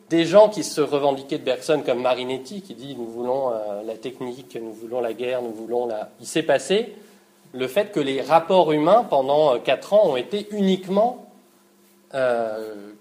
des 0.08 0.24
gens 0.24 0.48
qui 0.48 0.62
se 0.62 0.80
revendiquaient 0.80 1.38
de 1.38 1.44
Bergson, 1.44 1.82
comme 1.84 2.00
Marinetti, 2.00 2.62
qui 2.62 2.74
dit 2.74 2.94
nous 2.94 3.06
voulons 3.06 3.50
euh, 3.50 3.82
la 3.84 3.96
technique, 3.96 4.56
nous 4.62 4.72
voulons 4.72 5.00
la 5.00 5.14
guerre, 5.14 5.42
nous 5.42 5.52
voulons 5.52 5.86
la. 5.86 6.10
Il 6.20 6.28
s'est 6.28 6.44
passé 6.44 6.94
le 7.52 7.66
fait 7.66 7.90
que 7.90 7.98
les 7.98 8.22
rapports 8.22 8.70
humains 8.70 9.04
pendant 9.10 9.54
euh, 9.54 9.58
quatre 9.58 9.94
ans 9.94 10.10
ont 10.10 10.16
été 10.16 10.46
uniquement 10.52 11.27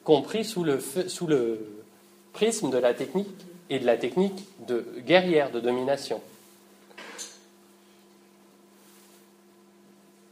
compris 0.04 0.44
sous 0.44 0.64
le, 0.64 0.80
sous 0.80 1.28
le 1.28 1.60
prisme 2.34 2.70
de 2.70 2.78
la 2.78 2.94
technique 2.94 3.28
et 3.70 3.80
de 3.80 3.86
la 3.86 3.98
technique 3.98 4.46
de 4.68 4.86
guerrière, 5.06 5.52
de 5.52 5.60
domination. 5.60 6.22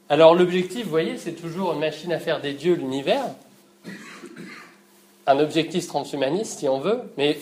Alors 0.07 0.35
l'objectif, 0.35 0.83
vous 0.83 0.91
voyez, 0.91 1.17
c'est 1.17 1.33
toujours 1.33 1.73
une 1.73 1.79
machine 1.79 2.13
à 2.13 2.19
faire 2.19 2.39
des 2.39 2.53
dieux, 2.53 2.75
l'univers. 2.75 3.25
Un 5.25 5.39
objectif 5.39 5.87
transhumaniste, 5.87 6.59
si 6.59 6.69
on 6.69 6.79
veut, 6.79 6.99
mais 7.17 7.39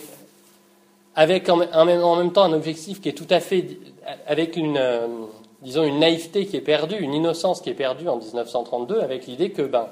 avec 1.14 1.48
en 1.50 1.84
même, 1.84 2.32
temps 2.32 2.44
un 2.44 2.54
objectif 2.54 3.02
qui 3.02 3.10
est 3.10 3.12
tout 3.12 3.26
à 3.28 3.40
fait 3.40 3.78
avec 4.26 4.56
une, 4.56 4.78
euh, 4.78 5.06
disons, 5.60 5.84
une 5.84 5.98
naïveté 5.98 6.46
qui 6.46 6.56
est 6.56 6.62
perdue, 6.62 6.96
une 6.96 7.12
innocence 7.12 7.60
qui 7.60 7.68
est 7.68 7.74
perdue 7.74 8.08
en 8.08 8.16
1932, 8.16 9.00
avec 9.00 9.26
l'idée 9.26 9.50
que, 9.50 9.62
ben, 9.62 9.88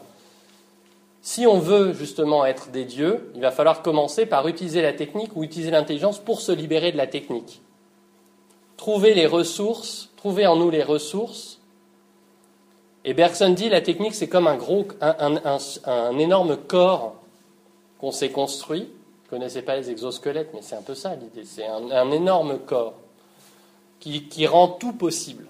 si 1.23 1.47
on 1.47 1.59
veut 1.59 1.95
justement 1.95 2.45
être 2.45 2.71
des 2.71 2.85
dieux, 2.85 3.31
il 3.35 3.41
va 3.41 3.51
falloir 3.51 3.83
commencer 3.83 4.27
par 4.27 4.47
utiliser 4.49 4.83
la 4.83 4.93
technique 4.93 5.35
ou 5.35 5.45
utiliser 5.45 5.71
l'intelligence 5.71 6.19
pour 6.19 6.41
se 6.41 6.53
libérer 6.53 6.93
de 6.93 6.97
la 6.99 7.07
technique. 7.07 7.63
Trouver 8.77 9.15
les 9.15 9.27
ressources, 9.27 10.11
trouver 10.17 10.47
en 10.47 10.57
nous 10.57 10.69
les 10.69 10.83
ressources 10.83 11.61
et 13.05 13.15
Bergson 13.15 13.51
dit 13.51 13.69
la 13.69 13.81
technique, 13.81 14.15
c'est 14.15 14.29
comme 14.29 14.47
un, 14.47 14.57
gros, 14.57 14.87
un, 15.01 16.19
énorme 16.19 16.57
corps 16.57 17.17
qu'on 17.99 18.13
s'est 18.13 18.31
construit. 18.31 18.83
Vous 18.83 19.31
connaissez 19.31 19.63
pas 19.63 19.77
les 19.77 19.91
exosquelettes, 19.91 20.51
mais 20.55 20.63
c'est 20.63 20.77
un 20.77 20.83
peu 20.83 20.95
ça 20.95 21.15
l'idée. 21.17 21.45
C'est 21.45 21.67
un, 21.67 22.11
énorme 22.13 22.59
corps 22.61 22.95
qui, 23.99 24.47
rend 24.47 24.69
tout 24.69 24.93
possible, 24.93 25.47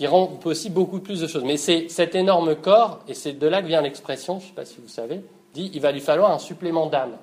qui 0.00 0.06
rend 0.06 0.28
possible 0.28 0.76
beaucoup 0.76 1.00
plus 1.00 1.20
de 1.20 1.26
choses. 1.26 1.44
Mais 1.44 1.58
c'est 1.58 1.90
cet 1.90 2.14
énorme 2.14 2.56
corps, 2.56 3.00
et 3.06 3.12
c'est 3.12 3.34
de 3.34 3.46
là 3.46 3.60
que 3.60 3.66
vient 3.66 3.82
l'expression, 3.82 4.38
je 4.38 4.44
ne 4.44 4.48
sais 4.48 4.54
pas 4.54 4.64
si 4.64 4.78
vous 4.80 4.88
savez, 4.88 5.20
dit 5.52 5.70
il 5.74 5.80
va 5.82 5.92
lui 5.92 6.00
falloir 6.00 6.30
un 6.30 6.38
supplément 6.38 6.86
d'âme. 6.86 7.18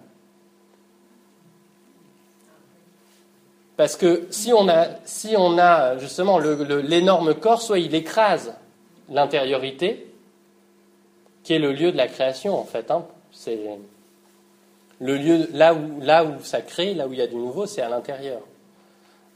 Parce 3.77 3.95
que 3.95 4.27
si 4.29 4.53
on 4.53 4.69
a, 4.69 4.89
si 5.05 5.33
on 5.35 5.57
a 5.57 5.97
justement 5.97 6.37
l'énorme 6.37 7.33
corps, 7.33 7.63
soit 7.63 7.79
il 7.79 7.95
écrase 7.95 8.53
l'intériorité, 9.09 10.13
qui 11.41 11.53
est 11.53 11.59
le 11.59 11.73
lieu 11.73 11.91
de 11.91 11.97
la 11.97 12.07
création 12.07 12.59
en 12.59 12.65
fait. 12.65 12.91
Hein. 12.91 13.07
C'est 13.31 13.57
le 14.99 15.17
lieu 15.17 15.49
là 15.51 15.73
où, 15.73 15.99
là 15.99 16.23
où 16.23 16.43
ça 16.43 16.61
crée, 16.61 16.93
là 16.93 17.07
où 17.07 17.13
il 17.13 17.17
y 17.17 17.23
a 17.23 17.27
du 17.27 17.37
nouveau, 17.37 17.65
c'est 17.65 17.81
à 17.81 17.89
l'intérieur. 17.89 18.41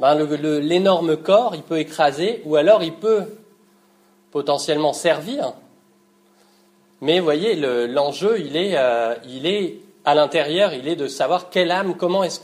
Ben, 0.02 0.16
l'énorme 0.16 1.16
corps, 1.16 1.54
il 1.54 1.62
peut 1.62 1.78
écraser, 1.78 2.42
ou 2.46 2.56
alors 2.56 2.82
il 2.82 2.96
peut 2.96 3.26
potentiellement 4.32 4.94
servir. 4.94 5.54
Mais 7.02 7.20
vous 7.20 7.24
voyez, 7.24 7.56
l'enjeu, 7.86 8.40
il, 8.40 8.58
est, 8.58 8.76
euh, 8.78 9.14
il 9.28 9.46
est 9.46 9.78
à 10.04 10.16
l'intérieur, 10.16 10.74
il 10.74 10.88
est 10.88 10.96
de 10.96 11.08
savoir 11.08 11.52
quelle 11.52 11.70
âme, 11.70 11.98
comment 11.98 12.24
est-ce 12.24 12.40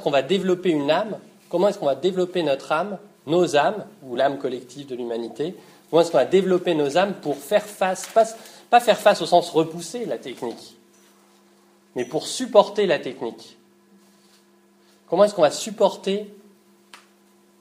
qu'on 0.00 0.10
va 0.10 0.22
développer 0.22 0.70
une 0.70 0.90
âme, 0.90 1.18
comment 1.50 1.68
est-ce 1.68 1.78
qu'on 1.78 1.84
va 1.84 1.96
développer 1.96 2.42
notre 2.42 2.72
âme, 2.72 2.96
nos 3.26 3.56
âmes, 3.56 3.84
ou 4.02 4.16
l'âme 4.16 4.38
collective 4.38 4.86
de 4.86 4.94
l'humanité, 4.94 5.54
comment 5.90 6.00
est-ce 6.00 6.10
qu'on 6.10 6.16
va 6.16 6.24
développer 6.24 6.74
nos 6.74 6.96
âmes 6.96 7.12
pour 7.20 7.36
faire 7.36 7.66
face, 7.66 8.06
pas, 8.06 8.24
pas 8.70 8.80
faire 8.80 8.98
face 8.98 9.20
au 9.20 9.26
sens 9.26 9.50
repousser 9.50 10.06
la 10.06 10.16
technique, 10.16 10.78
mais 11.94 12.06
pour 12.06 12.26
supporter 12.26 12.86
la 12.86 12.98
technique. 12.98 13.58
Comment 15.10 15.24
est-ce 15.24 15.34
qu'on 15.34 15.42
va 15.42 15.50
supporter, 15.50 16.26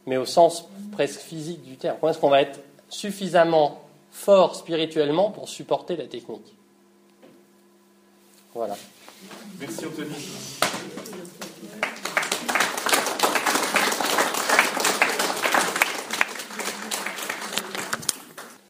mais 0.06 0.18
au 0.18 0.26
sens 0.26 0.66
presque 0.92 1.20
physique 1.20 1.64
du 1.64 1.78
terme, 1.78 1.98
comment 2.00 2.12
est-ce 2.12 2.20
qu'on 2.20 2.30
va 2.30 2.42
être 2.42 2.60
suffisamment 2.90 3.82
fort 4.12 4.56
spirituellement 4.56 5.32
pour 5.32 5.50
supporter 5.50 5.96
la 5.96 6.08
technique? 6.08 6.56
Voilà. 8.54 8.78
Merci 9.60 9.86
Anthony. 9.86 10.16